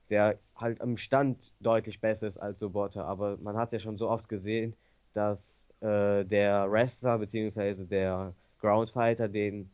der 0.09 0.37
halt 0.55 0.79
am 0.81 0.97
Stand 0.97 1.53
deutlich 1.59 1.99
besser 1.99 2.27
ist 2.27 2.37
als 2.37 2.59
Sobotta. 2.59 3.05
Aber 3.05 3.37
man 3.37 3.57
hat 3.57 3.73
ja 3.73 3.79
schon 3.79 3.97
so 3.97 4.07
oft 4.09 4.29
gesehen, 4.29 4.75
dass 5.13 5.65
äh, 5.81 6.25
der 6.25 6.71
Wrestler 6.71 7.17
bzw. 7.17 7.85
der 7.85 8.35
Groundfighter 8.59 9.27
den 9.27 9.71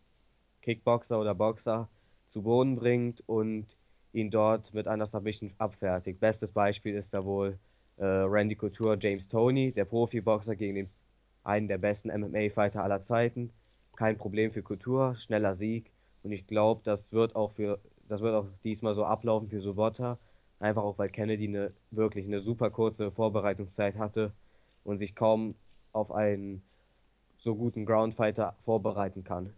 Kickboxer 0.61 1.19
oder 1.19 1.35
Boxer 1.35 1.89
zu 2.33 2.41
Boden 2.41 2.75
bringt 2.75 3.23
und 3.27 3.67
ihn 4.11 4.31
dort 4.31 4.73
mit 4.73 4.87
einer 4.87 5.05
Submission 5.05 5.53
abfertigt. 5.59 6.19
Bestes 6.19 6.51
Beispiel 6.51 6.95
ist 6.95 7.13
da 7.13 7.23
wohl 7.23 7.57
äh, 7.97 8.05
Randy 8.05 8.55
Couture, 8.55 8.97
James 8.99 9.27
Tony, 9.29 9.71
der 9.71 9.85
Profiboxer 9.85 10.55
gegen 10.55 10.75
den, 10.75 10.89
einen 11.43 11.67
der 11.67 11.77
besten 11.77 12.09
MMA-Fighter 12.09 12.83
aller 12.83 13.03
Zeiten. 13.03 13.51
Kein 13.95 14.17
Problem 14.17 14.51
für 14.51 14.63
Couture, 14.63 15.15
schneller 15.15 15.55
Sieg. 15.55 15.91
Und 16.23 16.31
ich 16.31 16.47
glaube, 16.47 16.81
das 16.83 17.11
wird 17.13 17.35
auch 17.35 17.51
für, 17.51 17.79
das 18.09 18.21
wird 18.21 18.33
auch 18.33 18.47
diesmal 18.63 18.95
so 18.95 19.05
ablaufen 19.05 19.49
für 19.49 19.59
Sobotta. 19.59 20.17
Einfach 20.59 20.83
auch, 20.83 20.97
weil 20.97 21.09
Kennedy 21.09 21.47
eine, 21.47 21.71
wirklich 21.91 22.25
eine 22.25 22.41
super 22.41 22.71
kurze 22.71 23.11
Vorbereitungszeit 23.11 23.97
hatte 23.97 24.31
und 24.83 24.97
sich 24.97 25.15
kaum 25.15 25.55
auf 25.91 26.11
einen 26.11 26.63
so 27.37 27.55
guten 27.55 27.85
Groundfighter 27.85 28.55
vorbereiten 28.63 29.23
kann. 29.23 29.53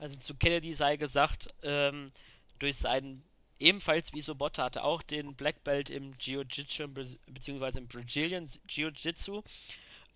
Also 0.00 0.16
zu 0.16 0.34
Kennedy 0.34 0.74
sei 0.74 0.96
gesagt, 0.96 1.48
ähm, 1.62 2.12
durch 2.58 2.76
seinen 2.76 3.22
ebenfalls 3.58 4.12
wie 4.12 4.20
Sobotta 4.20 4.64
hatte 4.64 4.84
auch 4.84 5.02
den 5.02 5.34
Black 5.34 5.64
Belt 5.64 5.90
im 5.90 6.14
Jiu-Jitsu 6.18 6.88
bzw. 6.88 7.78
im 7.78 7.88
Brazilian 7.88 8.48
Jiu-Jitsu. 8.68 9.42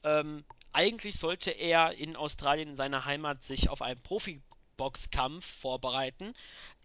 Ähm, 0.05 0.45
eigentlich 0.73 1.19
sollte 1.19 1.51
er 1.51 1.93
in 1.93 2.17
Australien 2.17 2.71
in 2.71 2.77
seiner 2.77 3.05
Heimat 3.05 3.43
sich 3.43 3.69
auf 3.69 3.83
einen 3.83 4.01
Profi-Boxkampf 4.01 5.45
vorbereiten, 5.45 6.35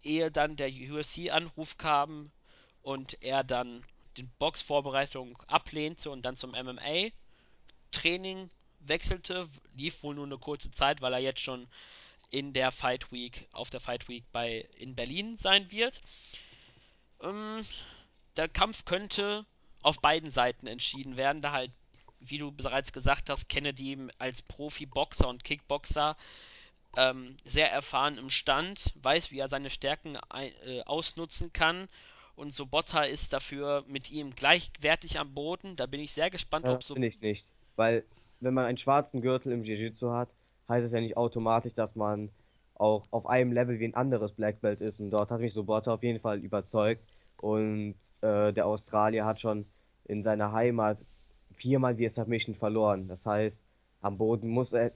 ehe 0.02 0.30
dann 0.30 0.56
der 0.56 0.68
UFC-Anruf 0.68 1.78
kam 1.78 2.30
und 2.82 3.22
er 3.22 3.44
dann 3.44 3.84
die 4.16 4.24
Boxvorbereitung 4.24 5.40
ablehnte 5.46 6.10
und 6.10 6.22
dann 6.22 6.36
zum 6.36 6.50
MMA-Training 6.50 8.50
wechselte. 8.80 9.48
Lief 9.76 10.02
wohl 10.02 10.16
nur 10.16 10.26
eine 10.26 10.38
kurze 10.38 10.70
Zeit, 10.70 11.00
weil 11.00 11.12
er 11.12 11.20
jetzt 11.20 11.40
schon 11.40 11.68
in 12.30 12.52
der 12.52 12.72
Fight 12.72 13.10
Week, 13.12 13.48
auf 13.52 13.70
der 13.70 13.80
Fight 13.80 14.08
Week 14.08 14.24
bei 14.32 14.68
in 14.76 14.94
Berlin 14.94 15.36
sein 15.36 15.70
wird. 15.70 16.00
Ähm, 17.22 17.64
der 18.36 18.48
Kampf 18.48 18.84
könnte 18.84 19.46
auf 19.82 20.00
beiden 20.00 20.30
Seiten 20.30 20.66
entschieden 20.66 21.16
werden, 21.16 21.42
da 21.42 21.52
halt, 21.52 21.70
wie 22.20 22.38
du 22.38 22.52
bereits 22.52 22.92
gesagt 22.92 23.30
hast, 23.30 23.48
Kennedy 23.48 23.96
als 24.18 24.42
Profi-Boxer 24.42 25.28
und 25.28 25.44
Kickboxer 25.44 26.16
ähm, 26.96 27.36
sehr 27.44 27.70
erfahren 27.70 28.18
im 28.18 28.30
Stand, 28.30 28.92
weiß, 29.02 29.30
wie 29.30 29.38
er 29.38 29.48
seine 29.48 29.70
Stärken 29.70 30.16
ein, 30.28 30.52
äh, 30.66 30.82
ausnutzen 30.82 31.52
kann. 31.52 31.88
Und 32.34 32.52
Sobotta 32.54 33.02
ist 33.02 33.32
dafür 33.32 33.84
mit 33.88 34.10
ihm 34.10 34.30
gleichwertig 34.30 35.18
am 35.18 35.34
Boden. 35.34 35.76
Da 35.76 35.86
bin 35.86 36.00
ich 36.00 36.12
sehr 36.12 36.30
gespannt, 36.30 36.66
Ja, 36.66 36.74
ob 36.74 36.82
so. 36.82 36.94
finde 36.94 37.08
ich 37.08 37.20
nicht. 37.20 37.44
Weil, 37.76 38.04
wenn 38.40 38.54
man 38.54 38.64
einen 38.64 38.78
schwarzen 38.78 39.20
Gürtel 39.20 39.52
im 39.52 39.62
Jiu-Jitsu 39.64 40.12
hat, 40.12 40.28
heißt 40.68 40.86
es 40.86 40.92
ja 40.92 41.00
nicht 41.00 41.16
automatisch, 41.16 41.74
dass 41.74 41.96
man 41.96 42.30
auch 42.74 43.06
auf 43.10 43.26
einem 43.26 43.52
Level 43.52 43.78
wie 43.80 43.86
ein 43.86 43.94
anderes 43.94 44.32
Black 44.32 44.60
Belt 44.60 44.80
ist. 44.80 45.00
Und 45.00 45.10
dort 45.10 45.30
hat 45.30 45.40
mich 45.40 45.52
Sobotta 45.52 45.94
auf 45.94 46.02
jeden 46.02 46.20
Fall 46.20 46.38
überzeugt. 46.38 47.02
Und 47.40 47.94
äh, 48.20 48.52
der 48.52 48.66
Australier 48.66 49.24
hat 49.24 49.40
schon 49.40 49.66
in 50.04 50.22
seiner 50.22 50.52
Heimat 50.52 50.98
viermal 51.54 51.98
via 51.98 52.10
Submission 52.10 52.54
verloren. 52.54 53.08
Das 53.08 53.26
heißt, 53.26 53.62
am 54.00 54.18
Boden 54.18 54.48
muss 54.48 54.72
er. 54.72 54.92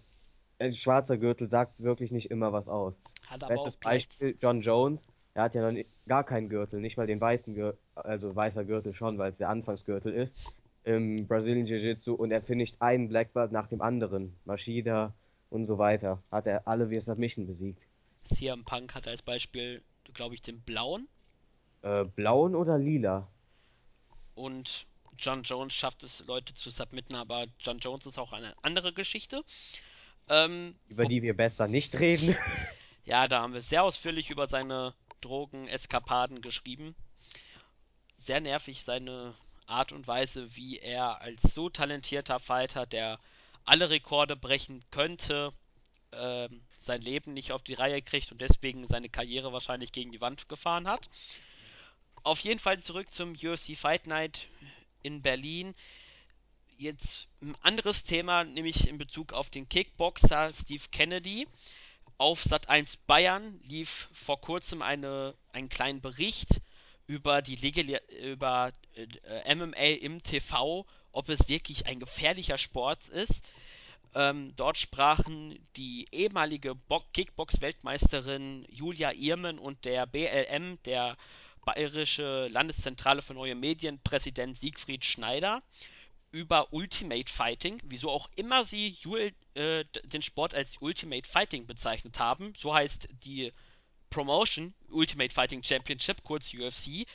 Ein 0.59 0.75
schwarzer 0.75 1.19
Gürtel 1.19 1.49
sagt 1.49 1.83
wirklich 1.83 2.13
nicht 2.13 2.31
immer 2.31 2.53
was 2.53 2.69
aus. 2.69 2.95
Hat 3.27 3.43
aber 3.43 3.55
Bestes. 3.55 3.77
Beispiel, 3.79 4.37
John 4.41 4.61
Jones. 4.61 5.09
Er 5.35 5.45
hat 5.45 5.55
ja 5.55 5.73
noch 5.73 5.83
gar 6.07 6.25
keinen 6.25 6.49
Gürtel, 6.49 6.79
nicht 6.79 6.97
mal 6.97 7.07
den 7.07 7.21
weißen 7.21 7.55
Gürtel, 7.55 7.79
also 7.95 8.37
weißer 8.37 8.65
Gürtel 8.65 8.93
schon, 8.93 9.19
weil 9.19 9.31
es 9.31 9.39
der 9.39 9.49
Anfangsgürtel 9.49 10.13
ist, 10.13 10.37
im 10.85 11.27
Brazilian 11.27 11.67
Jiu-Jitsu 11.67 12.15
und 12.15 12.31
er 12.31 12.43
finisht 12.43 12.77
einen 12.81 13.09
Black 13.09 13.33
Belt 13.33 13.51
nach 13.51 13.67
dem 13.67 13.81
anderen. 13.81 14.37
Machida 14.45 15.15
und 15.53 15.65
so 15.67 15.79
weiter. 15.79 16.23
Hat 16.31 16.47
er 16.47 16.67
alle 16.67 16.91
via 16.91 17.01
Submission 17.01 17.47
besiegt. 17.47 17.83
CM 18.25 18.65
Punk 18.65 18.95
hat 18.95 19.07
als 19.07 19.23
Beispiel, 19.23 19.83
glaube 20.15 20.35
ich, 20.35 20.43
den 20.43 20.61
blauen 20.63 21.09
Äh, 21.83 22.05
blauen 22.05 22.55
oder 22.55 22.79
lila? 22.79 23.29
und 24.35 24.87
John 25.19 25.43
Jones 25.43 25.75
schafft 25.75 26.03
es, 26.05 26.25
Leute 26.27 26.55
zu 26.55 26.71
submitten, 26.71 27.15
aber 27.15 27.47
John 27.61 27.79
Jones 27.79 28.07
ist 28.07 28.19
auch 28.19 28.33
eine 28.33 28.55
andere 28.63 28.93
Geschichte. 28.93 29.45
Ähm, 30.29 30.75
Über 30.89 31.05
die 31.05 31.23
wir 31.23 31.37
besser 31.37 31.69
nicht 31.69 31.99
reden. 32.01 32.35
ja, 33.05 33.29
da 33.29 33.43
haben 33.43 33.53
wir 33.53 33.61
sehr 33.61 33.83
ausführlich 33.85 34.31
über 34.31 34.49
seine 34.49 34.95
Drogen-Eskapaden 35.21 36.41
geschrieben. 36.41 36.95
Sehr 38.17 38.41
nervig 38.41 38.85
seine 38.85 39.35
Art 39.67 39.93
und 39.93 40.07
Weise, 40.07 40.55
wie 40.57 40.79
er 40.79 41.21
als 41.21 41.43
so 41.43 41.69
talentierter 41.69 42.39
Fighter, 42.39 42.87
der 42.87 43.19
alle 43.65 43.91
Rekorde 43.91 44.37
brechen 44.37 44.83
könnte, 44.91 45.53
ähm, 46.13 46.63
sein 46.85 47.01
Leben 47.01 47.33
nicht 47.33 47.53
auf 47.53 47.63
die 47.63 47.75
Reihe 47.75 48.03
kriegt 48.03 48.33
und 48.33 48.41
deswegen 48.41 48.87
seine 48.87 49.09
Karriere 49.09 49.53
wahrscheinlich 49.53 49.93
gegen 49.93 50.13
die 50.13 50.21
Wand 50.21 50.49
gefahren 50.49 50.89
hat. 50.89 51.09
Auf 52.25 52.41
jeden 52.41 52.61
Fall 52.61 52.81
zurück 52.81 53.13
zum 53.13 53.33
UFC 53.33 53.77
Fight 53.77 54.07
Night 54.07 54.49
in 55.03 55.23
Berlin. 55.23 55.75
Jetzt 56.77 57.29
ein 57.41 57.55
anderes 57.63 58.05
Thema, 58.05 58.45
nämlich 58.45 58.89
in 58.89 58.99
Bezug 58.99 59.33
auf 59.33 59.51
den 59.51 59.69
Kickboxer 59.69 60.51
Steve 60.51 60.85
Kennedy. 60.91 61.47
Auf 62.19 62.45
Sat1 62.45 62.99
Bayern 63.07 63.61
lief 63.65 64.09
vor 64.13 64.41
kurzem 64.41 64.83
eine, 64.83 65.35
einen 65.53 65.69
kleinen 65.69 66.01
Bericht 66.01 66.61
über 67.07 67.43
die 67.43 67.57
Legal 67.57 68.01
über 68.23 68.73
äh, 68.95 69.55
MMA 69.55 69.99
im 70.01 70.23
TV, 70.23 70.87
ob 71.13 71.29
es 71.29 71.49
wirklich 71.49 71.87
ein 71.87 72.01
gefährlicher 72.01 72.59
Sport 72.59 73.09
ist. 73.09 73.45
Ähm, 74.15 74.53
dort 74.57 74.77
sprachen 74.77 75.59
die 75.77 76.07
ehemalige 76.13 76.75
Bo 76.75 77.03
Kickbox-Weltmeisterin 77.15 78.67
Julia 78.69 79.13
Irmen 79.13 79.59
und 79.59 79.85
der 79.85 80.07
BLM, 80.07 80.79
der 80.85 81.17
Bayerische 81.65 82.49
Landeszentrale 82.49 83.23
für 83.23 83.35
neue 83.35 83.55
Medien, 83.55 84.01
Präsident 84.03 84.59
Siegfried 84.59 85.05
Schneider, 85.05 85.63
über 86.33 86.73
Ultimate 86.73 87.31
Fighting, 87.31 87.81
wieso 87.85 88.11
auch 88.11 88.29
immer 88.37 88.65
sie 88.65 88.97
UL, 89.05 89.33
äh, 89.55 89.85
den 90.05 90.23
Sport 90.23 90.55
als 90.55 90.77
Ultimate 90.81 91.29
Fighting 91.29 91.67
bezeichnet 91.67 92.19
haben. 92.19 92.55
So 92.57 92.75
heißt 92.75 93.09
die 93.25 93.53
Promotion 94.11 94.75
Ultimate 94.89 95.33
Fighting 95.33 95.63
Championship, 95.63 96.23
kurz 96.25 96.53
UFC. 96.53 97.07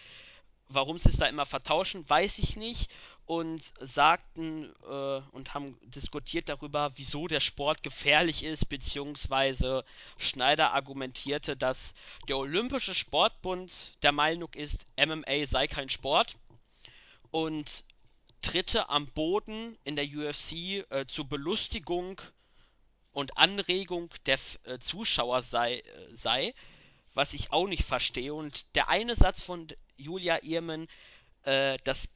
Warum 0.70 0.98
sie 0.98 1.10
es 1.10 1.18
da 1.18 1.26
immer 1.28 1.46
vertauschen, 1.46 2.08
weiß 2.10 2.40
ich 2.40 2.56
nicht. 2.58 2.92
Und 3.28 3.74
sagten 3.82 4.74
äh, 4.90 5.22
und 5.32 5.54
haben 5.54 5.78
diskutiert 5.84 6.50
darüber, 6.50 6.92
wieso 6.96 7.28
der 7.28 7.42
Sport 7.42 7.84
gefährlich 7.84 8.44
ist, 8.44 8.70
beziehungsweise 8.70 9.84
Schneider 10.18 10.74
argumentierte, 10.74 11.56
dass 11.58 11.94
der 12.28 12.38
Olympische 12.38 12.96
Sportbund 12.96 13.94
der 14.02 14.14
Meinung 14.14 14.50
ist, 14.56 14.88
MMA 14.98 15.46
sei 15.46 15.68
kein 15.68 15.90
Sport. 15.90 16.38
Und 17.30 17.84
Tritte 18.42 18.90
am 18.90 19.08
Boden 19.08 19.78
in 19.84 19.98
der 19.98 20.06
UFC 20.06 20.86
äh, 20.90 21.06
zur 21.08 21.28
Belustigung 21.28 22.22
und 23.12 23.38
Anregung 23.38 24.10
der 24.26 24.40
äh, 24.64 24.80
Zuschauer 24.80 25.42
sei, 25.42 25.80
äh, 25.80 25.84
sei, 26.14 26.54
was 27.14 27.34
ich 27.34 27.52
auch 27.52 27.68
nicht 27.68 27.84
verstehe. 27.84 28.34
Und 28.34 28.74
der 28.76 28.90
eine 28.90 29.16
Satz 29.16 29.42
von 29.42 29.68
Julia 29.98 30.38
Ehrman, 30.38 30.88
äh, 31.44 31.78
dass 31.84 32.10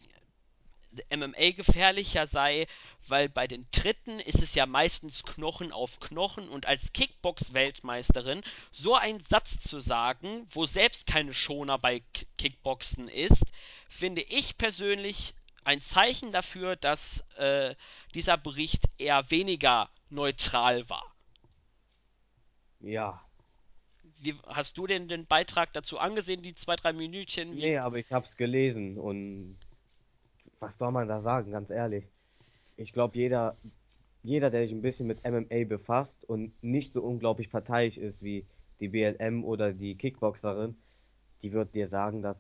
MMA 1.10 1.52
gefährlicher 1.52 2.28
sei, 2.28 2.68
weil 3.08 3.30
bei 3.30 3.48
den 3.48 3.70
Tritten 3.72 4.20
ist 4.20 4.42
es 4.42 4.56
ja 4.56 4.66
meistens 4.66 5.24
Knochen 5.24 5.72
auf 5.72 6.00
Knochen 6.00 6.50
und 6.50 6.66
als 6.66 6.94
Kickbox-Weltmeisterin 6.94 8.42
so 8.72 8.96
einen 8.96 9.24
Satz 9.24 9.60
zu 9.60 9.80
sagen, 9.80 10.48
wo 10.50 10.66
selbst 10.66 11.08
keine 11.08 11.34
Schoner 11.34 11.78
bei 11.78 12.04
Kickboxen 12.38 13.08
ist, 13.08 13.46
finde 13.88 14.22
ich 14.22 14.58
persönlich 14.58 15.34
ein 15.64 15.82
Zeichen 15.82 16.32
dafür, 16.32 16.76
dass 16.76 17.24
äh, 17.38 17.76
dieser 18.14 18.38
Bericht 18.38 18.86
eher 18.98 19.30
weniger 19.30 19.90
neutral 20.10 20.90
war. 20.90 21.16
Ja. 22.80 23.24
Wie, 24.20 24.36
hast 24.48 24.78
du 24.78 24.88
denn 24.88 25.08
den 25.08 25.26
Beitrag 25.26 25.74
dazu 25.74 26.00
angesehen, 26.00 26.42
die 26.42 26.56
zwei, 26.56 26.76
drei 26.76 26.94
Minütchen? 26.94 27.56
Nee, 27.56 27.78
aber 27.78 27.98
ich 27.98 28.12
hab's 28.12 28.38
gelesen 28.38 28.98
und 28.98 29.58
was 30.62 30.78
soll 30.78 30.92
man 30.92 31.08
da 31.08 31.20
sagen, 31.20 31.52
ganz 31.52 31.72
ehrlich? 31.72 32.06
Ich 32.78 32.94
glaube, 32.94 33.18
jeder, 33.18 33.58
jeder, 34.24 34.50
der 34.52 34.64
sich 34.64 34.72
ein 34.72 34.82
bisschen 34.82 35.08
mit 35.08 35.26
MMA 35.26 35.66
befasst 35.66 36.24
und 36.24 36.54
nicht 36.64 36.94
so 36.94 37.02
unglaublich 37.02 37.50
parteiisch 37.50 37.98
ist 37.98 38.22
wie 38.22 38.46
die 38.80 38.88
BLM 38.88 39.44
oder 39.44 39.74
die 39.74 39.96
Kickboxerin, 39.96 40.76
die 41.42 41.52
wird 41.52 41.74
dir 41.74 41.90
sagen, 41.90 42.22
dass 42.22 42.40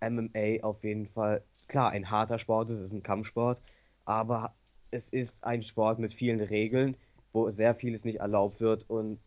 MMA 0.00 0.62
auf 0.62 0.82
jeden 0.82 1.08
Fall 1.08 1.42
klar 1.68 1.90
ein 1.90 2.10
harter 2.10 2.38
Sport 2.38 2.70
ist, 2.70 2.78
es 2.78 2.86
ist 2.86 2.92
ein 2.92 3.02
Kampfsport, 3.02 3.60
aber 4.06 4.54
es 4.90 5.08
ist 5.08 5.36
ein 5.42 5.62
Sport 5.62 5.98
mit 5.98 6.14
vielen 6.14 6.40
Regeln, 6.40 6.96
wo 7.32 7.50
sehr 7.50 7.74
vieles 7.74 8.04
nicht 8.04 8.20
erlaubt 8.20 8.60
wird 8.60 8.88
und 8.88 9.18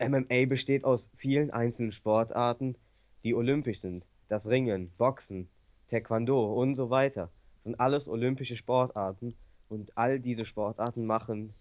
MMA 0.00 0.46
besteht 0.46 0.84
aus 0.84 1.08
vielen 1.16 1.52
einzelnen 1.52 1.92
Sportarten, 1.92 2.76
die 3.22 3.34
olympisch 3.34 3.80
sind. 3.80 4.04
Das 4.28 4.48
Ringen, 4.48 4.90
Boxen, 4.98 5.48
Taekwondo 5.90 6.52
und 6.54 6.74
so 6.74 6.90
weiter. 6.90 7.30
Das 7.54 7.64
sind 7.64 7.80
alles 7.80 8.08
olympische 8.08 8.56
Sportarten 8.56 9.34
und 9.68 9.96
all 9.96 10.20
diese 10.20 10.44
Sportarten 10.44 11.06
machen, 11.06 11.52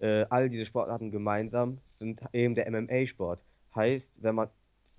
äh, 0.00 0.26
all 0.30 0.48
diese 0.48 0.66
Sportarten 0.66 1.10
gemeinsam 1.10 1.78
sind 1.96 2.20
eben 2.32 2.54
der 2.54 2.70
MMA-Sport. 2.70 3.40
Heißt, 3.74 4.08
wenn 4.16 4.34
man 4.34 4.48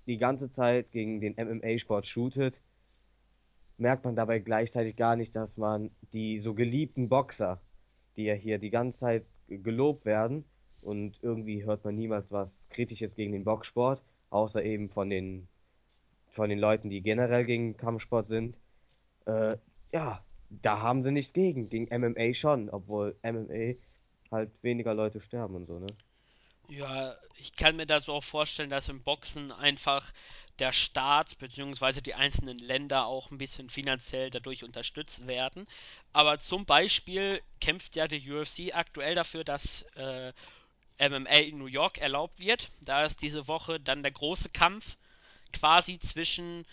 die 0.06 0.18
ganze 0.18 0.50
Zeit 0.50 0.90
gegen 0.90 1.20
den 1.20 1.34
MMA-Sport 1.34 2.06
shootet, 2.06 2.60
merkt 3.78 4.04
man 4.04 4.16
dabei 4.16 4.38
gleichzeitig 4.38 4.96
gar 4.96 5.16
nicht, 5.16 5.34
dass 5.34 5.56
man 5.56 5.90
die 6.12 6.40
so 6.40 6.54
geliebten 6.54 7.08
Boxer, 7.08 7.60
die 8.16 8.24
ja 8.24 8.34
hier 8.34 8.58
die 8.58 8.70
ganze 8.70 9.00
Zeit 9.00 9.24
gelobt 9.48 10.04
werden, 10.04 10.44
und 10.82 11.18
irgendwie 11.22 11.64
hört 11.64 11.84
man 11.84 11.94
niemals 11.94 12.30
was 12.30 12.66
Kritisches 12.70 13.14
gegen 13.14 13.32
den 13.32 13.44
Boxsport, 13.44 14.02
außer 14.30 14.64
eben 14.64 14.88
von 14.88 15.10
den, 15.10 15.48
von 16.28 16.48
den 16.48 16.58
Leuten, 16.58 16.88
die 16.88 17.02
generell 17.02 17.44
gegen 17.44 17.76
Kampfsport 17.76 18.26
sind. 18.26 18.56
Äh, 19.30 19.58
ja, 19.92 20.24
da 20.50 20.80
haben 20.80 21.02
sie 21.02 21.12
nichts 21.12 21.32
gegen. 21.32 21.68
Gegen 21.68 21.88
MMA 21.96 22.34
schon, 22.34 22.70
obwohl 22.70 23.16
MMA 23.22 23.74
halt 24.30 24.50
weniger 24.62 24.94
Leute 24.94 25.20
sterben 25.20 25.54
und 25.56 25.66
so, 25.66 25.78
ne? 25.78 25.86
Ja, 26.68 27.16
ich 27.36 27.56
kann 27.56 27.74
mir 27.74 27.86
das 27.86 28.08
auch 28.08 28.22
vorstellen, 28.22 28.70
dass 28.70 28.88
im 28.88 29.02
Boxen 29.02 29.50
einfach 29.50 30.12
der 30.60 30.72
Staat 30.72 31.36
bzw. 31.38 32.00
die 32.00 32.14
einzelnen 32.14 32.58
Länder 32.58 33.06
auch 33.06 33.30
ein 33.30 33.38
bisschen 33.38 33.70
finanziell 33.70 34.30
dadurch 34.30 34.62
unterstützt 34.62 35.26
werden. 35.26 35.66
Aber 36.12 36.38
zum 36.38 36.66
Beispiel 36.66 37.42
kämpft 37.60 37.96
ja 37.96 38.06
die 38.06 38.30
UFC 38.30 38.72
aktuell 38.72 39.16
dafür, 39.16 39.42
dass 39.42 39.82
äh, 39.96 40.32
MMA 41.00 41.38
in 41.38 41.58
New 41.58 41.66
York 41.66 41.98
erlaubt 41.98 42.38
wird. 42.38 42.70
Da 42.82 43.04
ist 43.04 43.22
diese 43.22 43.48
Woche 43.48 43.80
dann 43.80 44.02
der 44.02 44.12
große 44.12 44.50
Kampf 44.50 44.96
quasi 45.52 45.98
zwischen 45.98 46.66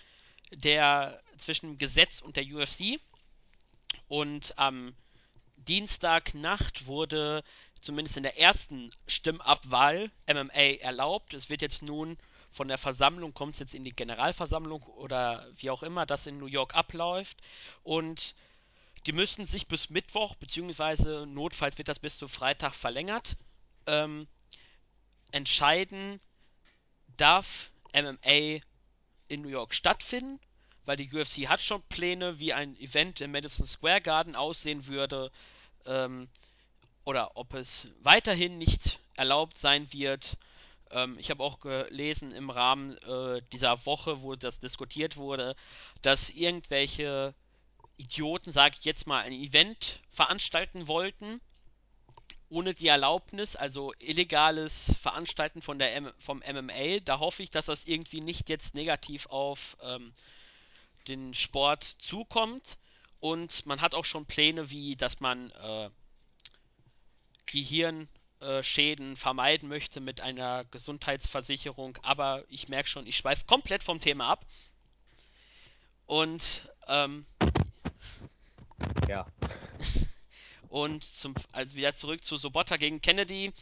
der 0.51 1.21
zwischen 1.37 1.77
Gesetz 1.77 2.21
und 2.21 2.37
der 2.37 2.45
UFC. 2.45 2.99
Und 4.07 4.53
am 4.57 4.95
Dienstagnacht 5.57 6.85
wurde 6.85 7.43
zumindest 7.81 8.17
in 8.17 8.23
der 8.23 8.39
ersten 8.39 8.91
Stimmabwahl 9.07 10.11
MMA 10.27 10.79
erlaubt. 10.79 11.33
Es 11.33 11.49
wird 11.49 11.61
jetzt 11.61 11.83
nun 11.83 12.17
von 12.51 12.67
der 12.67 12.77
Versammlung, 12.77 13.33
kommt 13.33 13.55
es 13.55 13.59
jetzt 13.59 13.75
in 13.75 13.83
die 13.83 13.95
Generalversammlung 13.95 14.81
oder 14.83 15.47
wie 15.57 15.69
auch 15.69 15.83
immer 15.83 16.05
das 16.05 16.25
in 16.25 16.37
New 16.37 16.47
York 16.47 16.75
abläuft. 16.75 17.37
Und 17.83 18.35
die 19.05 19.13
müssen 19.13 19.45
sich 19.45 19.67
bis 19.67 19.89
Mittwoch, 19.89 20.35
beziehungsweise 20.35 21.25
notfalls 21.27 21.77
wird 21.77 21.87
das 21.87 21.99
bis 21.99 22.17
zu 22.17 22.27
Freitag 22.27 22.73
verlängert, 22.73 23.37
ähm, 23.85 24.27
entscheiden, 25.31 26.19
darf 27.17 27.71
MMA 27.93 28.59
in 29.27 29.41
New 29.41 29.49
York 29.49 29.73
stattfinden, 29.73 30.39
weil 30.85 30.97
die 30.97 31.11
UFC 31.13 31.47
hat 31.47 31.61
schon 31.61 31.81
Pläne, 31.83 32.39
wie 32.39 32.53
ein 32.53 32.75
Event 32.77 33.21
im 33.21 33.31
Madison 33.31 33.67
Square 33.67 34.01
Garden 34.01 34.35
aussehen 34.35 34.87
würde, 34.87 35.31
ähm, 35.85 36.27
oder 37.03 37.35
ob 37.35 37.53
es 37.53 37.87
weiterhin 38.01 38.57
nicht 38.57 38.99
erlaubt 39.15 39.57
sein 39.57 39.91
wird. 39.93 40.37
Ähm, 40.91 41.17
ich 41.19 41.29
habe 41.29 41.43
auch 41.43 41.59
gelesen 41.59 42.31
im 42.31 42.49
Rahmen 42.49 42.97
äh, 42.97 43.41
dieser 43.51 43.85
Woche, 43.85 44.21
wo 44.21 44.35
das 44.35 44.59
diskutiert 44.59 45.17
wurde, 45.17 45.55
dass 46.01 46.29
irgendwelche 46.29 47.33
Idioten, 47.97 48.51
sage 48.51 48.75
ich 48.79 48.85
jetzt 48.85 49.07
mal, 49.07 49.23
ein 49.23 49.33
Event 49.33 50.01
veranstalten 50.09 50.87
wollten 50.87 51.41
ohne 52.49 52.73
die 52.73 52.87
Erlaubnis, 52.87 53.55
also 53.55 53.93
illegales 53.99 54.95
Veranstalten 55.01 55.61
von 55.61 55.79
der 55.79 55.95
M 55.95 56.11
vom 56.19 56.39
MMA. 56.39 56.99
Da 57.03 57.19
hoffe 57.19 57.43
ich, 57.43 57.49
dass 57.49 57.65
das 57.65 57.85
irgendwie 57.85 58.21
nicht 58.21 58.49
jetzt 58.49 58.75
negativ 58.75 59.27
auf 59.27 59.77
ähm, 59.81 60.13
den 61.07 61.33
Sport 61.33 61.83
zukommt. 61.83 62.77
Und 63.19 63.65
man 63.65 63.81
hat 63.81 63.95
auch 63.95 64.05
schon 64.05 64.25
Pläne, 64.25 64.69
wie 64.69 64.95
dass 64.95 65.19
man 65.19 65.51
äh, 65.51 65.89
Gehirnschäden 67.47 69.17
vermeiden 69.17 69.67
möchte 69.69 69.99
mit 69.99 70.21
einer 70.21 70.65
Gesundheitsversicherung. 70.65 71.97
Aber 72.03 72.43
ich 72.49 72.69
merke 72.69 72.89
schon, 72.89 73.07
ich 73.07 73.17
schweife 73.17 73.45
komplett 73.45 73.83
vom 73.83 73.99
Thema 73.99 74.29
ab. 74.29 74.45
Und 76.05 76.69
ähm, 76.87 77.25
Ja. 79.07 79.25
Und 80.69 81.03
zum, 81.03 81.33
also 81.51 81.75
wieder 81.75 81.93
zurück 81.95 82.23
zu 82.23 82.37
Sobotta 82.37 82.77
gegen 82.77 83.01
Kennedy. 83.01 83.53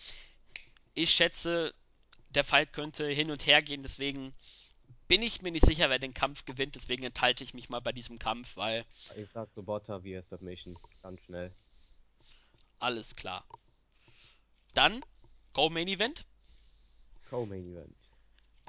Ich 0.94 1.12
schätze, 1.12 1.74
der 2.30 2.44
Fight 2.44 2.74
könnte 2.74 3.08
hin 3.08 3.32
und 3.32 3.46
her 3.46 3.62
gehen, 3.62 3.84
deswegen 3.84 4.34
bin 5.08 5.22
ich 5.22 5.42
mir 5.42 5.52
nicht 5.52 5.66
sicher, 5.66 5.90
wer 5.90 6.00
den 6.00 6.14
Kampf 6.14 6.46
gewinnt, 6.46 6.76
deswegen 6.76 7.04
enthalte 7.04 7.44
ich 7.44 7.54
mich 7.54 7.70
mal 7.70 7.80
bei 7.82 7.92
diesem 7.92 8.18
Kampf, 8.18 8.56
weil 8.58 8.86
Ich 9.16 9.30
sag 9.32 9.50
Sobotta 9.54 10.04
via 10.04 10.22
Submission, 10.24 10.78
ganz 11.04 11.22
schnell. 11.24 11.54
alles 12.80 13.16
klar. 13.16 13.46
Dann 14.74 15.02
Go 15.54 15.70
Main 15.70 15.88
Event. 15.88 16.26
Co-Main 17.30 17.72
Event. 17.72 17.96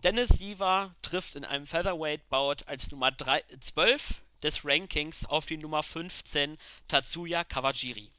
Dennis 0.03 0.29
Siva 0.31 0.95
trifft 1.03 1.35
in 1.35 1.45
einem 1.45 1.67
Featherweight 1.67 2.29
Bout 2.29 2.57
als 2.67 2.91
Nummer 2.91 3.11
3, 3.11 3.43
12 3.61 4.23
des 4.43 4.65
Rankings 4.65 5.25
auf 5.27 5.47
die 5.47 5.57
Nummer 5.57 5.83
15 5.83 6.59
Tatsuya 6.87 7.45
Kawajiri. 7.45 8.11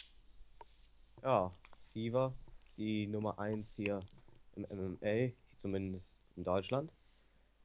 Ja, 1.27 1.51
Siva, 1.93 2.33
die 2.77 3.05
Nummer 3.05 3.37
1 3.37 3.67
hier 3.75 3.99
im 4.55 4.65
MMA, 4.71 5.33
zumindest 5.61 6.07
in 6.37 6.45
Deutschland, 6.45 6.89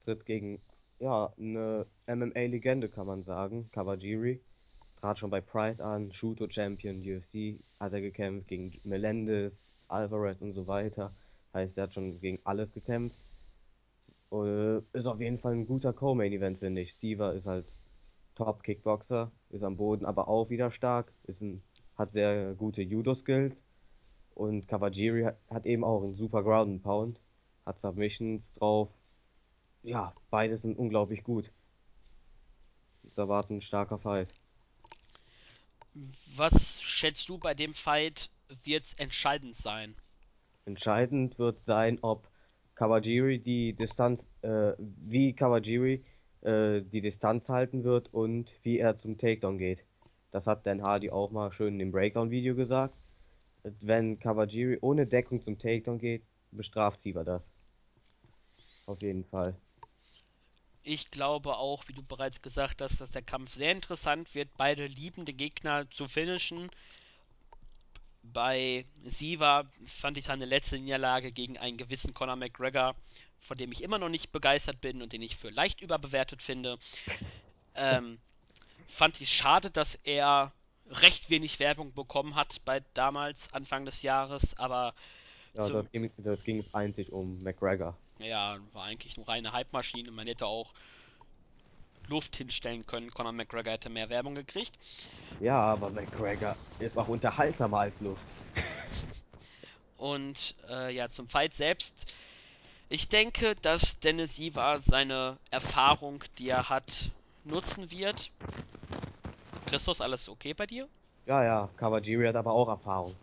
tritt 0.05 0.27
gegen, 0.27 0.61
ja, 0.99 1.33
eine 1.39 1.87
MMA-Legende, 2.09 2.89
kann 2.89 3.07
man 3.07 3.23
sagen, 3.23 3.71
Kawajiri. 3.71 4.41
Trat 4.97 5.21
schon 5.21 5.31
bei 5.31 5.41
Pride 5.41 5.81
an, 5.85 6.13
Shooto 6.13 6.51
Champion, 6.51 7.03
UFC 7.03 7.63
hat 7.79 7.93
er 7.93 8.01
gekämpft, 8.01 8.49
gegen 8.49 8.81
Melendez, 8.83 9.63
Alvarez 9.87 10.43
und 10.43 10.55
so 10.55 10.67
weiter. 10.67 11.15
Heißt, 11.55 11.79
er 11.79 11.85
hat 11.85 11.95
schon 11.95 12.19
gegen 12.19 12.41
alles 12.43 12.73
gekämpft. 12.73 13.17
Äh, 14.33 14.79
ist 14.93 15.07
auf 15.07 15.21
jeden 15.21 15.39
Fall 15.39 15.53
ein 15.53 15.67
guter 15.67 15.93
Co-Main-Event, 15.93 16.59
finde 16.59 16.81
ich. 16.81 16.97
Siva 16.97 17.31
ist 17.31 17.47
halt 17.47 17.67
Top-Kickboxer, 18.35 19.31
ist 19.51 19.63
am 19.63 19.77
Boden 19.77 20.05
aber 20.05 20.27
auch 20.27 20.51
wieder 20.51 20.73
stark, 20.73 21.13
ist 21.29 21.43
ein, 21.43 21.63
hat 21.97 22.13
sehr 22.13 22.55
gute 22.55 22.83
Judo-Skills 22.83 23.63
und 24.35 24.67
Kawajiri 24.67 25.25
hat, 25.25 25.39
hat 25.51 25.67
eben 25.67 25.85
auch 25.85 26.03
einen 26.03 26.15
super 26.15 26.43
Ground 26.43 26.71
and 26.71 26.83
Pound, 26.83 27.21
hat 27.67 27.81
Submissions 27.81 28.53
drauf. 28.55 28.89
Ja, 29.83 30.15
beides 30.31 30.63
sind 30.63 30.79
unglaublich 30.79 31.23
gut. 31.25 31.51
Uns 33.03 33.19
erwartet 33.19 33.51
ein 33.51 33.63
starker 33.63 33.99
Fight. 33.99 34.29
Was 36.37 36.81
schätzt 36.83 37.29
du 37.29 37.39
bei 37.39 37.55
dem 37.55 37.75
Fight 37.75 38.31
wird 38.65 38.85
entscheidend 38.99 39.57
sein? 39.57 39.95
Entscheidend 40.65 41.39
wird 41.39 41.63
sein, 41.63 41.99
ob 42.03 42.29
Kawajiri 42.77 43.39
die 43.39 43.75
Distanz, 43.75 44.25
äh, 44.43 44.73
wie 44.79 45.35
Kawajiri 45.35 46.05
äh, 46.43 46.81
die 46.83 47.01
Distanz 47.01 47.49
halten 47.49 47.85
wird 47.85 48.13
und 48.15 48.51
wie 48.63 48.79
er 48.79 48.97
zum 48.97 49.19
Takedown 49.19 49.59
geht. 49.59 49.85
Das 50.33 50.47
hat 50.47 50.67
Dan 50.67 50.83
Hardy 50.83 51.11
auch 51.11 51.31
mal 51.31 51.53
schön 51.53 51.75
in 51.75 51.79
dem 51.79 51.93
Breakdown-Video 51.93 52.57
gesagt. 52.57 52.97
Wenn 53.63 54.19
Kawajiri 54.19 54.79
ohne 54.81 55.07
Deckung 55.07 55.41
zum 55.41 55.59
Takedown 55.59 55.99
geht, 55.99 56.25
bestraft 56.51 57.01
Sieber 57.03 57.23
das. 57.23 57.47
Auf 58.87 59.01
jeden 59.03 59.25
Fall. 59.25 59.55
Ich 60.83 61.11
glaube 61.11 61.57
auch, 61.57 61.87
wie 61.87 61.93
du 61.93 62.03
bereits 62.03 62.43
gesagt 62.43 62.81
hast, 62.81 63.01
dass 63.01 63.11
der 63.11 63.23
Kampf 63.23 63.53
sehr 63.53 63.71
interessant 63.71 64.35
wird. 64.35 64.49
Beide 64.57 64.87
lieben 64.87 65.25
den 65.27 65.37
Gegner 65.37 65.89
zu 65.91 66.09
finishen. 66.09 66.71
Bei 68.25 68.85
Siva 69.05 69.65
fand 69.85 70.17
ich 70.17 70.25
seine 70.25 70.45
letzte 70.45 70.79
Niederlage 70.79 71.31
gegen 71.31 71.59
einen 71.59 71.77
gewissen 71.77 72.15
Conor 72.15 72.37
McGregor, 72.37 72.97
von 73.39 73.59
dem 73.59 73.71
ich 73.71 73.83
immer 73.83 73.99
noch 73.99 74.09
nicht 74.09 74.33
begeistert 74.33 74.81
bin 74.81 75.03
und 75.03 75.13
den 75.13 75.23
ich 75.23 75.37
für 75.37 75.51
leicht 75.51 75.83
überbewertet 75.83 76.43
finde. 76.43 76.79
Ähm, 77.75 78.19
fand 78.89 79.21
ich 79.21 79.31
schade, 79.33 79.71
dass 79.71 79.97
er 80.05 80.53
recht 80.87 81.31
wenig 81.31 81.59
Werbung 81.61 81.93
bekommen 81.95 82.35
hat 82.35 82.65
bei 82.65 82.83
damals, 82.95 83.53
Anfang 83.53 83.85
des 83.85 84.03
Jahres, 84.03 84.59
aber 84.59 84.95
Ja, 85.55 85.69
dort 85.69 85.91
ging, 85.93 86.11
dort 86.19 86.45
ging 86.45 86.59
es 86.59 86.73
einzig 86.75 87.13
um 87.13 87.43
McGregor. 87.43 87.97
ja, 88.19 88.59
war 88.73 88.85
eigentlich 88.85 89.17
nur 89.17 89.29
reine 89.29 89.53
Hype-Maschine. 89.53 90.11
Man 90.11 90.27
hätte 90.27 90.47
auch 90.47 90.73
Luft 92.09 92.37
hinstellen 92.37 92.85
können. 92.87 93.11
Conor 93.11 93.33
McGregor 93.33 93.73
hätte 93.73 93.89
mehr 93.89 94.09
Werbung 94.11 94.35
gekriegt. 94.35 94.77
Ja, 95.41 95.59
aber 95.59 95.91
McGregor 95.91 96.57
ist 96.79 96.99
auch 96.99 97.09
unterhaltsamer 97.09 97.79
als 97.81 98.01
Luft. 98.01 98.23
Und 99.97 100.57
äh, 100.69 100.95
ja, 100.95 101.09
zum 101.09 101.29
Fight 101.29 101.55
selbst. 101.55 102.15
Ich 102.89 103.09
denke, 103.09 103.55
dass 103.63 104.01
Dennis 104.01 104.37
Siva 104.37 104.81
seine 104.81 105.39
Erfahrung, 105.51 106.25
die 106.39 106.49
er 106.49 106.69
hat, 106.69 107.11
nutzen 107.45 107.91
wird. 107.91 108.31
Christus, 109.67 110.01
alles 110.01 110.29
okay 110.29 110.55
bei 110.55 110.67
dir? 110.67 110.89
Ja, 111.27 111.45
ja, 111.45 111.69
Kawajiri 111.77 112.27
hat 112.27 112.37
aber 112.37 112.53
auch 112.53 112.69
Erfahrung. 112.69 113.15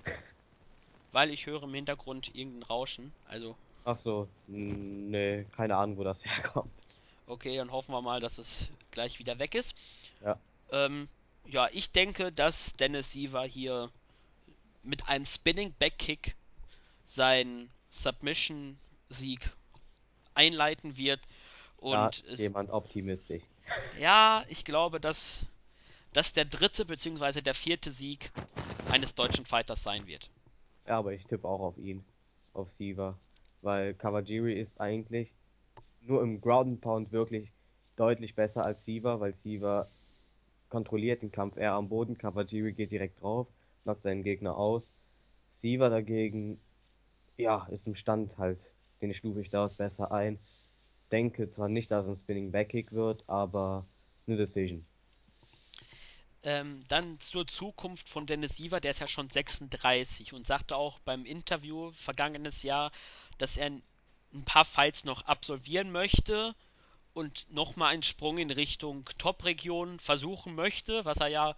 Weil 1.11 1.31
ich 1.31 1.45
höre 1.45 1.63
im 1.63 1.73
Hintergrund 1.73 2.33
irgendein 2.35 2.63
Rauschen. 2.63 3.13
Also, 3.27 3.55
Ach 3.85 3.97
so, 3.97 4.27
nee, 4.47 5.45
keine 5.55 5.75
Ahnung, 5.75 5.97
wo 5.97 6.03
das 6.03 6.23
herkommt. 6.25 6.71
okay, 7.27 7.57
dann 7.57 7.71
hoffen 7.71 7.93
wir 7.93 8.01
mal, 8.01 8.19
dass 8.19 8.37
es 8.37 8.67
gleich 8.91 9.19
wieder 9.19 9.39
weg 9.39 9.55
ist. 9.55 9.75
Ja, 10.23 10.37
Ähm, 10.71 11.07
ja, 11.45 11.67
ich 11.71 11.91
denke, 11.91 12.31
dass 12.31 12.73
Dennis 12.73 13.11
Siva 13.11 13.43
hier 13.43 13.89
mit 14.83 15.07
einem 15.07 15.25
Spinning 15.25 15.73
Backkick 15.79 16.35
seinen 17.05 17.69
Submission-Sieg 17.91 19.49
einleiten 20.35 20.95
wird. 20.97 21.21
Und 21.77 22.19
ist 22.19 22.25
es, 22.33 22.39
jemand 22.39 22.69
optimistisch. 22.69 23.41
Ja, 23.99 24.43
ich 24.49 24.65
glaube, 24.65 24.99
dass 24.99 25.45
das 26.13 26.33
der 26.33 26.45
dritte 26.45 26.85
bzw. 26.85 27.41
der 27.41 27.53
vierte 27.53 27.91
Sieg 27.91 28.31
eines 28.89 29.13
deutschen 29.13 29.45
Fighters 29.45 29.83
sein 29.83 30.07
wird. 30.07 30.29
Ja, 30.87 30.97
aber 30.97 31.13
ich 31.13 31.25
tippe 31.25 31.47
auch 31.47 31.59
auf 31.59 31.77
ihn, 31.77 32.03
auf 32.53 32.69
Siva, 32.71 33.17
weil 33.61 33.93
Kawajiri 33.93 34.59
ist 34.59 34.79
eigentlich 34.81 35.31
nur 36.01 36.21
im 36.23 36.41
Ground 36.41 36.81
Pound 36.81 37.11
wirklich 37.11 37.51
deutlich 37.95 38.33
besser 38.35 38.65
als 38.65 38.85
Siva, 38.85 39.19
weil 39.19 39.35
Siva 39.35 39.87
kontrolliert 40.69 41.21
den 41.21 41.31
Kampf 41.31 41.57
eher 41.57 41.73
am 41.73 41.89
Boden, 41.89 42.17
Kawajiri 42.17 42.73
geht 42.73 42.91
direkt 42.91 43.21
drauf, 43.21 43.47
knockt 43.83 44.03
seinen 44.03 44.23
Gegner 44.23 44.55
aus. 44.55 44.83
Siva 45.51 45.89
dagegen, 45.89 46.59
ja, 47.37 47.67
ist 47.69 47.87
im 47.87 47.95
Stand 47.95 48.37
halt, 48.37 48.59
den 49.01 49.13
stufe 49.13 49.41
ich 49.41 49.49
dort 49.49 49.77
besser 49.77 50.11
ein. 50.11 50.39
Denke 51.11 51.49
zwar 51.49 51.69
nicht, 51.69 51.91
dass 51.91 52.07
ein 52.07 52.15
Spinning 52.15 52.51
Backkick 52.51 52.91
wird, 52.91 53.23
aber 53.27 53.85
eine 54.27 54.37
Decision. 54.37 54.85
Ähm, 56.43 56.79
dann 56.87 57.19
zur 57.19 57.47
Zukunft 57.47 58.07
von 58.07 58.25
Dennis 58.25 58.55
Siever, 58.55 58.79
der 58.79 58.91
ist 58.91 58.99
ja 58.99 59.07
schon 59.07 59.29
36 59.29 60.33
und 60.33 60.45
sagte 60.45 60.77
auch 60.77 60.99
beim 60.99 61.25
Interview 61.25 61.91
vergangenes 61.91 62.63
Jahr, 62.63 62.91
dass 63.37 63.57
er 63.57 63.71
ein 64.33 64.45
paar 64.45 64.63
Fights 64.63 65.03
noch 65.03 65.23
absolvieren 65.23 65.91
möchte 65.91 66.55
und 67.13 67.51
nochmal 67.51 67.93
einen 67.93 68.03
Sprung 68.03 68.37
in 68.37 68.51
Richtung 68.51 69.09
Top-Region 69.17 69.99
versuchen 69.99 70.55
möchte, 70.55 71.03
was 71.03 71.17
er 71.17 71.27
ja 71.27 71.55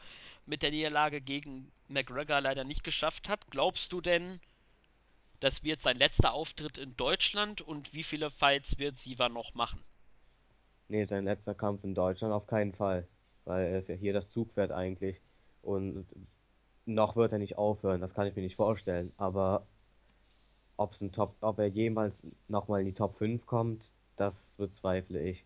mit 0.47 0.63
der 0.63 0.71
Niederlage 0.71 1.21
gegen 1.21 1.71
McGregor 1.87 2.41
leider 2.41 2.63
nicht 2.63 2.83
geschafft 2.83 3.29
hat. 3.29 3.45
Glaubst 3.51 3.91
du 3.91 4.01
denn, 4.01 4.39
das 5.41 5.63
wird 5.63 5.81
sein 5.81 5.97
letzter 5.97 6.33
Auftritt 6.33 6.77
in 6.77 6.95
Deutschland 6.95 7.61
und 7.61 7.93
wie 7.93 8.03
viele 8.03 8.29
Fights 8.29 8.79
wird 8.79 8.95
Siever 8.95 9.27
noch 9.27 9.53
machen? 9.53 9.83
Nee, 10.87 11.03
sein 11.03 11.25
letzter 11.25 11.53
Kampf 11.53 11.83
in 11.83 11.93
Deutschland 11.93 12.33
auf 12.33 12.47
keinen 12.47 12.73
Fall, 12.73 13.07
weil 13.45 13.65
er 13.65 13.79
ist 13.79 13.89
ja 13.89 13.95
hier 13.95 14.13
das 14.13 14.29
Zugpferd 14.29 14.71
eigentlich 14.71 15.19
und 15.61 16.05
noch 16.85 17.15
wird 17.15 17.33
er 17.33 17.39
nicht 17.39 17.57
aufhören, 17.57 18.01
das 18.01 18.13
kann 18.13 18.27
ich 18.27 18.35
mir 18.35 18.41
nicht 18.41 18.55
vorstellen, 18.55 19.11
aber 19.17 19.65
ob's 20.77 21.01
ein 21.01 21.11
Top, 21.11 21.35
ob 21.41 21.59
er 21.59 21.67
jemals 21.67 22.21
nochmal 22.47 22.81
in 22.81 22.87
die 22.87 22.93
Top 22.93 23.17
5 23.17 23.45
kommt, 23.45 23.83
das 24.17 24.55
bezweifle 24.57 25.21
ich. 25.21 25.43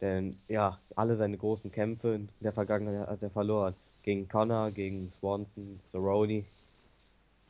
Denn 0.00 0.38
ja, 0.48 0.78
alle 0.94 1.16
seine 1.16 1.38
großen 1.38 1.70
Kämpfe 1.72 2.14
in 2.14 2.28
der 2.40 2.52
Vergangenheit 2.52 3.08
hat 3.08 3.22
er 3.22 3.30
verloren. 3.30 3.74
Gegen 4.02 4.28
Conor, 4.28 4.70
gegen 4.70 5.12
Swanson, 5.18 5.80
Cerrone. 5.90 6.44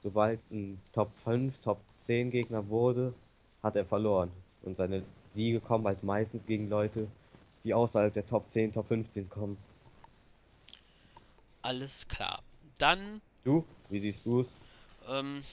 Sobald 0.02 0.40
es 0.40 0.50
ein 0.50 0.80
Top 0.92 1.12
5, 1.24 1.58
Top 1.60 1.80
10 2.04 2.30
Gegner 2.30 2.68
wurde, 2.68 3.14
hat 3.62 3.76
er 3.76 3.84
verloren. 3.84 4.30
Und 4.62 4.76
seine 4.76 5.02
Siege 5.34 5.60
kommen 5.60 5.86
halt 5.86 6.02
meistens 6.02 6.44
gegen 6.46 6.68
Leute, 6.68 7.08
die 7.64 7.74
außerhalb 7.74 8.12
der 8.14 8.26
Top 8.26 8.48
10, 8.48 8.72
Top 8.74 8.88
15 8.88 9.28
kommen. 9.28 9.58
Alles 11.62 12.08
klar. 12.08 12.42
Dann, 12.78 13.20
Du, 13.44 13.64
wie 13.88 14.00
siehst 14.00 14.24
du 14.26 14.40
es? 14.40 14.48
ähm, 15.08 15.44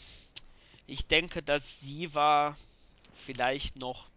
ich 0.85 1.07
denke, 1.07 1.41
dass 1.41 1.79
Siever 1.81 2.57
vielleicht 3.13 3.77
noch 3.77 4.09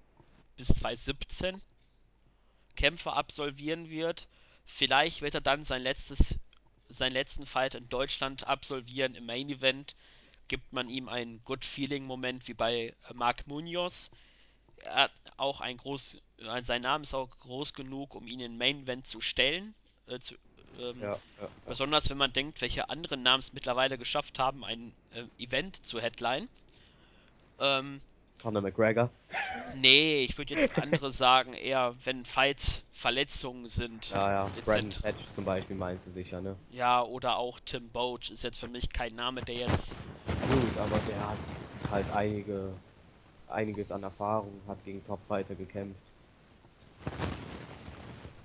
bis 0.57 0.69
2017 0.69 1.61
Kämpfe 2.77 3.13
absolvieren 3.13 3.89
wird. 3.89 4.29
Vielleicht 4.65 5.23
wird 5.23 5.35
er 5.35 5.41
dann 5.41 5.65
sein 5.65 5.83
letztes, 5.83 6.39
seinen 6.89 7.13
letzten 7.13 7.47
Fight 7.47 7.75
in 7.75 7.89
Deutschland 7.89 8.47
absolvieren. 8.47 9.15
Im 9.15 9.27
Main 9.27 9.49
Event 9.49 9.95
gibt 10.49 10.73
man 10.73 10.89
ihm 10.89 11.09
einen 11.09 11.43
Good 11.45 11.65
Feeling 11.65 12.05
Moment 12.05 12.49
wie 12.49 12.55
bei 12.55 12.95
äh, 13.09 13.15
Mark 13.15 13.47
Munoz. 13.47 14.11
Er 14.79 14.95
hat 14.95 15.13
auch 15.37 15.61
ein 15.61 15.77
groß, 15.79 16.19
äh, 16.39 16.63
sein 16.63 16.83
Name 16.83 17.03
ist 17.05 17.15
auch 17.15 17.31
groß 17.39 17.73
genug, 17.75 18.15
um 18.15 18.27
ihn 18.27 18.41
in 18.41 18.59
Main 18.59 18.83
Event 18.85 19.07
zu 19.07 19.21
stellen. 19.21 19.75
Äh, 20.07 20.21
zu, 20.21 20.35
ähm, 20.79 21.01
Ja, 21.01 21.13
ja, 21.13 21.19
ja. 21.41 21.49
besonders 21.67 22.11
wenn 22.11 22.19
man 22.19 22.33
denkt, 22.33 22.61
welche 22.61 22.89
anderen 22.91 23.23
Namen 23.23 23.41
es 23.41 23.53
mittlerweile 23.53 23.99
geschafft 23.99 24.39
haben, 24.39 24.65
ein 24.65 24.93
äh, 25.13 25.25
Event 25.43 25.85
zu 25.85 26.01
headline. 26.01 26.49
Ähm, 27.59 28.01
Conor 28.43 28.63
McGregor. 28.63 29.11
Nee, 29.77 30.25
ich 30.25 30.37
würde 30.39 30.55
jetzt 30.55 30.79
andere 30.79 31.11
sagen, 31.11 31.53
eher 31.53 31.95
wenn 32.05 32.25
Fights 32.25 32.83
Verletzungen 32.93 33.69
sind, 33.69 34.11
Ja, 34.11 34.31
ja. 34.33 34.51
Brandon. 34.65 35.01
Patch 35.03 35.23
zum 35.35 35.45
Beispiel 35.45 35.77
meinst 35.77 36.07
du 36.07 36.13
sicher, 36.13 36.41
ne? 36.41 36.57
Ja, 36.71 37.03
oder 37.03 37.37
auch 37.37 37.59
Tim 37.65 37.89
Boach 37.91 38.31
ist 38.31 38.43
jetzt 38.43 38.59
für 38.59 38.69
mich 38.69 38.89
kein 38.91 39.15
Name, 39.15 39.43
der 39.43 39.55
jetzt. 39.55 39.97
Gut, 40.47 40.77
aber 40.79 41.01
der 41.01 41.29
hat 41.29 41.39
halt 41.91 42.11
einige, 42.11 42.73
einiges 43.49 43.91
an 43.91 44.03
Erfahrung, 44.03 44.61
hat 44.69 44.83
gegen 44.85 45.05
Top-Fighter 45.07 45.55
gekämpft. 45.55 46.01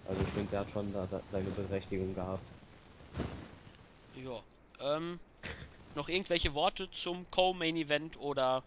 Also 0.08 0.22
ich 0.24 0.30
finde, 0.30 0.50
der 0.52 0.60
hat 0.62 0.70
schon 0.72 0.92
da, 0.94 1.08
da 1.10 1.22
seine 1.32 1.50
Berechtigung 1.52 2.14
gehabt. 2.14 2.42
Ja. 4.16 4.42
Ähm, 4.80 5.20
noch 5.96 6.10
irgendwelche 6.10 6.54
Worte 6.54 6.90
zum 6.92 7.26
Co-Main 7.32 7.76
Event 7.78 8.18
oder 8.18 8.64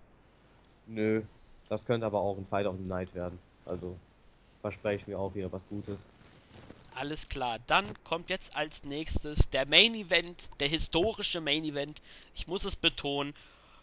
Nö, 0.87 1.23
das 1.69 1.85
könnte 1.85 2.07
aber 2.07 2.21
auch 2.21 2.37
ein 2.39 2.47
Fight 2.47 2.67
of 2.67 2.77
the 2.79 2.85
Night 2.89 3.15
werden. 3.15 3.39
Also 3.65 3.99
verspreche 4.61 5.03
ich 5.03 5.07
mir 5.07 5.19
auch 5.19 5.35
wieder 5.35 5.51
was 5.53 5.67
Gutes. 5.69 5.99
alles 6.91 7.29
klar. 7.29 7.59
Dann 7.67 8.03
kommt 8.05 8.31
jetzt 8.31 8.55
als 8.57 8.85
nächstes 8.85 9.49
der 9.51 9.67
Main 9.67 9.95
Event, 9.95 10.49
der 10.61 10.69
historische 10.69 11.41
Main 11.41 11.65
Event. 11.65 12.01
Ich 12.35 12.47
muss 12.47 12.65
es 12.65 12.77
betonen. 12.77 13.35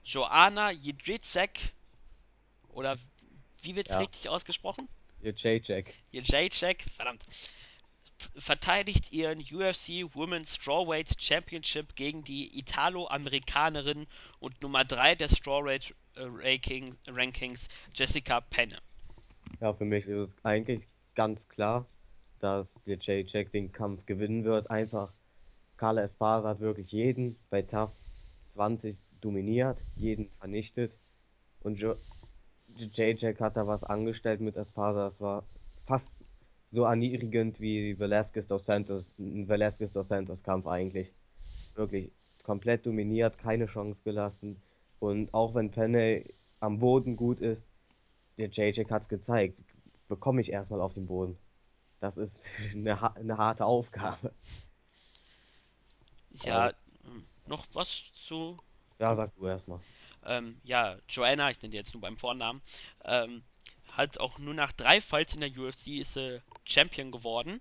Joanna 0.04 0.72
Jędrzejczyk 0.72 1.74
oder 2.70 2.98
wie 3.62 3.76
wird's 3.76 3.92
Ja, 3.92 4.00
richtig 4.00 4.30
ausgesprochen? 4.30 4.88
ihr 5.22 5.34
J-Jack. 5.34 5.94
Jędrzejczyk, 6.12 6.86
verdammt. 6.96 7.24
verteidigt 8.36 9.12
ihren 9.12 9.40
UFC 9.40 10.06
Women's 10.16 10.56
Strawweight 10.56 11.22
Championship 11.22 11.96
gegen 11.96 12.24
die 12.24 12.58
Italo-Amerikanerin 12.60 14.08
und 14.40 14.62
Nummer 14.62 14.86
3 14.86 15.16
der 15.16 15.30
Strawweight 15.30 15.94
Ranking, 16.16 16.96
Rankings 17.08 17.68
Jessica 17.94 18.42
Penne. 18.42 18.78
Ja, 19.60 19.74
für 19.74 19.86
mich 19.86 20.06
ist 20.06 20.30
es 20.30 20.46
eigentlich 20.46 20.88
ganz 21.16 21.48
klar, 21.48 21.86
dass 22.40 22.68
der 22.86 22.98
J-Jack 22.98 23.52
den 23.52 23.72
Kampf 23.72 24.06
gewinnen 24.06 24.44
wird. 24.44 24.70
Einfach, 24.70 25.12
Carla 25.78 26.04
Esparza 26.04 26.50
hat 26.50 26.60
wirklich 26.60 26.92
jeden 26.92 27.38
bei 27.50 27.62
TAF 27.62 27.92
20 28.54 28.98
dominiert, 29.22 29.78
jeden 29.96 30.30
vernichtet. 30.40 30.94
Und 31.62 31.80
J-Jack 31.80 33.40
hat 33.40 33.58
da 33.58 33.68
was 33.68 33.84
angestellt 33.84 34.42
mit 34.42 34.56
Esparza. 34.56 35.10
Das 35.10 35.20
war 35.20 35.44
fast 35.86 36.24
so 36.72 36.86
erniedrigend 36.86 37.60
wie 37.60 38.00
Velasquez 38.00 38.48
dos 38.48 38.66
Santos, 38.66 39.06
Velasquez 39.18 39.92
dos 39.92 40.08
Santos 40.08 40.42
Kampf 40.42 40.68
eigentlich. 40.68 41.12
Wirklich 41.76 42.12
komplett 42.44 42.86
dominiert, 42.86 43.38
keine 43.38 43.68
Chance 43.68 44.00
gelassen. 44.04 44.62
Und 45.02 45.34
auch 45.34 45.56
wenn 45.56 45.72
Penne 45.72 46.24
am 46.60 46.78
Boden 46.78 47.16
gut 47.16 47.42
ist, 47.42 47.66
der 48.38 48.50
JJ 48.50 48.84
hat 48.92 49.02
es 49.02 49.10
gezeigt, 49.10 49.58
bekomme 50.08 50.42
ich 50.42 50.52
erstmal 50.52 50.80
auf 50.80 50.94
den 50.94 51.08
Boden. 51.08 51.40
Das 52.00 52.18
ist 52.18 52.40
eine, 52.72 53.16
eine 53.16 53.38
harte 53.38 53.66
Aufgabe. 53.66 54.32
Ja, 56.44 56.56
Aber, 56.56 56.76
ähm, 57.04 57.26
noch 57.46 57.68
was 57.74 58.14
zu. 58.14 58.58
Ja, 59.00 59.14
sag 59.18 59.36
du 59.36 59.48
erstmal. 59.48 59.82
Ähm, 60.26 60.62
ja, 60.64 60.98
Joanna, 61.10 61.52
ich 61.52 61.62
nenne 61.62 61.72
die 61.72 61.78
jetzt 61.78 61.94
nur 61.94 62.00
beim 62.00 62.18
Vornamen, 62.18 62.62
ähm, 63.04 63.44
hat 63.92 64.18
auch 64.18 64.40
nur 64.40 64.54
nach 64.54 64.72
drei 64.72 65.02
Fights 65.02 65.34
in 65.34 65.42
der 65.42 65.50
UFC 65.50 65.88
ist 65.88 66.14
sie 66.14 66.42
Champion 66.64 67.12
geworden. 67.12 67.60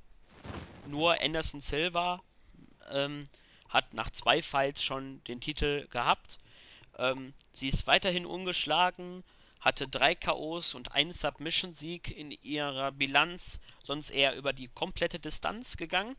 Nur 0.86 1.20
Anderson 1.20 1.61
Silva 1.61 2.22
ähm, 2.93 3.24
hat 3.68 3.93
nach 3.93 4.11
zwei 4.11 4.41
Fights 4.41 4.84
schon 4.84 5.20
den 5.24 5.41
Titel 5.41 5.88
gehabt. 5.88 6.38
Ähm, 7.01 7.32
sie 7.53 7.68
ist 7.68 7.86
weiterhin 7.86 8.26
ungeschlagen, 8.26 9.24
hatte 9.61 9.88
drei 9.88 10.14
KOs 10.14 10.74
und 10.74 10.92
einen 10.92 11.12
Submission-Sieg 11.12 12.16
in 12.16 12.30
ihrer 12.30 12.92
Bilanz, 12.92 13.59
sonst 13.82 14.11
eher 14.11 14.36
über 14.36 14.53
die 14.53 14.68
komplette 14.68 15.18
Distanz 15.18 15.76
gegangen. 15.76 16.16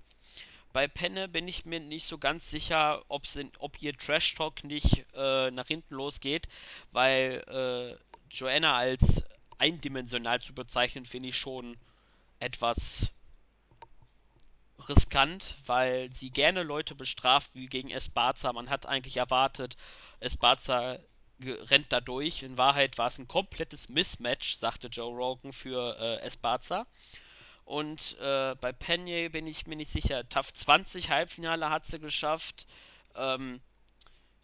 Bei 0.73 0.87
Penne 0.87 1.27
bin 1.27 1.47
ich 1.47 1.65
mir 1.65 1.79
nicht 1.79 2.07
so 2.07 2.17
ganz 2.17 2.49
sicher, 2.49 3.03
in, 3.35 3.51
ob 3.59 3.81
ihr 3.81 3.95
Trash 3.95 4.35
Talk 4.35 4.63
nicht 4.63 5.05
äh, 5.13 5.51
nach 5.51 5.67
hinten 5.67 5.95
losgeht, 5.95 6.47
weil 6.91 7.43
äh, 7.47 8.33
Joanna 8.33 8.75
als 8.75 9.23
eindimensional 9.57 10.41
zu 10.41 10.53
bezeichnen, 10.53 11.05
finde 11.05 11.29
ich 11.29 11.37
schon 11.37 11.77
etwas 12.39 13.11
riskant, 14.89 15.57
weil 15.65 16.11
sie 16.11 16.29
gerne 16.29 16.63
Leute 16.63 16.95
bestraft, 16.95 17.51
wie 17.53 17.67
gegen 17.67 17.89
Esparza. 17.89 18.53
Man 18.53 18.69
hat 18.69 18.85
eigentlich 18.85 19.17
erwartet, 19.17 19.77
Esparza 20.19 20.99
rennt 21.43 21.91
da 21.91 22.01
durch. 22.01 22.43
In 22.43 22.57
Wahrheit 22.57 22.97
war 22.97 23.07
es 23.07 23.17
ein 23.17 23.27
komplettes 23.27 23.89
Mismatch, 23.89 24.55
sagte 24.55 24.87
Joe 24.87 25.15
Rogan 25.15 25.53
für 25.53 25.97
äh, 25.99 26.21
Esparza. 26.21 26.85
Und 27.65 28.17
äh, 28.19 28.55
bei 28.55 28.71
Penye 28.73 29.29
bin 29.29 29.47
ich 29.47 29.67
mir 29.67 29.75
nicht 29.75 29.91
sicher. 29.91 30.27
TAF 30.27 30.51
20 30.53 31.09
Halbfinale 31.09 31.69
hat 31.69 31.85
sie 31.85 31.99
geschafft. 31.99 32.67
Ähm, 33.15 33.61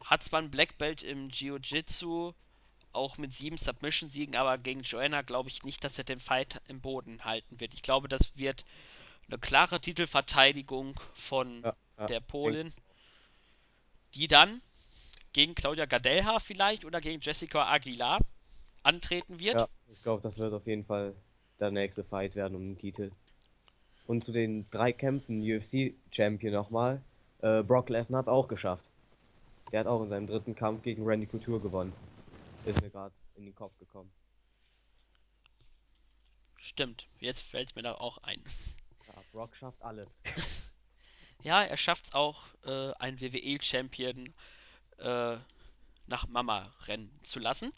hat 0.03 0.23
zwar 0.23 0.41
ein 0.41 0.51
Black 0.51 0.77
Belt 0.77 1.03
im 1.03 1.29
Jiu-Jitsu, 1.29 2.33
auch 2.93 3.17
mit 3.17 3.33
sieben 3.33 3.57
Submission-Siegen, 3.57 4.35
aber 4.35 4.57
gegen 4.57 4.81
Joanna 4.81 5.21
glaube 5.21 5.49
ich 5.49 5.63
nicht, 5.63 5.83
dass 5.83 5.97
er 5.97 6.03
den 6.03 6.19
Fight 6.19 6.61
im 6.67 6.81
Boden 6.81 7.23
halten 7.25 7.59
wird. 7.59 7.73
Ich 7.73 7.81
glaube, 7.81 8.07
das 8.07 8.35
wird 8.35 8.63
eine 9.29 9.39
klare 9.39 9.81
Titelverteidigung 9.81 10.99
von 11.13 11.61
ja, 11.63 11.75
ja, 11.97 12.05
der 12.07 12.19
Polin, 12.19 12.73
die 14.13 14.27
dann 14.27 14.61
gegen 15.33 15.55
Claudia 15.55 15.85
Gadelha 15.85 16.39
vielleicht 16.39 16.85
oder 16.85 17.01
gegen 17.01 17.21
Jessica 17.21 17.71
Aguilar 17.71 18.19
antreten 18.83 19.39
wird. 19.39 19.59
Ja, 19.59 19.67
ich 19.91 20.01
glaube, 20.01 20.21
das 20.21 20.37
wird 20.37 20.53
auf 20.53 20.65
jeden 20.65 20.85
Fall 20.85 21.13
der 21.59 21.71
nächste 21.71 22.03
Fight 22.03 22.35
werden 22.35 22.55
um 22.55 22.61
den 22.61 22.77
Titel. 22.77 23.11
Und 24.05 24.23
zu 24.23 24.31
den 24.31 24.69
drei 24.71 24.93
Kämpfen 24.93 25.41
UFC-Champion 25.41 26.53
nochmal. 26.53 27.01
Äh, 27.41 27.61
Brock 27.63 27.89
Lesnar 27.89 28.19
hat 28.19 28.25
es 28.25 28.29
auch 28.29 28.47
geschafft. 28.47 28.83
Der 29.71 29.81
hat 29.81 29.87
auch 29.87 30.01
in 30.03 30.09
seinem 30.09 30.27
dritten 30.27 30.55
Kampf 30.55 30.83
gegen 30.83 31.05
Randy 31.05 31.25
Couture 31.25 31.59
gewonnen. 31.59 31.93
Ist 32.65 32.81
mir 32.81 32.89
gerade 32.89 33.13
in 33.35 33.45
den 33.45 33.55
Kopf 33.55 33.77
gekommen. 33.79 34.11
Stimmt, 36.55 37.07
jetzt 37.19 37.41
fällt 37.41 37.69
es 37.69 37.75
mir 37.75 37.83
da 37.83 37.93
auch 37.95 38.17
ein. 38.19 38.41
Ja, 39.37 39.43
Brock 39.43 39.55
schafft 39.55 39.81
alles. 39.83 40.17
ja, 41.43 41.63
er 41.63 41.77
schafft 41.77 42.07
es 42.07 42.13
auch, 42.15 42.47
äh, 42.65 42.93
einen 42.93 43.21
WWE-Champion 43.21 44.33
äh, 44.97 45.37
nach 46.07 46.27
Mama 46.27 46.73
rennen 46.87 47.11
zu 47.21 47.39
lassen. 47.39 47.71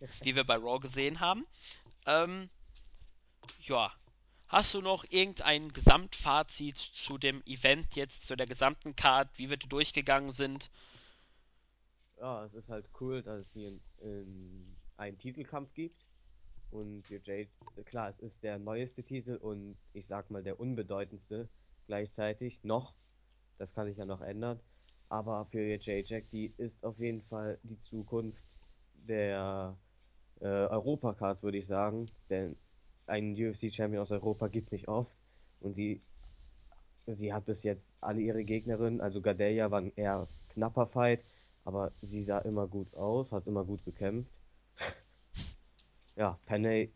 wie 0.22 0.34
wir 0.34 0.44
bei 0.44 0.56
Raw 0.56 0.78
gesehen 0.80 1.20
haben. 1.20 1.46
Ähm, 2.06 2.48
ja. 3.60 3.92
Hast 4.48 4.72
du 4.72 4.80
noch 4.80 5.04
irgendein 5.10 5.72
Gesamtfazit 5.72 6.76
zu 6.76 7.18
dem 7.18 7.42
Event 7.46 7.94
jetzt, 7.94 8.26
zu 8.26 8.36
der 8.36 8.46
gesamten 8.46 8.96
Card, 8.96 9.28
wie 9.36 9.50
wir 9.50 9.56
durchgegangen 9.56 10.32
sind? 10.32 10.70
Ja, 12.18 12.44
es 12.44 12.54
ist 12.54 12.68
halt 12.68 12.86
cool, 13.00 13.22
dass 13.22 13.40
es 13.40 13.52
hier 13.52 13.78
einen 14.96 15.18
Titelkampf 15.18 15.72
gibt. 15.74 16.04
Und 16.72 17.08
Jade, 17.10 17.48
klar, 17.84 18.08
es 18.08 18.18
ist 18.20 18.42
der 18.42 18.58
neueste 18.58 19.02
Titel 19.02 19.36
und 19.36 19.76
ich 19.92 20.06
sag 20.06 20.30
mal 20.30 20.42
der 20.42 20.58
unbedeutendste 20.58 21.48
gleichzeitig 21.86 22.64
noch. 22.64 22.94
Das 23.58 23.74
kann 23.74 23.86
sich 23.86 23.98
ja 23.98 24.06
noch 24.06 24.22
ändern. 24.22 24.58
Aber 25.10 25.44
für 25.50 25.60
J-Jack, 25.60 26.30
die 26.30 26.54
ist 26.56 26.82
auf 26.82 26.98
jeden 26.98 27.20
Fall 27.22 27.58
die 27.62 27.78
Zukunft 27.82 28.42
der 28.94 29.76
äh, 30.40 30.46
Europacard, 30.46 31.42
würde 31.42 31.58
ich 31.58 31.66
sagen. 31.66 32.10
Denn 32.30 32.56
einen 33.06 33.34
UFC-Champion 33.34 34.02
aus 34.02 34.10
Europa 34.10 34.48
gibt 34.48 34.68
es 34.68 34.72
nicht 34.72 34.88
oft. 34.88 35.14
Und 35.60 35.74
sie, 35.74 36.00
sie 37.06 37.34
hat 37.34 37.44
bis 37.44 37.64
jetzt 37.64 37.92
alle 38.00 38.22
ihre 38.22 38.44
Gegnerinnen, 38.44 39.02
also 39.02 39.20
Gadelia 39.20 39.70
war 39.70 39.80
ein 39.80 39.92
eher 39.94 40.26
knapper 40.48 40.86
Fight, 40.86 41.22
aber 41.64 41.92
sie 42.00 42.24
sah 42.24 42.38
immer 42.38 42.66
gut 42.66 42.94
aus, 42.94 43.30
hat 43.30 43.46
immer 43.46 43.64
gut 43.64 43.84
gekämpft. 43.84 44.32
Ja, 46.16 46.38
Penny 46.46 46.90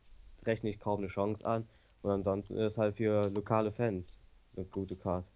rechne 0.44 0.70
ich 0.70 0.78
kaum 0.78 1.00
eine 1.00 1.08
Chance 1.08 1.44
an. 1.44 1.68
Und 2.02 2.10
ansonsten 2.10 2.56
ist 2.56 2.72
es 2.72 2.78
halt 2.78 2.96
für 2.96 3.28
lokale 3.30 3.72
Fans 3.72 4.06
eine 4.56 4.64
gute 4.66 4.96
Karte 4.96 5.28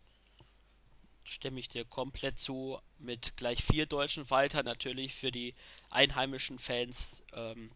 stimme 1.31 1.61
ich 1.61 1.69
dir 1.69 1.85
komplett 1.85 2.39
zu. 2.39 2.79
Mit 2.99 3.37
gleich 3.37 3.63
vier 3.63 3.87
deutschen 3.87 4.25
Fightern 4.25 4.65
natürlich 4.65 5.15
für 5.15 5.31
die 5.31 5.55
einheimischen 5.89 6.59
Fans. 6.59 7.23
Ähm, 7.33 7.71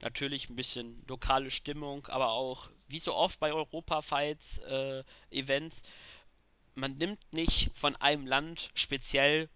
natürlich 0.00 0.48
ein 0.50 0.56
bisschen 0.56 1.02
lokale 1.08 1.50
Stimmung, 1.50 2.06
aber 2.06 2.30
auch 2.30 2.70
wie 2.88 2.98
so 2.98 3.14
oft 3.14 3.40
bei 3.40 3.52
Europa-Fights, 3.52 4.58
äh, 4.58 5.04
Events, 5.30 5.82
man 6.74 6.96
nimmt 6.96 7.20
nicht 7.32 7.70
von 7.74 7.96
einem 7.96 8.26
Land 8.26 8.70
speziell 8.74 9.48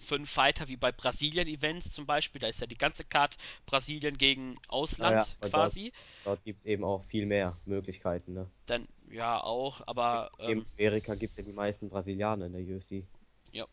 fünf 0.00 0.30
Fighter 0.30 0.68
wie 0.68 0.76
bei 0.76 0.90
Brasilien-Events 0.90 1.90
zum 1.90 2.06
Beispiel. 2.06 2.40
Da 2.40 2.48
ist 2.48 2.60
ja 2.60 2.66
die 2.66 2.78
ganze 2.78 3.04
Karte 3.04 3.36
Brasilien 3.66 4.18
gegen 4.18 4.58
Ausland 4.68 5.36
ja, 5.40 5.48
quasi. 5.48 5.92
Dort, 6.24 6.38
dort 6.38 6.44
gibt 6.44 6.60
es 6.60 6.66
eben 6.66 6.84
auch 6.84 7.04
viel 7.04 7.26
mehr 7.26 7.56
Möglichkeiten. 7.66 8.34
Ne? 8.34 8.50
Dann 8.66 8.88
ja 9.10 9.40
auch, 9.40 9.86
aber. 9.86 10.30
In 10.38 10.58
ähm, 10.58 10.66
Amerika 10.78 11.14
gibt 11.14 11.32
es 11.32 11.38
ja 11.38 11.44
die 11.44 11.52
meisten 11.52 11.88
Brasilianer 11.90 12.46
in 12.46 12.52
der 12.52 12.76
UFC. 12.76 13.04
Ja. 13.52 13.66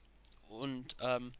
Und 0.50 0.96
ähm, 1.02 1.32